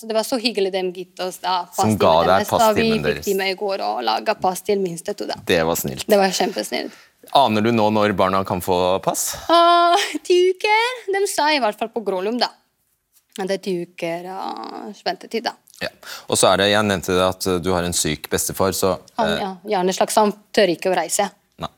Så 0.00 0.10
det 0.10 0.18
var 0.18 0.26
så 0.26 0.40
hyggelig 0.42 0.74
de 0.74 0.82
gitt 0.90 1.22
oss 1.22 1.38
da 1.46 1.60
Som 1.78 1.94
ga 1.94 2.16
deg 2.18 2.32
deres. 2.32 2.50
Så 2.50 2.58
passtimen 2.58 3.06
vi 3.06 3.14
fikk 3.14 3.24
time 3.30 3.48
i 3.52 3.56
går 3.62 3.86
og 3.86 4.02
laga 4.10 4.34
pass 4.42 4.66
til 4.66 4.82
minste 4.82 5.14
to, 5.14 5.30
da. 5.30 5.38
Det 5.46 5.62
var 5.70 5.78
snilt. 5.78 6.10
Det 6.10 6.18
var 6.18 6.34
kjempesnilt. 6.34 6.98
Aner 7.38 7.62
du 7.62 7.70
nå 7.70 7.86
når 7.94 8.18
barna 8.18 8.42
kan 8.46 8.58
få 8.62 8.98
pass? 9.06 9.36
Uh, 9.46 9.94
ti 10.26 10.48
uker. 10.50 11.02
De 11.14 11.26
sa 11.30 11.52
i 11.54 11.62
hvert 11.62 11.78
fall 11.78 11.94
på 11.94 12.02
Grålum, 12.02 12.42
da. 12.42 12.50
Det 13.36 13.58
er 13.58 13.62
ti 13.62 13.74
uker 13.84 14.28
uh, 14.32 14.92
ventetid, 15.04 15.44
da. 15.44 15.52
Ja. 15.82 15.90
Og 16.32 16.38
så 16.40 16.48
er 16.48 16.62
det, 16.62 16.70
Jeg 16.72 16.86
nevnte 16.88 17.12
det 17.12 17.24
at 17.26 17.48
uh, 17.50 17.58
du 17.60 17.72
har 17.74 17.84
en 17.84 17.96
syk 17.96 18.30
bestefar, 18.32 18.72
så 18.72 18.94
Han, 19.20 19.32
ja, 19.36 19.50
gjerne 19.74 19.92
slags, 19.92 20.16
han 20.16 20.32
tør 20.56 20.72
ikke 20.72 20.92
å 20.92 20.96
reise. 20.96 21.28
Nei, 21.60 21.70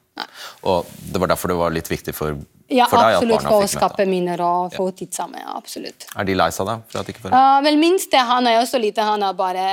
Og 0.70 0.86
det 1.12 1.22
var 1.22 1.32
derfor 1.34 1.50
det 1.50 1.58
var 1.58 1.74
litt 1.74 1.90
viktig 1.90 2.14
for, 2.14 2.38
Ja, 2.70 2.86
for 2.86 3.02
deg 3.02 3.18
absolutt, 3.18 3.48
for 3.48 3.64
å 3.64 3.70
skape 3.70 4.06
minner 4.06 4.42
og 4.44 4.76
få 4.76 4.90
tid 4.94 5.16
sammen. 5.16 5.42
Ja, 5.42 5.56
absolutt. 5.58 6.06
Er 6.14 6.28
de 6.28 6.36
lei 6.38 6.50
seg 6.54 6.70
da? 6.70 6.78
For 6.86 7.02
at 7.02 7.10
ikke 7.10 7.26
får... 7.26 7.34
Uh, 7.34 7.58
vel, 7.66 7.80
minste 7.80 8.22
han 8.30 8.46
er 8.46 8.60
jo 8.60 8.68
så 8.70 8.82
lite, 8.82 9.06
han 9.08 9.26
er 9.26 9.34
bare 9.38 9.66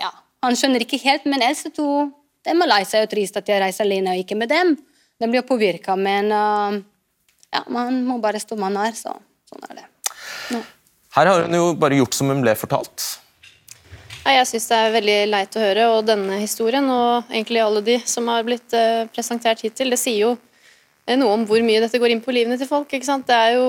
Ja, 0.00 0.12
han 0.44 0.60
skjønner 0.60 0.84
ikke 0.84 1.00
helt, 1.06 1.24
men 1.30 1.46
eldste 1.46 1.72
to 1.72 1.88
de 2.44 2.52
er 2.52 2.68
lei 2.68 2.82
seg 2.84 3.06
og 3.06 3.12
trist 3.14 3.38
at 3.40 3.48
jeg 3.48 3.62
reiser 3.62 3.86
alene 3.86 4.12
og 4.12 4.20
ikke 4.20 4.36
med 4.36 4.50
dem. 4.52 4.74
De 5.16 5.28
blir 5.30 5.40
jo 5.40 5.48
påvirka, 5.48 5.96
men 5.96 6.28
uh, 6.28 6.76
ja, 7.54 7.62
man 7.72 8.02
må 8.04 8.18
bare 8.20 8.42
stå 8.42 8.58
man 8.60 8.76
er, 8.82 8.92
så 8.98 9.14
sånn 9.48 9.68
er 9.70 9.78
det. 9.80 9.86
Her 11.14 11.30
har 11.30 11.44
hun 11.46 11.54
jo 11.54 11.68
bare 11.78 12.00
gjort 12.00 12.16
som 12.16 12.30
hun 12.32 12.42
ble 12.42 12.56
fortalt. 12.58 13.04
Jeg 14.24 14.46
syns 14.48 14.66
det 14.70 14.76
er 14.80 14.94
veldig 14.94 15.18
leit 15.28 15.56
å 15.58 15.62
høre, 15.62 15.88
og 15.92 16.06
denne 16.08 16.38
historien, 16.40 16.86
og 16.90 17.28
egentlig 17.28 17.60
alle 17.60 17.82
de 17.84 17.98
som 18.08 18.26
har 18.32 18.46
blitt 18.46 18.72
eh, 18.74 19.04
presentert 19.12 19.60
hittil, 19.62 19.92
det 19.92 20.00
sier 20.00 20.22
jo 20.22 20.30
eh, 21.04 21.18
noe 21.20 21.34
om 21.36 21.44
hvor 21.46 21.60
mye 21.62 21.82
dette 21.84 22.00
går 22.00 22.14
inn 22.14 22.22
på 22.24 22.32
livene 22.32 22.56
til 22.58 22.70
folk. 22.70 22.88
ikke 22.88 23.06
sant? 23.06 23.28
Det 23.28 23.36
er 23.36 23.58
jo 23.58 23.66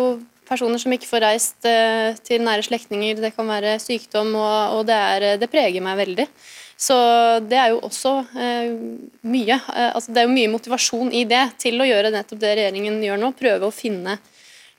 personer 0.47 0.79
som 0.79 0.95
ikke 0.95 1.09
får 1.09 1.25
reist 1.25 1.67
eh, 1.67 2.15
til 2.23 2.45
nære 2.47 2.63
slektninger, 2.69 3.19
det 3.19 3.33
kan 3.35 3.51
være 3.51 3.75
sykdom, 3.83 4.31
og, 4.39 4.85
det, 4.87 4.95
er, 4.95 5.27
det 5.41 5.51
preger 5.51 5.83
meg 5.83 5.99
veldig. 5.99 6.29
Så 6.79 6.95
det 7.45 7.59
er 7.59 7.69
jo 7.71 7.83
også 7.87 8.17
mye. 9.23 9.55
Altså 9.71 10.11
det 10.11 10.19
er 10.19 10.25
jo 10.25 10.33
mye 10.33 10.49
motivasjon 10.51 11.13
i 11.15 11.21
det 11.23 11.45
til 11.63 11.79
å 11.79 11.87
gjøre 11.87 12.11
nettopp 12.11 12.41
det 12.41 12.51
regjeringen 12.59 12.97
gjør 12.99 13.21
nå, 13.21 13.29
prøve 13.39 13.69
å 13.69 13.75
finne 13.75 14.17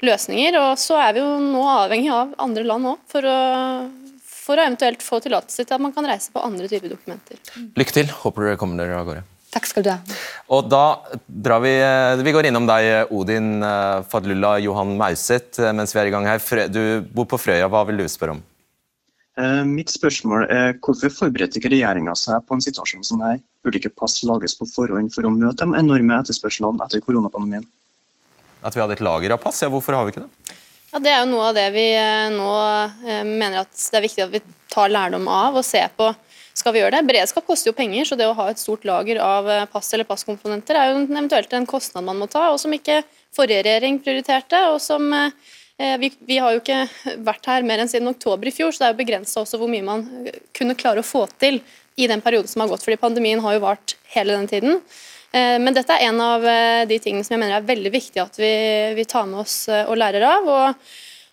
løsninger. 0.05 0.59
Og 0.61 0.81
så 0.81 0.99
er 1.01 1.15
vi 1.17 1.23
jo 1.23 1.31
nå 1.41 1.63
avhengig 1.77 2.11
av 2.13 2.35
andre 2.43 2.67
land 2.67 2.91
òg, 2.93 3.07
for, 3.11 3.31
for 4.27 4.59
å 4.59 4.67
eventuelt 4.67 5.05
få 5.05 5.23
tillatelse 5.25 5.65
til 5.65 5.79
at 5.79 5.83
man 5.83 5.95
kan 5.97 6.09
reise 6.09 6.35
på 6.35 6.43
andre 6.45 6.69
typer 6.71 6.93
dokumenter. 6.93 7.41
Lykke 7.79 7.97
til. 8.01 8.13
Håper 8.25 8.51
dere 8.51 8.61
kommer 8.61 8.83
dere 8.83 9.01
av 9.01 9.09
gårde. 9.09 9.25
Takk 9.57 9.69
skal 9.71 9.85
du 9.87 9.89
ha. 9.89 10.01
Og 10.53 10.67
da 10.69 10.83
drar 11.25 11.63
vi 11.65 11.71
eh, 11.81 12.19
Vi 12.27 12.35
går 12.35 12.51
innom 12.51 12.67
deg, 12.69 13.09
Odin 13.15 13.63
Fadlulla, 13.63 14.03
Fadlullah 14.11 14.59
Johan 14.61 14.93
Mauseth, 14.99 15.63
eh, 15.63 15.73
mens 15.73 15.95
vi 15.95 16.03
er 16.03 16.11
i 16.11 16.13
gang 16.13 16.29
her. 16.29 16.43
Du 16.69 16.83
bor 17.15 17.29
på 17.31 17.41
Frøya. 17.41 17.71
Hva 17.73 17.87
vil 17.89 18.03
du 18.03 18.05
spørre 18.11 18.37
om? 18.37 18.43
Eh, 19.41 19.63
Mitt 19.69 19.93
spørsmål 19.93 20.47
er 20.53 20.77
hvorfor 20.85 21.13
forberedte 21.13 21.61
ikke 21.61 21.73
regjeringa 21.73 22.15
seg 22.17 22.45
på 22.49 22.57
en 22.57 22.65
situasjon 22.65 23.05
som 23.07 23.25
her? 23.25 23.41
Burde 23.65 23.81
ikke 23.81 23.95
pass 23.97 24.21
lages 24.29 24.57
på 24.59 24.69
forhånd 24.71 25.13
for 25.15 25.29
å 25.29 25.33
møte 25.33 25.65
de 25.65 25.81
enorme 25.81 26.21
etterspørselene 26.21 26.85
etter 26.85 27.05
koronapandemien? 27.05 27.67
At 28.67 28.75
vi 28.75 28.83
hadde 28.83 28.97
et 28.99 29.05
lager 29.05 29.37
av 29.37 29.43
pass? 29.43 29.63
Ja, 29.63 29.71
hvorfor 29.71 29.95
har 29.95 30.07
vi 30.07 30.15
ikke 30.15 30.25
det? 30.27 30.55
Ja, 30.93 31.01
Det 31.03 31.13
er 31.13 31.21
jo 31.23 31.33
noe 31.33 31.51
av 31.51 31.57
det 31.59 31.67
vi 31.75 31.87
eh, 31.95 32.29
nå 32.35 32.53
eh, 33.07 33.23
mener 33.27 33.63
at 33.65 33.75
det 33.75 33.99
er 33.99 34.07
viktig 34.07 34.25
at 34.25 34.33
vi 34.33 34.41
tar 34.73 34.93
lærdom 34.93 35.29
av 35.31 35.59
og 35.61 35.67
ser 35.67 35.91
på. 35.97 36.09
Skal 36.57 36.73
vi 36.73 36.81
gjøre 36.81 36.97
det? 36.97 37.07
Beredskap 37.11 37.47
koster 37.47 37.71
jo 37.71 37.77
penger, 37.77 38.09
så 38.09 38.17
det 38.19 38.27
å 38.27 38.37
ha 38.39 38.49
et 38.51 38.63
stort 38.63 38.87
lager 38.89 39.21
av 39.23 39.51
eh, 39.53 39.67
pass 39.71 39.93
eller 39.95 40.09
passkomponenter 40.09 40.79
er 40.79 40.91
jo 40.91 41.05
eventuelt 41.05 41.53
en 41.53 41.69
kostnad 41.69 42.07
man 42.07 42.19
må 42.23 42.31
ta, 42.33 42.49
og 42.53 42.59
som 42.63 42.73
ikke 42.73 43.03
forrige 43.37 43.67
regjering 43.67 44.01
prioriterte. 44.01 44.63
og 44.73 44.81
som 44.81 45.13
vi, 45.77 46.09
vi 46.25 46.39
har 46.41 46.55
jo 46.55 46.63
ikke 46.63 47.19
vært 47.21 47.51
her 47.51 47.67
mer 47.69 47.83
enn 47.83 47.91
siden 47.93 48.09
oktober 48.09 48.49
i 48.49 48.55
fjor, 48.57 48.73
så 48.73 48.81
det 48.81 48.87
er 48.87 48.95
jo 48.95 49.01
begrensa 49.03 49.43
hvor 49.45 49.69
mye 49.69 49.85
man 49.85 50.07
kunne 50.57 50.79
klare 50.79 51.03
å 51.03 51.07
få 51.07 51.27
til 51.37 51.61
i 52.01 52.09
den 52.09 52.23
perioden 52.25 52.49
som 52.49 52.65
har 52.65 52.71
gått, 52.73 52.87
fordi 52.87 52.97
pandemien 53.03 53.43
har 53.45 53.59
jo 53.59 53.67
vart 53.67 53.99
hele 54.15 54.33
den 54.39 54.49
tiden. 54.49 54.81
Eh, 55.33 55.59
Men 55.63 55.75
dette 55.75 55.97
er 55.97 56.09
en 56.09 56.23
av 56.23 56.45
eh, 56.47 56.85
de 56.89 56.99
tingene 57.03 57.27
som 57.27 57.37
jeg 57.37 57.43
mener 57.43 57.59
er 57.59 57.67
veldig 57.67 57.93
viktig 57.95 58.23
at 58.23 58.39
vi, 58.41 58.53
vi 58.99 59.07
tar 59.09 59.27
med 59.29 59.43
oss 59.43 59.67
eh, 59.73 59.85
og 59.89 59.99
lærer 59.99 60.25
av. 60.27 60.47
Og, 60.47 60.93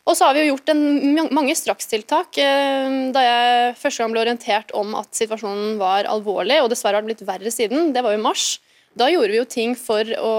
og 0.10 0.18
så 0.18 0.28
har 0.28 0.36
vi 0.36 0.44
jo 0.44 0.54
gjort 0.54 0.74
en, 0.74 0.84
mange 1.32 1.56
strakstiltak. 1.56 2.36
Da 2.36 3.22
jeg 3.24 3.76
første 3.80 4.04
gang 4.04 4.16
ble 4.16 4.24
orientert 4.26 4.74
om 4.76 4.98
at 5.00 5.14
situasjonen 5.16 5.78
var 5.80 6.10
alvorlig, 6.12 6.60
og 6.60 6.68
dessverre 6.74 7.00
har 7.00 7.06
det 7.06 7.14
blitt 7.14 7.28
verre 7.28 7.54
siden, 7.54 7.94
det 7.96 8.04
var 8.04 8.12
jo 8.12 8.20
i 8.20 8.26
mars, 8.26 8.58
da 9.00 9.08
gjorde 9.08 9.32
vi 9.32 9.40
jo 9.40 9.46
ting 9.48 9.78
for 9.80 10.12
å 10.20 10.34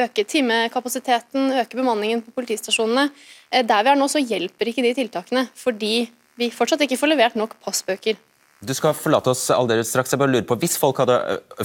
øke 0.00 0.24
timekapasiteten, 0.24 1.52
øke 1.60 1.76
bemanningen 1.76 2.22
på 2.24 2.32
politistasjonene. 2.38 3.10
Der 3.52 3.84
vi 3.84 3.92
er 3.92 4.00
nå, 4.00 4.08
så 4.08 4.22
hjelper 4.22 4.72
ikke 4.72 4.86
de 4.86 4.94
tiltakene, 4.96 5.44
fordi 5.52 6.06
vi 6.40 6.48
fortsatt 6.54 6.86
ikke 6.86 6.96
får 6.96 7.12
levert 7.12 7.36
nok 7.36 7.52
passbøker. 7.68 8.16
Du 8.64 8.72
skal 8.72 8.94
forlate 8.96 9.28
oss 9.34 9.42
aldeles 9.52 9.90
straks. 9.92 10.14
Jeg 10.14 10.20
bare 10.20 10.32
lurer 10.32 10.46
på, 10.48 10.56
Hvis 10.56 10.78
folk 10.80 10.96
hadde 11.02 11.16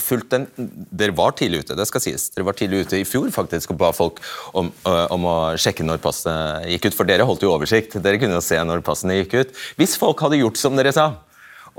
fulgt 0.04 0.34
den 0.34 0.48
Dere 0.92 1.16
var 1.16 1.32
tidlig 1.40 1.64
ute, 1.64 1.78
det 1.80 1.86
skal 1.88 2.04
sies. 2.04 2.28
Dere 2.36 2.50
var 2.50 2.58
tidlig 2.60 2.84
ute 2.86 3.00
i 3.00 3.08
fjor 3.08 3.30
faktisk 3.32 3.72
og 3.72 3.80
ba 3.80 3.94
folk 3.96 4.20
om, 4.60 4.74
ø, 4.86 4.96
om 5.16 5.28
å 5.32 5.36
sjekke 5.56 5.88
når 5.88 6.02
passene 6.04 6.68
gikk 6.74 6.90
ut. 6.90 6.98
For 6.98 7.08
dere 7.08 7.28
holdt 7.28 7.46
jo 7.48 7.54
oversikt. 7.54 7.96
Dere 8.04 8.20
kunne 8.20 8.36
jo 8.36 8.44
se 8.44 8.60
når 8.60 8.84
passene 8.84 9.22
gikk 9.22 9.38
ut. 9.40 9.56
Hvis 9.80 9.96
folk 10.02 10.20
hadde 10.26 10.42
gjort 10.42 10.60
som 10.60 10.76
dere 10.76 10.92
sa, 10.96 11.14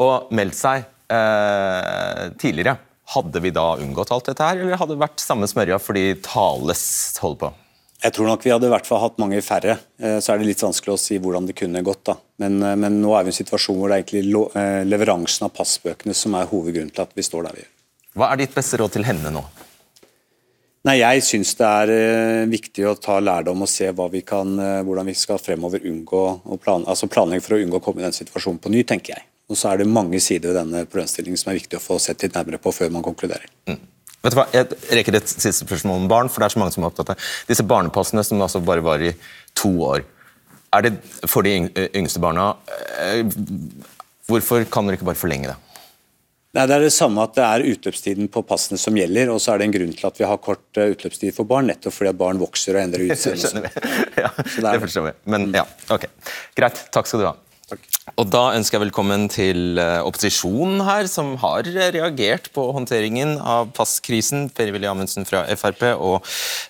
og 0.00 0.32
meldt 0.32 0.56
seg 0.56 0.86
eh, 1.12 2.30
tidligere, 2.40 2.78
hadde 3.12 3.42
vi 3.44 3.52
da 3.52 3.74
unngått 3.82 4.14
alt 4.14 4.30
dette 4.30 4.46
her, 4.48 4.62
eller 4.62 4.80
hadde 4.80 4.96
det 4.96 5.04
vært 5.04 5.20
samme 5.20 5.48
smørja 5.50 5.76
fordi 5.82 6.06
Thales 6.24 6.86
holder 7.20 7.42
på? 7.44 7.52
Jeg 8.02 8.16
tror 8.16 8.26
nok 8.26 8.42
vi 8.42 8.50
hadde 8.50 8.66
i 8.66 8.72
hvert 8.72 8.86
fall 8.88 8.98
hatt 9.04 9.18
mange 9.22 9.38
færre. 9.46 9.76
Eh, 10.02 10.18
Så 10.18 10.32
er 10.32 10.38
det 10.38 10.48
litt 10.48 10.62
vanskelig 10.62 10.94
å 10.94 10.98
si 10.98 11.18
hvordan 11.22 11.46
det 11.46 11.54
kunne 11.54 11.82
gått. 11.82 12.04
da. 12.04 12.16
Men, 12.38 12.62
eh, 12.62 12.74
men 12.74 13.00
nå 13.00 13.14
er 13.14 13.22
vi 13.22 13.30
i 13.30 13.34
en 13.34 13.44
situasjon 13.44 13.78
hvor 13.78 13.88
det 13.88 13.94
er 13.94 14.02
egentlig 14.02 14.56
eh, 14.56 14.84
leveransen 14.84 15.46
av 15.46 15.54
passbøkene 15.54 16.14
som 16.14 16.34
er 16.34 16.46
hovedgrunnen 16.46 16.92
til 16.92 17.02
at 17.02 17.12
vi 17.14 17.22
står 17.22 17.44
der 17.44 17.52
vi 17.52 17.62
gjør. 17.62 17.72
Hva 18.16 18.32
er 18.32 18.36
ditt 18.36 18.54
beste 18.54 18.76
råd 18.76 18.92
til 18.92 19.04
henne 19.04 19.30
nå? 19.30 19.44
Nei, 20.84 20.98
Jeg 20.98 21.22
syns 21.22 21.54
det 21.54 21.64
er 21.64 22.46
viktig 22.50 22.84
å 22.90 22.98
ta 22.98 23.20
lærdom 23.20 23.62
og 23.62 23.68
se 23.68 23.86
vi 23.92 24.20
kan, 24.22 24.56
hvordan 24.82 25.06
vi 25.06 25.14
skal 25.14 25.38
fremover 25.38 25.78
unngå 25.78 26.58
plan, 26.58 26.82
altså 26.84 27.06
planlegge 27.06 27.44
for 27.44 27.54
å 27.54 27.62
unngå 27.62 27.78
å 27.78 27.80
komme 27.80 28.00
i 28.00 28.02
den 28.02 28.12
situasjonen 28.12 28.58
på 28.58 28.68
ny, 28.68 28.82
tenker 28.82 29.14
jeg. 29.14 29.22
Og 29.48 29.56
så 29.56 29.70
er 29.70 29.78
det 29.78 29.86
mange 29.86 30.18
sider 30.18 30.50
ved 30.50 30.58
denne 30.58 30.84
problemstillingen 30.84 31.38
som 31.38 31.52
er 31.52 31.60
viktig 31.60 31.78
å 31.78 31.80
få 31.80 32.00
sett 32.00 32.20
litt 32.26 32.34
nærmere 32.34 32.58
på 32.58 32.74
før 32.74 32.90
man 32.90 33.06
konkluderer. 33.06 33.46
Vet 34.22 34.34
du 34.34 34.38
hva, 34.38 34.46
Jeg 34.54 34.68
rekker 35.00 35.16
et 35.18 35.28
siste 35.32 35.64
spørsmål 35.66 36.04
om 36.04 36.08
barn, 36.10 36.30
for 36.30 36.42
det 36.42 36.46
er 36.50 36.54
så 36.54 36.62
mange 36.62 36.74
som 36.74 36.84
er 36.84 36.92
opptatt 36.92 37.14
av 37.14 37.28
Disse 37.48 37.64
barnepassene 37.66 38.22
som 38.26 38.42
altså 38.44 38.62
bare 38.62 38.84
varer 38.86 39.10
i 39.10 39.14
to 39.58 39.72
år. 39.88 40.04
Er 40.72 40.86
det 40.86 40.94
for 41.28 41.44
de 41.44 41.56
yngste 41.98 42.22
barna 42.22 42.52
Hvorfor 44.30 44.64
kan 44.70 44.86
dere 44.86 44.96
ikke 44.98 45.08
bare 45.10 45.18
forlenge 45.18 45.50
det? 45.50 45.58
Nei, 46.52 46.66
Det 46.68 46.74
er 46.76 46.82
det 46.84 46.92
samme 46.92 47.22
at 47.24 47.32
det 47.36 47.44
er 47.48 47.62
utløpstiden 47.72 48.28
på 48.32 48.42
passene 48.44 48.76
som 48.80 48.96
gjelder, 48.96 49.30
og 49.32 49.40
så 49.40 49.54
er 49.54 49.62
det 49.62 49.66
en 49.70 49.74
grunn 49.74 49.94
til 49.96 50.06
at 50.08 50.18
vi 50.20 50.26
har 50.28 50.40
kort 50.44 50.76
utløpstid 50.76 51.32
for 51.32 51.48
barn, 51.48 51.70
nettopp 51.70 51.94
fordi 51.96 52.10
at 52.12 52.18
barn 52.20 52.40
vokser 52.42 52.76
og 52.76 52.82
endrer 52.84 53.06
utseende. 53.08 53.40
Skjønner 53.40 53.64
vi. 53.68 54.20
Ja, 54.20 54.30
det 54.68 54.82
forstår 54.84 55.06
vi. 55.06 55.14
Men 55.32 55.48
ja, 55.56 55.64
ok. 55.96 56.04
Greit. 56.60 56.82
Takk 56.92 57.08
skal 57.08 57.24
du 57.24 57.28
ha. 57.30 57.32
Og 58.18 58.26
Da 58.32 58.42
ønsker 58.56 58.76
jeg 58.76 58.84
velkommen 58.86 59.28
til 59.32 59.78
eh, 59.80 60.00
opposisjonen 60.04 60.82
her, 60.86 61.06
som 61.10 61.34
har 61.42 61.68
reagert 61.68 62.50
på 62.54 62.64
håndteringen 62.76 63.36
av 63.38 63.70
passkrisen. 63.76 64.48
Per-Willy 64.52 64.90
Amundsen 64.90 65.28
fra 65.28 65.44
Frp 65.58 65.86
og 65.94 66.18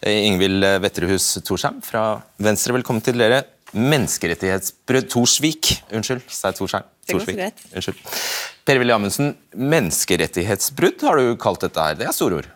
eh, 0.02 0.22
Ingvild 0.28 0.66
Wetterhus 0.84 1.32
Thorsheim 1.46 1.80
fra 1.86 2.20
Venstre. 2.42 2.76
Velkommen 2.76 3.04
til 3.04 3.18
dere. 3.20 3.44
Menneskerettighetsbrudd 3.72 5.08
Torsvik, 5.12 5.72
unnskyld. 5.96 6.26
Sa 6.28 6.50
jeg 6.50 6.60
Torsheim? 6.60 6.88
Torsvik. 7.08 7.40
Unnskyld. 7.72 8.00
Per-Willy 8.68 8.94
Amundsen, 8.94 9.34
menneskerettighetsbrudd 9.56 11.02
har 11.08 11.18
du 11.18 11.36
kalt 11.40 11.64
dette 11.64 11.86
her. 11.86 11.96
Det 11.98 12.06
er 12.06 12.16
store 12.16 12.42
ord. 12.42 12.50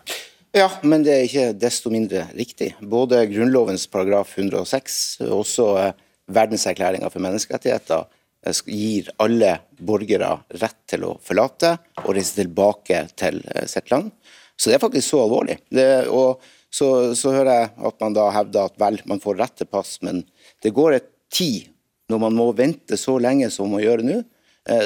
Ja, 0.55 0.69
men 0.81 1.03
det 1.05 1.13
er 1.13 1.25
ikke 1.25 1.47
desto 1.59 1.91
mindre 1.93 2.27
riktig. 2.37 2.71
Både 2.79 3.25
Grunnlovens 3.29 3.87
paragraf 3.91 4.37
106 4.37 4.99
og 5.27 5.41
også 5.41 5.65
eh, 5.81 5.97
Verdenserklæringa 6.33 7.09
for 7.11 7.23
menneskerettigheter 7.23 8.05
eh, 8.05 8.16
gir 8.65 9.09
alle 9.23 9.57
borgere 9.77 10.33
rett 10.61 10.79
til 10.89 11.05
å 11.07 11.15
forlate 11.23 11.75
og 12.03 12.13
reise 12.15 12.39
tilbake 12.39 13.03
til 13.19 13.41
eh, 13.53 13.67
sitt 13.69 13.91
land. 13.93 14.11
Så 14.57 14.69
det 14.69 14.77
er 14.77 14.83
faktisk 14.83 15.11
så 15.11 15.23
alvorlig. 15.25 15.59
Det, 15.69 15.87
og 16.09 16.43
så, 16.73 17.13
så, 17.17 17.33
hører 17.35 17.51
jeg 17.53 17.71
at 17.89 17.99
man 18.03 18.15
da 18.17 18.27
hevder 18.33 18.69
at 18.69 18.79
vel, 18.81 18.99
man 19.09 19.21
får 19.23 19.37
rett 19.41 19.57
til 19.61 19.69
pass, 19.69 19.97
men 20.05 20.23
det 20.65 20.73
går 20.75 20.97
et 20.97 21.11
tid 21.33 21.67
når 22.11 22.23
man 22.23 22.37
må 22.37 22.51
vente 22.57 22.97
så 22.99 23.17
lenge 23.21 23.49
som 23.53 23.69
man 23.71 23.83
gjør 23.83 24.03
nå. 24.05 24.21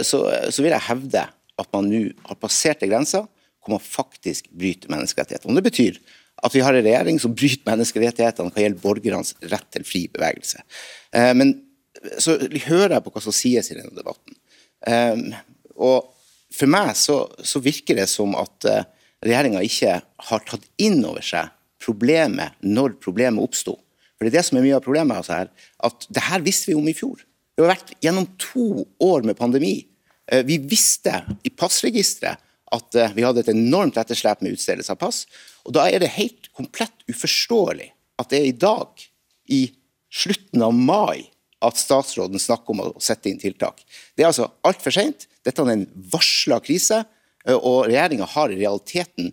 Så, 0.05 0.19
så 0.53 0.61
vil 0.61 0.73
jeg 0.73 0.85
hevde 0.85 1.23
at 1.61 1.69
man 1.73 1.87
nå 1.89 2.01
har 2.27 2.37
passert 2.41 2.83
en 2.83 2.91
grense 2.91 3.21
hvor 3.61 3.75
man 3.75 3.83
faktisk 3.83 4.49
bryter 4.57 4.91
menneskerettighetene. 4.93 5.57
Det 5.57 5.69
betyr 5.69 5.99
at 6.41 6.55
vi 6.55 6.63
har 6.65 6.73
en 6.73 6.85
regjering 6.85 7.19
som 7.21 7.33
bryter 7.37 7.67
menneskerettighetene 7.69 8.53
hva 8.53 8.63
gjelder 8.63 8.81
borgernes 8.81 9.35
rett 9.51 9.67
til 9.73 9.85
fri 9.85 10.07
bevegelse. 10.13 10.63
Eh, 11.13 11.33
men 11.37 11.53
så 12.17 12.37
hører 12.65 12.95
jeg 12.97 13.05
på 13.05 13.13
hva 13.13 13.23
som 13.23 13.35
sies 13.35 13.71
i 13.71 13.77
denne 13.77 13.93
debatten. 13.95 14.35
Um, 14.87 15.27
og 15.77 16.09
for 16.51 16.71
meg 16.71 16.95
så, 16.97 17.23
så 17.45 17.61
virker 17.63 17.99
det 17.99 18.07
som 18.11 18.33
at 18.39 18.67
uh, 18.67 18.83
regjeringa 19.23 19.61
ikke 19.65 19.99
har 20.01 20.45
tatt 20.47 20.65
inn 20.81 20.99
over 21.05 21.23
seg 21.25 21.51
problemet 21.81 22.57
når 22.65 22.97
problemet 23.01 23.43
oppsto. 23.43 23.77
For 24.17 24.25
det 24.25 24.33
er 24.33 24.39
det 24.39 24.47
som 24.49 24.59
er 24.59 24.65
mye 24.65 24.77
av 24.77 24.85
problemet 24.85 25.17
altså 25.17 25.39
her, 25.39 25.51
at 25.85 26.07
det 26.13 26.25
her 26.27 26.43
visste 26.45 26.71
vi 26.71 26.77
om 26.77 26.89
i 26.89 26.97
fjor. 26.97 27.21
Det 27.55 27.63
har 27.63 27.73
vært 27.73 27.95
gjennom 28.05 28.27
to 28.41 28.83
år 29.01 29.25
med 29.25 29.37
pandemi. 29.37 29.75
Vi 30.45 30.57
visste 30.61 31.23
i 31.43 31.49
passregisteret 31.49 32.41
at 32.71 32.95
vi 33.17 33.25
hadde 33.25 33.41
et 33.41 33.49
enormt 33.51 33.97
etterslep 33.99 34.43
med 34.45 34.53
utstedelse 34.55 34.93
av 34.93 34.99
pass. 35.01 35.25
Og 35.65 35.73
Da 35.75 35.87
er 35.89 35.99
det 35.99 36.13
helt 36.15 36.51
komplett 36.55 37.03
uforståelig 37.09 37.89
at 38.21 38.29
det 38.29 38.39
er 38.39 38.47
i 38.47 38.55
dag, 38.61 39.03
i 39.49 39.61
slutten 40.11 40.63
av 40.63 40.73
mai, 40.75 41.25
at 41.61 41.77
statsråden 41.79 42.41
snakker 42.41 42.73
om 42.73 42.83
å 42.83 42.91
sette 43.01 43.29
inn 43.29 43.39
tiltak. 43.41 43.83
Det 44.15 44.25
er 44.25 44.31
altså 44.31 44.49
altfor 44.67 44.93
sent. 44.95 45.27
Dette 45.45 45.63
er 45.63 45.73
en 45.73 45.85
varsla 46.13 46.59
krise, 46.63 47.03
og 47.55 47.87
regjeringa 47.89 48.27
har 48.35 48.51
i 48.53 48.59
realiteten 48.59 49.31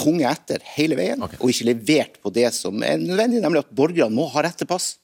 hunget 0.00 0.30
etter 0.30 0.66
hele 0.76 0.96
veien 0.98 1.22
okay. 1.24 1.40
og 1.40 1.50
ikke 1.52 1.66
levert 1.70 2.20
på 2.22 2.32
det 2.34 2.46
som 2.54 2.84
er 2.86 3.00
nødvendig, 3.00 3.40
nemlig 3.42 3.64
at 3.64 3.72
borgerne 3.74 4.14
må 4.14 4.28
ha 4.32 4.44
rett 4.46 4.58
til 4.60 4.68
pass. 4.70 4.94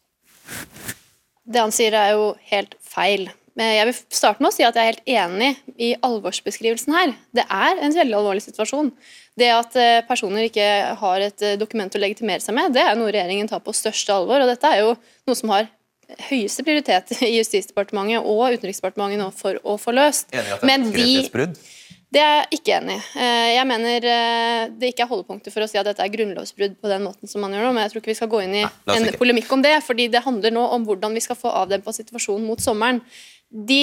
Det 1.46 1.60
han 1.62 1.74
sier 1.74 1.96
er 1.96 2.14
jo 2.14 2.30
helt 2.50 2.76
feil. 2.82 3.28
Jeg 3.56 3.88
vil 3.88 3.96
starte 4.12 4.42
med 4.44 4.50
å 4.50 4.54
si 4.54 4.64
at 4.66 4.76
jeg 4.76 4.84
er 4.84 4.90
helt 4.92 5.06
enig 5.08 5.78
i 5.80 5.94
alvorsbeskrivelsen 6.04 6.92
her. 6.92 7.14
Det 7.32 7.46
er 7.46 7.78
en 7.80 7.94
veldig 7.96 8.18
alvorlig 8.18 8.44
situasjon. 8.44 8.90
Det 9.36 9.48
at 9.52 9.78
personer 10.08 10.48
ikke 10.48 10.66
har 11.00 11.24
et 11.24 11.46
dokument 11.60 11.96
å 11.96 12.02
legitimere 12.02 12.44
seg 12.44 12.56
med, 12.56 12.74
det 12.76 12.84
er 12.84 12.98
noe 12.98 13.12
regjeringen 13.14 13.48
tar 13.48 13.62
på 13.64 13.74
største 13.76 14.12
alvor. 14.12 14.44
og 14.44 14.52
Dette 14.52 14.72
er 14.72 14.84
jo 14.84 14.92
noe 15.28 15.38
som 15.38 15.54
har 15.54 15.70
høyeste 16.28 16.64
prioritet 16.66 17.12
i 17.26 17.36
Justisdepartementet 17.36 18.22
og 18.22 18.56
Utenriksdepartementet 18.56 19.20
nå 19.20 19.30
for 19.34 19.58
å 19.66 19.76
få 19.80 19.94
løst. 19.96 20.28
Enig 20.32 20.54
at 20.54 20.62
det 20.62 20.66
er 20.66 20.70
menneskerettighetsbrudd? 20.72 21.56
Det 22.16 22.20
er 22.22 22.36
jeg 22.38 22.60
ikke 22.60 22.74
enig 22.76 22.94
i. 22.94 23.00
Eh, 23.18 23.48
jeg 23.56 23.68
mener 23.68 24.04
det 24.78 24.92
ikke 24.92 25.04
er 25.04 25.10
holdepunkter 25.10 25.52
for 25.52 25.64
å 25.64 25.68
si 25.68 25.78
at 25.80 25.88
dette 25.88 26.04
er 26.04 26.12
grunnlovsbrudd 26.12 26.76
på 26.80 26.90
den 26.92 27.02
måten 27.04 27.30
som 27.30 27.42
man 27.42 27.56
gjør 27.56 27.66
nå, 27.66 27.72
men 27.74 27.84
jeg 27.84 27.92
tror 27.92 28.02
ikke 28.02 28.12
vi 28.12 28.18
skal 28.20 28.30
gå 28.32 28.44
inn 28.44 28.54
i 28.60 28.62
Nei, 28.62 28.94
en 28.94 29.08
polemikk 29.18 29.50
om 29.56 29.64
det, 29.64 29.74
fordi 29.84 30.06
det 30.12 30.22
handler 30.24 30.54
nå 30.54 30.62
om 30.76 30.86
hvordan 30.86 31.16
vi 31.18 31.24
skal 31.24 31.38
få 31.38 31.50
avdempa 31.64 31.92
situasjonen 31.96 32.46
mot 32.46 32.62
sommeren. 32.62 33.02
De, 33.50 33.80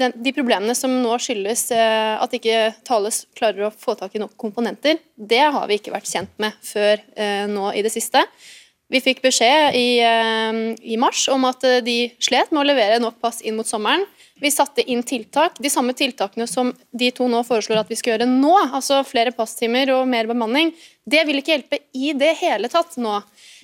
den, 0.00 0.16
de 0.24 0.32
problemene 0.34 0.74
som 0.76 0.92
nå 1.04 1.12
skyldes 1.20 1.68
at 1.76 2.34
ikke 2.36 2.72
Thales 2.88 3.22
klarer 3.36 3.68
å 3.68 3.72
få 3.76 3.94
tak 4.00 4.16
i 4.16 4.24
nok 4.24 4.34
komponenter, 4.40 4.98
det 5.16 5.44
har 5.52 5.68
vi 5.68 5.78
ikke 5.78 5.94
vært 5.94 6.10
kjent 6.10 6.32
med 6.42 6.56
før 6.64 7.04
nå 7.52 7.70
i 7.76 7.84
det 7.84 7.92
siste. 7.94 8.24
Vi 8.92 9.00
fikk 9.00 9.22
beskjed 9.24 9.76
i, 9.78 9.86
i, 10.04 10.96
mars 11.00 11.24
om 11.32 11.46
at 11.48 11.64
de 11.86 11.96
slet 12.20 12.50
med 12.52 12.60
å 12.60 12.66
levere 12.68 12.98
nok 13.00 13.16
pass 13.24 13.40
inn 13.40 13.56
mot 13.56 13.68
sommeren. 13.68 14.04
Vi 14.42 14.50
satte 14.50 14.82
inn 14.90 15.04
tiltak, 15.06 15.56
de 15.62 15.70
samme 15.70 15.94
tiltakene 15.94 16.48
som 16.50 16.72
de 16.98 17.10
to 17.14 17.28
nå 17.30 17.44
foreslår 17.46 17.78
at 17.84 17.90
vi 17.92 17.98
skal 17.98 18.16
gjøre 18.16 18.26
nå, 18.26 18.52
altså 18.74 18.98
flere 19.06 19.30
passtimer 19.36 19.92
og 19.94 20.08
mer 20.10 20.26
bemanning. 20.26 20.72
Det 21.06 21.22
vil 21.28 21.38
ikke 21.38 21.54
hjelpe 21.54 21.78
i 21.94 22.10
det 22.18 22.32
hele 22.40 22.70
tatt 22.72 22.96
nå. 22.98 23.20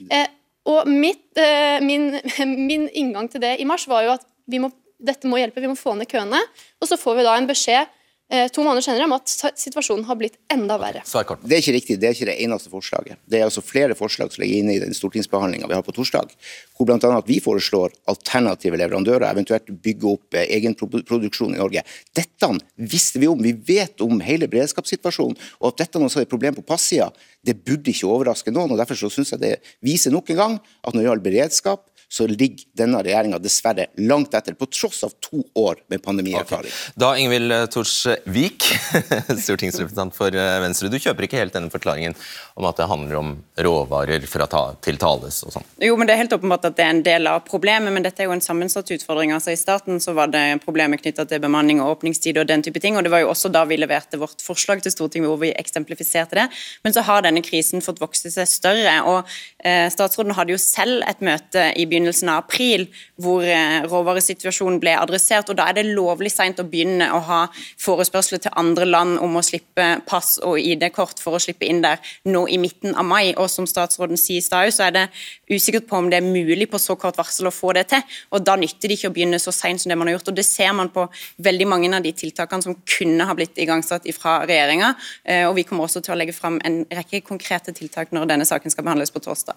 Eh, 0.06 0.28
og 0.70 0.86
mitt, 0.86 1.26
eh, 1.40 1.82
min, 1.82 2.12
min 2.70 2.86
inngang 2.88 3.26
til 3.32 3.42
det 3.42 3.56
i 3.58 3.66
mars 3.66 3.88
var 3.90 4.06
jo 4.06 4.14
at 4.14 4.26
må, 4.62 4.70
dette 5.02 5.26
må 5.30 5.40
hjelpe, 5.42 5.64
vi 5.64 5.72
må 5.72 5.78
få 5.78 5.96
ned 5.98 6.10
køene. 6.10 6.40
Og 6.78 6.90
så 6.90 7.00
får 7.00 7.18
vi 7.18 7.26
da 7.26 7.34
en 7.34 7.50
beskjed 7.50 7.82
eh, 7.82 7.97
to 8.28 8.64
måneder 8.64 8.84
senere 8.84 9.06
om 9.08 9.14
at 9.16 9.30
situasjonen 9.56 10.04
har 10.08 10.18
blitt 10.20 10.36
enda 10.52 10.76
verre. 10.80 11.00
Det 11.40 11.56
er 11.56 11.62
ikke 11.62 11.76
riktig, 11.78 11.98
det 12.00 12.10
er 12.10 12.16
ikke 12.16 12.28
det 12.28 12.36
eneste 12.44 12.72
forslaget. 12.72 13.20
Det 13.24 13.40
er 13.40 13.46
altså 13.46 13.64
flere 13.64 13.96
forslag 13.98 14.32
som 14.34 14.42
ligger 14.44 14.62
inne 14.62 14.76
i 14.76 14.82
den 14.82 14.96
stortingsbehandlinga 14.96 15.70
vi 15.70 15.76
har 15.76 15.86
på 15.86 15.94
torsdag, 15.96 16.34
hvor 16.76 16.88
bl.a. 16.88 17.22
vi 17.26 17.38
foreslår 17.44 17.94
alternative 18.12 18.80
leverandører, 18.80 19.26
eventuelt 19.30 19.72
bygge 19.82 20.12
opp 20.12 20.38
egenproduksjon 20.38 20.98
egen 20.98 21.06
produksjon 21.08 21.54
i 21.54 21.60
Norge. 21.60 21.84
Dette 22.16 22.50
visste 22.76 23.20
vi 23.22 23.28
om. 23.30 23.40
Vi 23.42 23.52
vet 23.52 24.00
om 24.04 24.20
hele 24.24 24.48
beredskapssituasjonen, 24.50 25.38
og 25.60 25.72
at 25.72 25.84
dette 25.84 26.00
også 26.02 26.22
er 26.22 26.28
et 26.28 26.32
problem 26.32 26.56
på 26.58 26.66
passida, 26.66 27.10
det 27.44 27.56
burde 27.64 27.92
ikke 27.92 28.08
overraske 28.08 28.52
noen. 28.54 28.72
og 28.72 28.80
Derfor 28.80 28.98
så 28.98 29.10
syns 29.12 29.32
jeg 29.34 29.42
det 29.42 29.54
viser 29.84 30.14
nok 30.14 30.30
en 30.32 30.40
gang 30.42 30.58
at 30.58 30.92
når 30.92 31.00
det 31.00 31.08
gjelder 31.08 31.28
beredskap, 31.28 31.87
så 32.08 32.26
ligger 32.26 32.64
denne 32.78 33.02
regjeringa 33.04 33.36
dessverre 33.42 33.86
langt 34.00 34.32
etter, 34.34 34.54
på 34.56 34.66
tross 34.72 35.02
av 35.04 35.12
to 35.20 35.42
år 35.60 35.82
med 35.92 36.00
pandemierfaring. 36.02 36.72
Okay. 36.72 36.94
Da 36.96 37.10
Ingvild 37.20 37.52
Torsvik, 37.74 38.64
stortingsrepresentant 39.44 40.16
for 40.16 40.32
eh, 40.32 40.54
Venstre, 40.64 40.88
du 40.88 40.96
kjøper 40.96 41.26
ikke 41.26 41.42
helt 41.42 41.52
denne 41.52 41.68
forklaringen 41.72 42.16
om 42.56 42.68
at 42.68 42.80
det 42.80 42.86
handler 42.88 43.18
om 43.20 43.34
råvarer 43.60 44.24
for 44.30 44.44
å 44.44 44.48
ta 44.48 44.62
til 44.84 44.96
tales 45.00 45.42
og 45.44 45.52
sånn? 45.58 45.68
Jo, 45.84 45.98
men 46.00 46.08
det 46.08 46.16
er 46.16 46.22
helt 46.22 46.32
åpenbart 46.38 46.64
at 46.70 46.78
det 46.78 46.86
er 46.86 46.94
en 46.94 47.04
del 47.04 47.28
av 47.28 47.44
problemet, 47.44 47.92
men 47.92 48.06
dette 48.06 48.24
er 48.24 48.30
jo 48.30 48.36
en 48.38 48.44
sammensatt 48.44 48.88
utfordring. 48.96 49.34
Altså 49.36 49.52
I 49.52 49.60
starten 49.60 50.00
så 50.00 50.16
var 50.16 50.32
det 50.32 50.46
problemer 50.64 51.00
knytta 51.02 51.28
til 51.28 51.44
bemanning 51.44 51.84
og 51.84 51.98
åpningstid 51.98 52.40
og 52.40 52.48
den 52.48 52.64
type 52.64 52.80
ting, 52.80 52.96
og 52.96 53.04
det 53.04 53.12
var 53.12 53.26
jo 53.26 53.30
også 53.34 53.52
da 53.52 53.66
vi 53.68 53.76
leverte 53.76 54.20
vårt 54.20 54.40
forslag 54.44 54.80
til 54.80 54.96
Stortinget 54.96 55.28
hvor 55.28 55.42
vi 55.44 55.52
eksemplifiserte 55.52 56.40
det. 56.40 56.48
Men 56.88 56.96
så 56.96 57.04
har 57.04 57.28
denne 57.28 57.44
krisen 57.44 57.84
fått 57.84 58.00
vokse 58.00 58.32
seg 58.32 58.48
større, 58.48 58.96
og 59.04 59.28
eh, 59.60 59.92
statsråden 59.92 60.32
hadde 60.38 60.56
jo 60.56 60.62
selv 60.62 61.04
et 61.04 61.20
møte 61.20 61.68
i 61.76 61.84
begynnelsen 61.84 61.97
begynnelsen 61.98 62.30
av 62.30 62.44
april, 62.44 62.86
hvor 63.18 63.44
eh, 63.44 63.82
råvaresituasjonen 63.88 64.78
ble 64.82 64.94
adressert. 64.98 65.50
og 65.50 65.58
Da 65.58 65.68
er 65.68 65.78
det 65.78 65.86
lovlig 65.90 66.30
seint 66.32 66.60
å 66.60 66.66
begynne 66.66 67.10
å 67.14 67.20
ha 67.26 67.40
forespørsler 67.80 68.42
til 68.42 68.54
andre 68.56 68.86
land 68.86 69.18
om 69.24 69.36
å 69.36 69.44
slippe 69.44 69.86
pass 70.06 70.38
og 70.44 70.58
ID-kort 70.60 71.20
for 71.22 71.36
å 71.36 71.42
slippe 71.42 71.66
inn 71.66 71.82
der 71.82 71.98
nå 72.28 72.46
i 72.48 72.58
midten 72.58 72.94
av 72.94 73.04
mai. 73.04 73.34
og 73.36 73.50
Som 73.50 73.66
statsråden 73.66 74.16
sier 74.16 74.38
i 74.38 74.44
stad, 74.44 74.72
så 74.74 74.88
er 74.88 74.94
det 74.94 75.06
usikkert 75.50 75.88
på 75.88 75.98
om 75.98 76.10
det 76.10 76.20
er 76.20 76.26
mulig 76.26 76.70
på 76.70 76.78
så 76.78 76.96
kort 76.96 77.18
varsel 77.18 77.50
å 77.50 77.54
få 77.54 77.74
det 77.74 77.88
til. 77.88 78.02
og 78.32 78.44
Da 78.44 78.56
nytter 78.56 78.88
det 78.88 78.98
ikke 78.98 79.10
å 79.10 79.16
begynne 79.16 79.42
så 79.42 79.52
seint 79.52 79.80
som 79.80 79.90
det 79.90 79.98
man 79.98 80.08
har 80.08 80.18
gjort. 80.18 80.28
og 80.28 80.38
Det 80.38 80.46
ser 80.46 80.72
man 80.72 80.90
på 80.90 81.08
veldig 81.38 81.66
mange 81.66 81.94
av 81.94 82.02
de 82.02 82.12
tiltakene 82.12 82.62
som 82.62 82.76
kunne 82.86 83.24
ha 83.24 83.34
blitt 83.34 83.58
igangsatt 83.58 84.06
fra 84.14 84.40
regjeringa. 84.46 84.94
Eh, 85.24 85.48
og 85.48 85.56
Vi 85.58 85.64
kommer 85.64 85.84
også 85.84 86.02
til 86.02 86.14
å 86.14 86.18
legge 86.18 86.32
fram 86.32 86.60
en 86.64 86.84
rekke 86.86 87.20
konkrete 87.20 87.72
tiltak 87.72 88.12
når 88.12 88.28
denne 88.28 88.46
saken 88.46 88.70
skal 88.70 88.84
behandles 88.84 89.10
på 89.10 89.20
torsdag. 89.20 89.56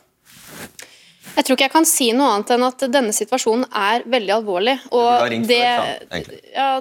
Jeg 1.35 1.45
tror 1.45 1.55
ikke 1.55 1.67
jeg 1.67 1.73
kan 1.73 1.87
si 1.87 2.09
noe 2.15 2.31
annet 2.35 2.55
enn 2.55 2.65
at 2.65 2.83
denne 2.91 3.13
situasjonen 3.15 3.67
er 3.77 4.03
veldig 4.09 4.33
alvorlig. 4.39 4.75
Og 4.95 5.35
det, 5.47 5.61
ja, 6.55 6.71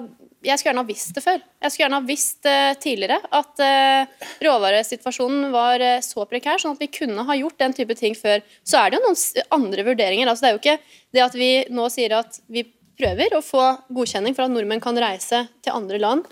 jeg 0.41 0.57
skulle 0.57 0.71
gjerne 0.71 0.81
ha 0.81 0.89
visst 0.89 1.13
det 1.15 1.23
før. 1.23 1.39
Jeg 1.61 1.71
skulle 1.71 1.85
gjerne 1.85 1.99
ha 1.99 2.07
visst 2.07 2.49
uh, 2.49 2.73
tidligere 2.81 3.19
at 3.37 3.61
uh, 3.61 4.27
råvaresituasjonen 4.41 5.51
var 5.53 5.83
uh, 5.85 5.99
så 6.05 6.25
prekær, 6.29 6.61
sånn 6.61 6.75
at 6.75 6.81
vi 6.81 6.89
kunne 6.93 7.25
ha 7.27 7.37
gjort 7.37 7.59
den 7.61 7.75
type 7.77 7.97
ting 7.99 8.17
før. 8.17 8.41
Så 8.65 8.81
er 8.81 8.89
det 8.89 8.99
jo 8.99 9.05
noen 9.05 9.51
andre 9.59 9.85
vurderinger. 9.91 10.31
Altså, 10.31 10.47
det 10.47 10.49
er 10.49 10.57
jo 10.57 10.63
ikke 10.63 10.95
det 11.13 11.25
at 11.27 11.37
vi 11.37 11.51
nå 11.69 11.87
sier 11.93 12.17
at 12.17 12.41
vi 12.51 12.65
prøver 13.01 13.37
å 13.37 13.45
få 13.45 13.63
godkjenning 13.93 14.35
for 14.37 14.47
at 14.47 14.53
nordmenn 14.53 14.81
kan 14.83 14.97
reise 14.99 15.45
til 15.61 15.77
andre 15.77 16.01
land 16.01 16.25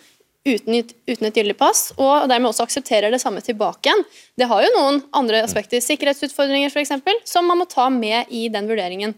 uten, 0.48 0.80
uten 1.10 1.28
et 1.28 1.36
gyldig 1.36 1.58
pass, 1.60 1.90
og 1.98 2.30
dermed 2.32 2.52
også 2.52 2.66
aksepterer 2.68 3.12
det 3.14 3.22
samme 3.22 3.44
tilbake 3.46 3.90
igjen. 3.90 4.06
Det 4.40 4.48
har 4.50 4.64
jo 4.64 4.72
noen 4.78 5.02
andre 5.16 5.44
aspekter, 5.46 5.84
sikkerhetsutfordringer 5.84 6.72
f.eks., 6.72 6.96
som 7.30 7.48
man 7.50 7.62
må 7.62 7.68
ta 7.70 7.90
med 7.94 8.32
i 8.32 8.48
den 8.54 8.70
vurderingen. 8.70 9.16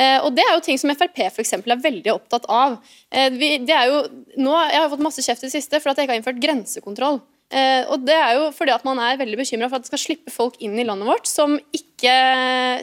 Eh, 0.00 0.18
og 0.24 0.32
Det 0.36 0.44
er 0.46 0.54
jo 0.56 0.64
ting 0.64 0.80
som 0.80 0.92
Frp 0.96 1.18
for 1.34 1.42
eksempel, 1.44 1.74
er 1.74 1.84
veldig 1.84 2.14
opptatt 2.14 2.48
av. 2.48 2.78
Eh, 3.12 3.28
vi, 3.36 3.58
det 3.60 3.76
er 3.76 3.90
jo, 3.92 4.00
nå, 4.40 4.54
jeg 4.70 4.80
har 4.80 4.88
fått 4.92 5.04
masse 5.04 5.24
kjeft 5.24 5.44
i 5.44 5.50
det 5.50 5.56
siste 5.56 5.82
for 5.82 5.92
at 5.92 6.00
jeg 6.00 6.08
ikke 6.08 6.16
har 6.16 6.22
innført 6.22 6.42
grensekontroll. 6.42 7.20
Eh, 7.52 7.84
og 7.92 8.06
Det 8.08 8.16
er 8.16 8.38
jo 8.38 8.46
fordi 8.56 8.72
at 8.72 8.86
man 8.88 9.00
er 9.04 9.20
veldig 9.20 9.36
bekymra 9.42 9.68
for 9.68 9.76
at 9.76 9.84
det 9.84 9.92
skal 9.92 10.00
slippe 10.00 10.32
folk 10.32 10.56
inn 10.64 10.78
i 10.80 10.86
landet 10.88 11.08
vårt 11.08 11.28
som 11.28 11.58
ikke, 11.76 12.14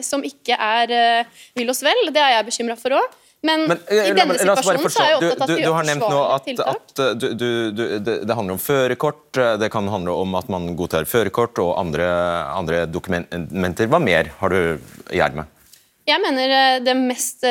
som 0.06 0.22
ikke 0.22 0.54
er 0.54 0.94
eh, 0.94 1.40
vil 1.58 1.72
oss 1.72 1.82
vel. 1.82 2.06
Det 2.14 2.22
er 2.22 2.36
jeg 2.36 2.46
bekymra 2.52 2.78
for 2.78 2.94
òg. 3.00 3.18
Men, 3.42 3.68
men, 3.68 3.78
i 3.88 3.98
eh, 3.98 4.10
denne 4.12 4.34
situasjonen 4.36 4.90
så 4.92 5.00
er 5.00 5.06
jeg 5.08 5.18
opptatt 5.18 5.38
av 5.38 5.46
at 5.46 5.50
du, 5.50 5.60
du, 5.64 5.70
har 5.72 5.86
nevnt 5.88 6.04
nå 6.04 6.18
at, 6.34 6.50
at 6.60 7.00
du, 7.16 7.28
du, 7.32 7.46
det, 7.72 8.16
det, 8.28 8.34
handler 8.36 8.58
om 8.58 8.60
førerkort, 8.60 9.30
eh, 9.40 9.54
det 9.62 9.70
kan 9.72 9.88
handle 9.88 10.16
om 10.20 10.36
at 10.36 10.50
man 10.52 10.68
godtar 10.76 11.08
førerkort 11.08 11.62
og 11.62 11.72
andre, 11.80 12.10
andre, 12.52 12.84
dokumenter. 12.92 13.88
Hva 13.88 14.02
mer 14.04 14.28
har 14.42 14.52
du 14.52 14.60
i 15.16 15.22
ermet? 15.24 15.56
Jeg 16.10 16.20
mener 16.20 16.52
eh, 16.52 16.76
det 16.84 16.96
mest 16.98 17.46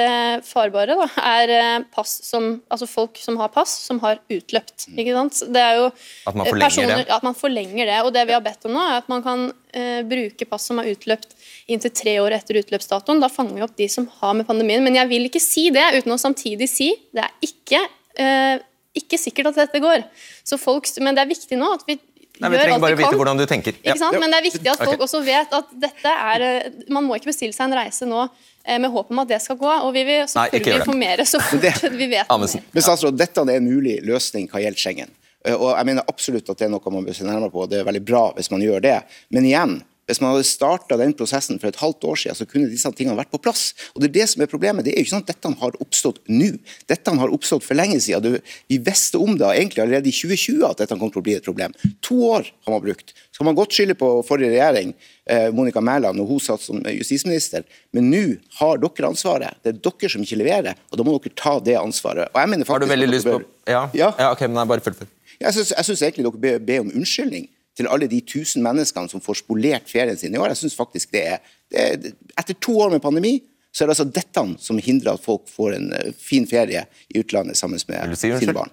farbare 0.45 0.93
da, 0.99 1.09
er 1.25 1.87
pass 1.95 2.19
som, 2.27 2.51
altså 2.69 2.85
folk 2.89 3.17
som 3.17 3.39
har 3.41 3.49
pass 3.55 3.73
som 3.87 4.01
har 4.05 4.21
utløpt. 4.29 4.91
Mm. 4.91 5.01
ikke 5.01 5.17
sant? 5.17 5.41
Det 5.49 5.63
er 5.63 5.79
jo 5.79 5.87
at 5.89 6.37
man 6.37 6.51
forlenger 6.51 6.67
personer, 6.67 7.01
det? 7.01 7.07
At 7.17 7.25
man 7.25 7.39
forlenger 7.39 7.89
det. 7.89 7.97
Og 8.05 8.13
det 8.13 8.27
vi 8.29 8.37
har 8.37 8.45
bedt 8.45 8.69
om 8.69 8.77
nå, 8.77 8.85
er 8.91 9.01
at 9.01 9.09
man 9.09 9.25
kan 9.25 9.49
uh, 9.49 10.01
bruke 10.05 10.49
pass 10.53 10.69
som 10.69 10.83
har 10.83 10.93
utløpt 10.93 11.33
inntil 11.72 11.93
tre 11.95 12.15
år 12.24 12.36
etter 12.39 12.59
utløpsdatoen. 12.61 13.22
Da 13.24 13.30
fanger 13.32 13.57
vi 13.57 13.65
opp 13.65 13.76
de 13.78 13.88
som 13.91 14.07
har 14.20 14.36
med 14.38 14.47
pandemien. 14.49 14.84
Men 14.86 14.97
jeg 14.97 15.09
vil 15.11 15.30
ikke 15.30 15.43
si 15.43 15.70
det 15.76 15.86
uten 15.97 16.15
å 16.15 16.20
samtidig 16.22 16.70
si 16.72 16.91
det 17.15 17.26
er 17.26 17.34
ikke, 17.45 17.82
eh, 18.20 18.61
ikke 18.99 19.20
sikkert 19.22 19.53
at 19.53 19.63
dette 19.63 19.82
går. 19.84 20.05
Så 20.43 20.59
folk, 20.61 20.89
men 20.99 21.17
det 21.17 21.26
er 21.26 21.34
viktig 21.34 21.59
nå 21.59 21.74
at 21.78 21.88
vi 21.88 21.99
Nei, 22.39 22.53
Vi 22.53 22.55
trenger 22.55 22.80
bare 22.80 22.95
vite 22.95 23.17
hvordan 23.20 23.36
du 23.36 23.43
tenker. 23.49 23.76
Ikke 23.84 23.99
sant? 23.99 24.15
Men 24.15 24.32
det 24.32 24.38
er 24.38 24.45
viktig 24.45 24.70
at 24.72 24.80
folk 24.80 24.93
okay. 24.93 25.03
også 25.03 25.20
vet 25.26 25.55
at 25.57 25.74
dette 25.76 26.11
er 26.32 26.45
eh, 26.45 26.78
Man 26.88 27.03
må 27.03 27.17
ikke 27.20 27.34
bestille 27.34 27.51
seg 27.51 27.67
en 27.67 27.76
reise 27.76 28.07
nå 28.07 28.22
eh, 28.24 28.78
med 28.80 28.88
håp 28.93 29.11
om 29.11 29.20
at 29.26 29.32
det 29.34 29.41
skal 29.43 29.57
gå. 29.59 29.67
Og 29.67 29.91
vi 29.91 30.05
vil 30.07 30.24
selvfølgelig 30.24 30.78
informere 30.86 31.26
så 31.28 31.41
fort 31.43 31.97
vi 31.99 32.07
vet. 32.13 32.32
Men 32.32 32.86
statsråd, 32.86 33.17
dette 33.20 33.43
er 33.43 33.59
en 33.59 33.67
mulig 33.67 33.97
løsning 34.07 34.47
hva 34.47 34.63
gjelder 34.63 34.80
Schengen. 34.80 35.11
Eh, 35.43 35.55
Og 35.55 35.74
jeg 35.74 35.89
mener 35.91 36.07
absolutt 36.07 36.47
at 36.47 36.61
det 36.61 36.70
er 36.70 36.74
noe 36.74 36.95
man 36.95 37.07
bør 37.07 37.20
se 37.20 37.28
nærmere 37.28 37.51
på. 37.51 37.65
og 37.65 37.74
Det 37.74 37.82
er 37.82 37.88
veldig 37.91 38.05
bra 38.07 38.24
hvis 38.38 38.51
man 38.55 38.63
gjør 38.63 38.88
det. 38.88 38.97
Men 39.36 39.47
igjen, 39.49 39.76
hvis 40.10 40.22
man 40.24 40.34
hadde 40.34 40.47
starta 40.47 40.97
den 40.97 41.14
prosessen 41.14 41.60
for 41.62 41.70
et 41.70 41.78
halvt 41.78 42.07
år 42.10 42.18
siden, 42.18 42.38
så 42.39 42.47
kunne 42.49 42.72
disse 42.72 42.89
tingene 42.97 43.18
vært 43.20 43.30
på 43.30 43.41
plass. 43.41 43.76
Og 43.93 44.01
Det 44.01 44.10
er 44.10 44.16
det 44.18 44.28
som 44.32 44.41
er 44.41 44.49
problemet. 44.49 44.86
Det 44.86 44.95
er 44.95 45.03
jo 45.03 45.05
ikke 45.05 45.14
sånn 45.14 45.26
at 45.26 45.30
dette 45.30 45.51
har 45.62 45.78
oppstått 45.86 46.22
nå. 46.32 46.49
Dette 46.89 47.14
har 47.22 47.36
oppstått 47.36 47.66
for 47.68 47.78
lenge 47.78 47.99
siden. 48.01 48.39
Vi 48.72 48.80
visste 48.82 49.22
om 49.22 49.38
det 49.38 49.51
egentlig 49.53 49.84
allerede 49.84 50.10
i 50.10 50.16
2020 50.16 50.66
at 50.66 50.82
dette 50.82 50.97
kom 50.97 51.14
til 51.14 51.22
å 51.22 51.26
bli 51.28 51.36
et 51.38 51.45
problem. 51.45 51.76
To 52.10 52.18
år 52.32 52.49
har 52.49 52.74
man 52.74 52.82
brukt. 52.88 53.14
Så 53.30 53.43
kan 53.43 53.51
man 53.51 53.60
godt 53.60 53.78
skylde 53.78 53.97
på 53.99 54.10
forrige 54.28 54.49
regjering, 54.55 54.95
eh, 55.30 55.51
Monica 55.53 55.80
Mæland, 55.80 56.18
når 56.18 56.28
hun 56.28 56.39
satt 56.39 56.66
som 56.66 56.82
justisminister, 56.82 57.64
men 57.93 58.10
nå 58.10 58.24
har 58.60 58.82
dere 58.82 59.12
ansvaret. 59.14 59.62
Det 59.64 59.76
er 59.76 59.80
dere 59.80 60.10
som 60.10 60.26
ikke 60.26 60.41
leverer, 60.41 60.76
og 60.91 60.97
da 60.97 61.05
må 61.05 61.20
dere 61.22 61.38
ta 61.38 61.60
det 61.60 61.78
ansvaret. 61.78 62.34
Har 62.34 62.80
du 62.80 62.89
veldig 62.89 63.07
lyst 63.14 63.26
på 63.30 63.39
på 63.39 63.45
Ja, 63.70 63.89
ja 63.93 64.32
ok, 64.34 64.41
men 64.41 64.53
nei, 64.57 64.66
bare 64.66 64.82
fullfør. 64.82 65.07
jeg 65.39 65.53
syns, 65.53 66.01
egentlig 66.01 66.26
dere 66.26 66.60
bør 66.60 66.66
be 66.66 66.80
om 66.80 66.91
unnskyldning 66.91 67.47
til 67.80 67.88
alle 67.88 68.09
de 68.11 68.19
tusen 68.27 68.65
menneskene 68.65 69.11
som 69.11 69.23
får 69.23 69.41
spolert 69.41 69.88
ferien 69.91 70.19
sin 70.19 70.36
i 70.36 70.41
år. 70.41 70.51
Jeg 70.51 70.63
synes 70.65 70.75
faktisk 70.77 71.15
det 71.15 71.23
er, 71.36 71.39
det 71.71 71.86
er 71.86 72.11
Etter 72.39 72.57
to 72.59 72.75
år 72.84 72.91
med 72.91 73.03
pandemi, 73.03 73.38
så 73.71 73.84
er 73.84 73.89
det 73.89 73.95
altså 73.95 74.09
dette 74.11 74.43
som 74.65 74.80
hindrer 74.82 75.13
at 75.15 75.23
folk 75.23 75.47
får 75.51 75.75
en 75.77 75.91
eh, 75.93 76.13
fin 76.17 76.47
ferie 76.49 76.84
i 77.09 77.21
utlandet 77.21 77.57
sammen 77.57 77.80
med 77.88 78.17
sine 78.17 78.55
barn. 78.55 78.71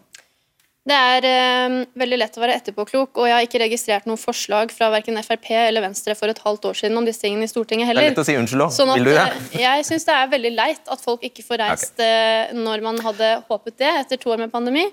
Det 0.87 0.95
er 0.95 1.24
eh, 1.26 1.72
veldig 1.99 2.18
lett 2.20 2.37
å 2.39 2.43
være 2.45 2.57
etterpåklok, 2.61 3.18
og 3.18 3.26
jeg 3.26 3.34
har 3.34 3.47
ikke 3.49 3.61
registrert 3.64 4.05
noen 4.07 4.20
forslag 4.20 4.70
fra 4.70 4.87
verken 4.95 5.18
Frp 5.18 5.49
eller 5.59 5.82
Venstre 5.82 6.14
for 6.14 6.30
et 6.30 6.39
halvt 6.45 6.68
år 6.70 6.78
siden 6.78 7.01
om 7.01 7.09
disse 7.09 7.24
tingene 7.24 7.49
i 7.49 7.51
Stortinget 7.51 7.91
heller. 7.91 8.07
Det 8.07 8.12
er 8.12 8.14
lett 8.14 8.22
å 8.22 8.26
si 8.28 8.37
unnskyld 8.39 8.66
òg. 8.68 8.74
Sånn 8.76 8.93
at, 8.95 9.01
Vil 9.01 9.09
du 9.11 9.12
det? 9.16 9.26
eh, 9.26 9.64
Jeg 9.64 9.89
syns 9.91 10.07
det 10.07 10.14
er 10.14 10.30
veldig 10.37 10.55
leit 10.55 10.93
at 10.95 11.03
folk 11.03 11.26
ikke 11.26 11.43
får 11.49 11.62
reist 11.64 11.99
okay. 11.99 12.55
når 12.55 12.87
man 12.87 13.03
hadde 13.03 13.32
håpet 13.51 13.78
det 13.82 13.93
etter 14.05 14.22
to 14.22 14.30
år 14.37 14.45
med 14.45 14.55
pandemi. 14.55 14.87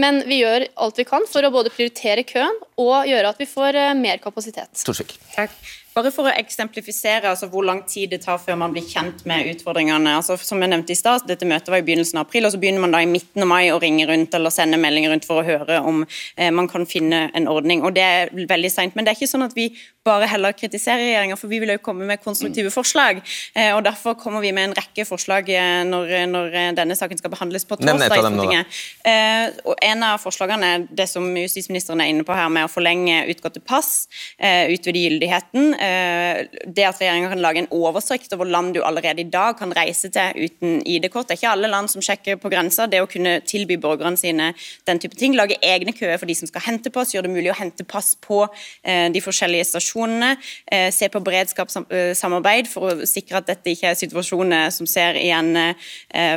Men 0.00 0.22
vi 0.26 0.40
gjør 0.40 0.64
alt 0.80 0.96
vi 0.98 1.04
kan 1.06 1.28
for 1.30 1.44
å 1.46 1.52
både 1.54 1.70
prioritere 1.74 2.24
køen 2.26 2.56
og 2.80 3.04
gjøre 3.06 3.34
at 3.34 3.44
vi 3.44 3.46
får 3.52 3.78
eh, 3.84 3.94
mer 4.00 4.24
kapasitet. 4.24 4.72
Torsvik. 4.80 5.18
Takk. 5.36 5.52
Bare 5.94 6.10
for 6.10 6.26
å 6.26 6.32
eksemplifisere 6.34 7.30
altså 7.30 7.46
hvor 7.52 7.62
lang 7.66 7.84
tid 7.86 8.10
det 8.10 8.24
tar 8.24 8.40
før 8.42 8.56
man 8.58 8.72
blir 8.74 8.82
kjent 8.82 9.22
med 9.30 9.46
utfordringene. 9.52 10.16
Altså, 10.18 10.34
som 10.42 10.62
jeg 10.62 10.72
nevnte 10.72 10.90
i 10.90 10.98
sted, 10.98 11.22
Dette 11.28 11.46
møtet 11.46 11.70
var 11.70 11.78
i 11.78 11.86
begynnelsen 11.86 12.18
av 12.18 12.26
april, 12.26 12.48
og 12.48 12.54
så 12.54 12.58
begynner 12.58 12.82
man 12.82 12.94
da 12.94 13.02
i 13.04 13.06
midten 13.06 13.44
av 13.44 13.50
mai 13.52 13.68
å 13.70 13.78
ringe 13.78 14.08
rundt 14.10 14.34
eller 14.34 14.50
sende 14.50 14.80
meldinger 14.80 15.14
rundt 15.14 15.28
for 15.28 15.42
å 15.42 15.46
høre 15.46 15.78
om 15.86 16.02
eh, 16.02 16.50
man 16.50 16.66
kan 16.70 16.82
finne 16.90 17.28
en 17.30 17.46
ordning. 17.50 17.84
og 17.86 17.94
Det 17.94 18.02
er 18.02 18.34
veldig 18.34 18.72
sent. 18.74 18.96
Men 18.98 19.06
det 19.06 19.14
er 19.14 19.20
ikke 19.20 19.30
sånn 19.30 19.46
at 19.46 19.54
vi 19.54 19.68
bare 20.04 20.26
heller 20.28 20.52
kritiserer 20.52 21.00
regjeringa, 21.00 21.36
for 21.40 21.48
vi 21.48 21.60
vil 21.62 21.72
jo 21.72 21.78
komme 21.84 22.04
med 22.08 22.20
konstruktive 22.24 22.72
forslag. 22.74 23.22
Eh, 23.54 23.70
og 23.76 23.84
Derfor 23.86 24.18
kommer 24.18 24.42
vi 24.44 24.50
med 24.52 24.70
en 24.70 24.76
rekke 24.76 25.06
forslag 25.08 25.48
eh, 25.48 25.84
når, 25.88 26.12
når 26.28 26.58
eh, 26.58 26.72
denne 26.76 26.98
saken 26.98 27.22
skal 27.22 27.32
behandles 27.32 27.64
på 27.70 27.78
torsdag 27.78 28.18
i. 28.18 28.24
Stortinget. 28.24 28.82
Eh, 29.06 29.62
og 29.64 29.78
En 29.84 30.02
av 30.10 30.18
forslagene 30.20 30.74
er 30.74 30.84
det 30.90 31.08
som 31.08 31.24
justisministeren 31.38 32.02
er 32.02 32.10
inne 32.12 32.26
på 32.26 32.34
her, 32.36 32.50
med 32.52 32.66
å 32.66 32.72
forlenge 32.72 33.22
utgåtte 33.32 33.62
pass, 33.64 34.08
eh, 34.42 34.66
utvide 34.74 35.06
gyldigheten. 35.06 35.72
Eh, 35.84 36.44
det 36.76 36.84
at 36.86 37.00
regjeringen 37.00 37.32
kan 37.32 37.42
lage 37.42 37.62
en 37.62 37.70
oversikt 37.74 38.32
over 38.36 38.48
land 38.48 38.74
du 38.76 38.80
allerede 38.84 39.22
i 39.22 39.28
dag 39.30 39.56
kan 39.58 39.72
reise 39.76 40.08
til 40.12 40.46
uten 40.46 40.80
ID-kort. 40.86 41.28
Det 41.28 41.36
er 41.36 41.40
ikke 41.40 41.52
alle 41.52 41.70
land 41.70 41.90
som 41.92 42.04
sjekker 42.04 42.38
på 42.40 42.50
grensa. 42.52 42.86
Det 42.90 43.02
å 43.02 43.08
kunne 43.10 43.36
tilby 43.48 43.76
borgerne 43.80 44.18
sine 44.20 44.52
den 44.88 45.00
type 45.02 45.18
ting, 45.18 45.36
lage 45.36 45.58
egne 45.62 45.94
køer 45.96 46.20
for 46.20 46.30
de 46.30 46.36
som 46.38 46.50
skal 46.50 46.64
hente 46.68 46.92
pass, 46.94 47.14
gjøre 47.14 47.28
det 47.28 47.34
mulig 47.34 47.52
å 47.52 47.58
hente 47.58 47.86
pass 47.88 48.14
på 48.24 48.44
eh, 48.46 49.08
de 49.12 49.22
forskjellige 49.24 49.68
stasjonene, 49.72 50.34
eh, 50.72 50.88
se 50.94 51.10
på 51.12 51.22
beredskapssamarbeid 51.24 52.70
for 52.70 52.92
å 52.92 53.08
sikre 53.08 53.40
at 53.40 53.50
dette 53.50 53.74
ikke 53.74 53.92
er 53.92 53.98
situasjoner 53.98 54.70
som 54.74 54.88
ser 54.88 55.18
igjen 55.20 55.52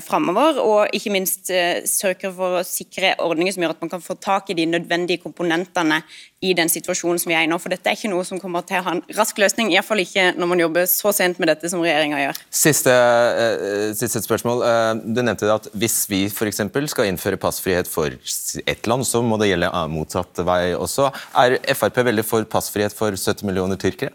framover, 0.03 0.57
og 0.61 0.95
ikke 0.95 1.11
minst 1.13 1.49
sørge 1.89 2.29
for 2.35 2.59
å 2.59 2.65
sikre 2.65 3.13
ordninger 3.23 3.55
som 3.55 3.63
gjør 3.63 3.75
at 3.75 3.83
man 3.83 3.91
kan 3.91 4.03
få 4.03 4.17
tak 4.21 4.51
i 4.51 4.57
de 4.57 4.65
nødvendige 4.69 5.21
komponentene 5.23 6.01
i 6.45 6.51
den 6.53 6.69
situasjonen 6.69 7.17
som 7.21 7.31
vi 7.31 7.35
er 7.37 7.45
i 7.45 7.49
nå. 7.49 7.57
For 7.61 7.73
dette 7.73 7.89
er 7.89 7.97
ikke 7.97 8.11
noe 8.11 8.25
som 8.27 8.39
kommer 8.41 8.65
til 8.67 8.77
å 8.79 8.85
ha 8.85 8.93
en 8.97 9.01
rask 9.17 9.39
løsning, 9.41 9.71
iallfall 9.73 10.03
ikke 10.03 10.29
når 10.37 10.51
man 10.51 10.61
jobber 10.61 10.85
så 10.89 11.13
sent 11.15 11.41
med 11.41 11.49
dette 11.49 11.71
som 11.71 11.81
regjeringa 11.81 12.19
gjør. 12.21 12.41
Siste, 12.53 12.93
uh, 12.93 13.87
siste 13.97 14.21
spørsmål. 14.25 14.61
Uh, 14.61 14.91
du 15.01 15.23
nevnte 15.23 15.49
at 15.53 15.69
hvis 15.73 15.97
vi 16.11 16.25
f.eks. 16.29 16.61
skal 16.93 17.09
innføre 17.09 17.41
passfrihet 17.41 17.89
for 17.89 18.13
ett 18.13 18.89
land, 18.89 19.07
så 19.07 19.23
må 19.25 19.39
det 19.41 19.49
gjelde 19.49 19.71
eh, 19.71 19.89
motsatt 19.91 20.45
vei 20.45 20.61
også. 20.77 21.09
Er 21.41 21.57
Frp 21.77 22.01
veldig 22.05 22.25
for 22.25 22.45
passfrihet 22.49 22.93
for 22.95 23.17
70 23.17 23.45
millioner 23.47 23.79
tyrkere? 23.81 24.13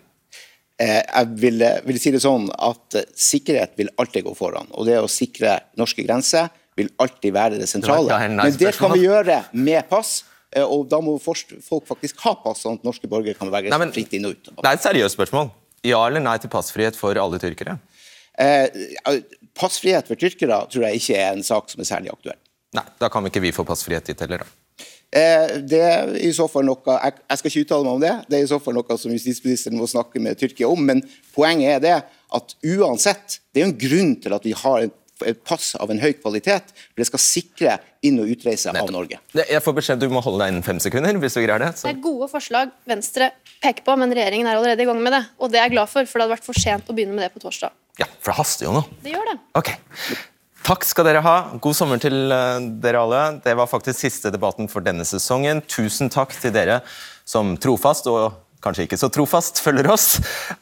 Eh, 0.80 1.02
Jeg 1.02 1.36
vil, 1.42 1.62
vil 1.86 2.00
si 2.00 2.14
det 2.14 2.22
sånn 2.22 2.48
at 2.54 3.02
sikkerhet 3.18 3.74
vil 3.80 3.90
alltid 3.98 4.28
gå 4.28 4.34
foran. 4.38 4.70
Og 4.78 4.86
det 4.86 5.00
å 5.02 5.10
sikre 5.10 5.58
norske 5.80 6.06
grenser 6.06 6.52
vil 6.78 6.88
alltid 7.02 7.34
være 7.34 7.58
det 7.60 7.68
sentrale. 7.70 8.18
Men 8.32 8.54
det 8.58 8.76
kan 8.78 8.94
vi 8.94 9.04
gjøre 9.04 9.42
med 9.52 9.88
pass. 9.90 10.22
Eh, 10.57 10.64
Og 10.64 10.86
da 10.88 11.00
må 11.05 11.16
folk 11.22 11.55
faktisk 11.88 12.20
ha 12.26 12.34
pass, 12.42 12.62
sånn 12.64 12.78
at 12.80 12.84
norske 12.86 13.09
borgere 13.11 13.34
kan 13.38 13.50
bevege 13.50 13.72
seg 13.72 13.94
fritt 13.96 14.16
inn 14.18 14.28
og 14.28 14.36
ut. 14.36 14.53
Det 14.62 14.68
er 14.68 14.78
et 14.78 14.86
seriøst 14.86 15.18
spørsmål. 15.18 15.50
Ja 15.86 16.05
eller 16.07 16.22
nei 16.22 16.36
til 16.38 16.50
passfrihet 16.53 16.94
for 16.98 17.18
alle 17.18 17.40
tyrkere? 17.42 17.78
Eh, 18.38 18.68
Passfrihet 19.59 20.07
for 20.09 20.16
tyrkere 20.16 20.62
tror 20.72 20.86
jeg 20.86 21.00
ikke 21.03 21.16
er 21.20 21.34
en 21.36 21.42
sak 21.44 21.68
som 21.68 21.82
er 21.82 21.88
særlig 21.88 22.12
aktuell. 22.14 22.38
Nei, 22.72 22.84
da 23.03 23.11
kan 23.12 23.26
ikke 23.28 23.42
vi 23.44 23.50
få 23.53 23.66
passfrihet 23.68 24.07
dit 24.09 24.20
heller, 24.24 24.44
da. 24.46 24.86
Eh, 25.12 25.59
Det 25.68 25.80
er 25.84 26.14
i 26.24 26.30
så 26.32 26.46
fall 26.48 26.64
noe, 26.64 26.80
jeg, 26.88 27.18
jeg 27.28 27.38
skal 27.40 27.50
ikke 27.50 27.64
uttale 27.66 27.84
meg 27.84 27.98
om 27.98 28.00
det, 28.00 28.12
det 28.30 28.38
er 28.38 28.46
i 28.46 28.48
så 28.48 28.59
fall 28.64 28.78
noe 28.78 28.96
som 28.96 29.12
justisministeren 29.12 29.76
må 29.76 29.88
snakke 29.90 30.22
med 30.24 30.40
Tyrkia 30.40 30.70
om. 30.72 30.80
Men 30.88 31.03
poenget 31.36 31.74
er 31.76 31.82
det 31.84 31.98
at 32.32 32.55
uansett, 32.64 33.40
det 33.53 33.61
er 33.61 33.66
jo 33.66 33.72
en 33.74 33.82
grunn 33.82 34.14
til 34.24 34.32
at 34.38 34.48
vi 34.48 34.55
har 34.57 34.86
et, 34.86 34.96
et 35.28 35.40
pass 35.46 35.72
av 35.80 35.90
en 35.92 36.00
høy 36.02 36.12
kvalitet. 36.18 36.72
For 36.92 37.02
det 37.02 37.08
skal 37.08 37.22
sikre 37.22 37.76
inn- 38.02 38.20
og 38.22 38.30
utreise 38.32 38.72
av 38.72 38.90
Norge. 38.92 39.20
Jeg 39.36 39.62
får 39.64 39.76
beskjed 39.78 40.02
du 40.02 40.08
må 40.12 40.22
holde 40.24 40.42
deg 40.42 40.54
innen 40.54 40.66
fem 40.66 40.80
sekunder, 40.82 41.18
hvis 41.22 41.38
du 41.38 41.42
greier 41.44 41.62
det. 41.62 41.72
Så. 41.78 41.88
Det 41.88 41.96
er 41.96 42.02
gode 42.04 42.28
forslag 42.32 42.74
Venstre 42.88 43.30
peker 43.62 43.86
på, 43.86 43.96
men 44.00 44.12
regjeringen 44.14 44.50
er 44.50 44.58
allerede 44.58 44.84
i 44.84 44.88
gang 44.88 45.00
med 45.02 45.14
det. 45.14 45.22
Og 45.38 45.52
det 45.52 45.60
er 45.60 45.68
jeg 45.68 45.76
glad 45.76 45.92
for, 45.92 46.08
for 46.10 46.18
det 46.18 46.26
hadde 46.26 46.36
vært 46.36 46.50
for 46.50 46.58
sent 46.58 46.90
å 46.90 46.96
begynne 46.96 47.16
med 47.16 47.26
det 47.28 47.32
på 47.34 47.42
torsdag. 47.44 47.74
Ja, 48.00 48.08
for 48.18 48.32
det 48.32 48.38
haster 48.40 48.68
jo 48.68 48.76
nå. 48.76 48.84
Det 49.04 49.14
gjør 49.14 49.32
det. 49.32 49.38
Ok. 49.60 49.74
Takk 50.62 50.84
skal 50.86 51.08
dere 51.08 51.22
ha. 51.24 51.36
God 51.62 51.74
sommer 51.74 51.98
til 52.02 52.30
eh, 52.30 52.68
dere 52.82 53.02
alle. 53.02 53.22
Det 53.42 53.54
var 53.58 53.70
faktisk 53.70 54.04
siste 54.04 54.30
debatten 54.30 54.70
for 54.70 54.84
denne 54.84 55.04
sesongen. 55.06 55.62
Tusen 55.66 56.10
takk 56.12 56.34
til 56.38 56.54
dere 56.54 56.80
som 57.26 57.56
trofast 57.60 58.06
og 58.10 58.38
kanskje 58.62 58.86
ikke 58.86 58.98
så 59.00 59.10
trofast 59.12 59.58
følger 59.62 59.90
oss. 59.90 60.06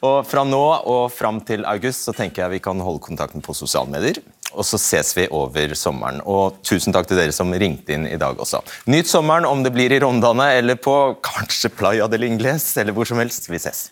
Og 0.00 0.22
fra 0.28 0.44
nå 0.46 0.62
og 0.88 1.11
fram 1.12 1.42
til 1.44 1.66
august 1.68 2.08
så 2.08 2.16
tenker 2.16 2.46
jeg 2.46 2.56
vi 2.56 2.62
kan 2.64 2.80
holde 2.80 3.02
kontakten 3.04 3.44
på 3.44 3.56
sosiale 3.56 3.92
medier. 3.92 4.22
Og 4.55 4.66
så 4.66 4.80
ses 4.80 5.12
vi 5.16 5.28
over 5.30 5.74
sommeren. 5.78 6.20
Og 6.24 6.59
tusen 6.66 6.94
takk 6.94 7.09
til 7.11 7.20
dere 7.20 7.34
som 7.34 7.53
ringte 7.53 7.94
inn 7.94 8.09
i 8.11 8.18
dag 8.20 8.40
også. 8.40 8.62
Nyt 8.90 9.11
sommeren 9.11 9.48
om 9.48 9.64
det 9.66 9.74
blir 9.74 9.92
i 9.94 10.01
Rondane 10.03 10.51
eller 10.59 10.80
på 10.80 10.96
kanskje 11.24 11.72
Playa 11.74 12.11
del 12.11 12.28
Ingles 12.30 12.72
eller 12.80 12.96
hvor 12.96 13.09
som 13.09 13.22
helst. 13.22 13.51
Vi 13.51 13.61
ses. 13.62 13.88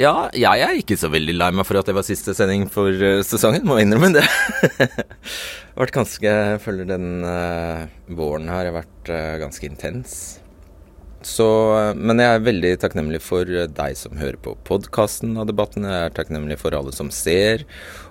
Ja, 0.00 0.30
jeg 0.32 0.62
er 0.64 0.78
ikke 0.80 0.96
så 0.96 1.10
veldig 1.12 1.34
lei 1.36 1.50
meg 1.52 1.66
for 1.68 1.76
at 1.76 1.88
det 1.90 1.92
var 1.92 2.06
siste 2.06 2.32
sending 2.36 2.62
for 2.72 2.88
eh, 2.88 3.20
sesongen, 3.26 3.66
må 3.68 3.76
jeg 3.76 3.84
innrømme 3.84 4.14
det. 4.14 4.22
vært 5.80 5.92
ganske, 5.92 6.24
jeg 6.24 6.60
føler 6.64 6.88
den 6.88 7.26
uh, 7.26 7.84
våren 8.16 8.48
her 8.48 8.70
har 8.70 8.78
vært 8.78 9.10
uh, 9.12 9.36
ganske 9.42 9.68
intens. 9.68 10.14
Så, 11.20 11.44
men 12.00 12.22
jeg 12.22 12.32
er 12.32 12.46
veldig 12.46 12.70
takknemlig 12.80 13.20
for 13.20 13.44
deg 13.44 13.98
som 13.98 14.16
hører 14.16 14.40
på 14.40 14.54
podkasten 14.64 15.36
av 15.36 15.50
debatten. 15.50 15.84
Jeg 15.84 16.06
er 16.06 16.16
takknemlig 16.16 16.56
for 16.62 16.72
alle 16.78 16.96
som 16.96 17.12
ser 17.12 17.66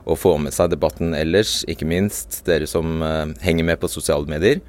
og 0.05 0.19
får 0.21 0.37
med 0.45 0.53
seg 0.53 0.69
debatten 0.75 1.17
ellers. 1.17 1.63
Ikke 1.65 1.89
minst 1.89 2.43
dere 2.45 2.69
som 2.69 3.01
uh, 3.01 3.25
henger 3.41 3.65
med 3.65 3.81
på 3.81 3.89
sosiale 3.89 4.29
medier. 4.29 4.61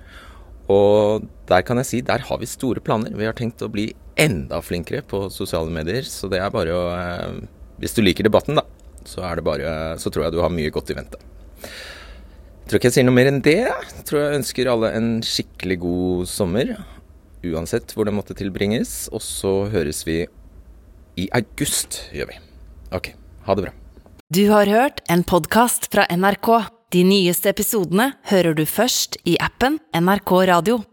Og 0.73 1.29
der 1.51 1.69
kan 1.69 1.83
jeg 1.83 1.91
si, 1.91 2.01
der 2.07 2.25
har 2.31 2.41
vi 2.41 2.49
store 2.49 2.81
planer. 2.81 3.13
Vi 3.13 3.29
har 3.29 3.37
tenkt 3.37 3.61
å 3.61 3.69
bli 3.69 3.91
enda 4.21 4.61
flinkere 4.65 5.03
på 5.07 5.25
sosiale 5.33 5.73
medier. 5.73 6.07
Så 6.07 6.31
det 6.33 6.41
er 6.43 6.53
bare 6.55 6.77
å 6.77 6.85
eh, 6.95 7.41
Hvis 7.81 7.97
du 7.97 8.03
liker 8.05 8.27
debatten, 8.27 8.59
da, 8.59 8.67
så, 9.09 9.23
er 9.25 9.41
det 9.41 9.47
bare, 9.47 9.75
så 10.01 10.13
tror 10.13 10.27
jeg 10.27 10.37
du 10.37 10.43
har 10.45 10.53
mye 10.53 10.73
godt 10.73 10.93
i 10.93 10.99
vente. 10.99 11.21
Jeg 11.65 12.69
tror 12.69 12.79
ikke 12.79 12.91
jeg 12.91 12.97
sier 12.99 13.07
noe 13.09 13.17
mer 13.17 13.31
enn 13.31 13.41
det. 13.43 13.63
Jeg 13.67 14.05
tror 14.07 14.21
jeg 14.21 14.41
ønsker 14.43 14.71
alle 14.71 14.93
en 14.95 15.09
skikkelig 15.27 15.79
god 15.83 16.29
sommer. 16.31 16.75
Uansett 17.41 17.97
hvor 17.97 18.07
det 18.07 18.15
måtte 18.15 18.37
tilbringes. 18.37 19.09
Og 19.17 19.25
så 19.25 19.55
høres 19.73 20.05
vi 20.07 20.23
i 21.19 21.27
august, 21.37 22.03
gjør 22.15 22.31
vi. 22.31 22.39
Ok, 22.95 23.15
ha 23.49 23.57
det 23.57 23.67
bra. 23.67 23.75
Du 24.31 24.45
har 24.53 24.71
hørt 24.71 25.01
en 25.11 25.25
podkast 25.27 25.89
fra 25.91 26.05
NRK. 26.07 26.53
De 26.95 27.03
nyeste 27.07 27.51
episodene 27.51 28.13
hører 28.31 28.55
du 28.59 28.65
først 28.67 29.19
i 29.27 29.37
appen 29.43 29.81
NRK 29.95 30.33
Radio. 30.51 30.81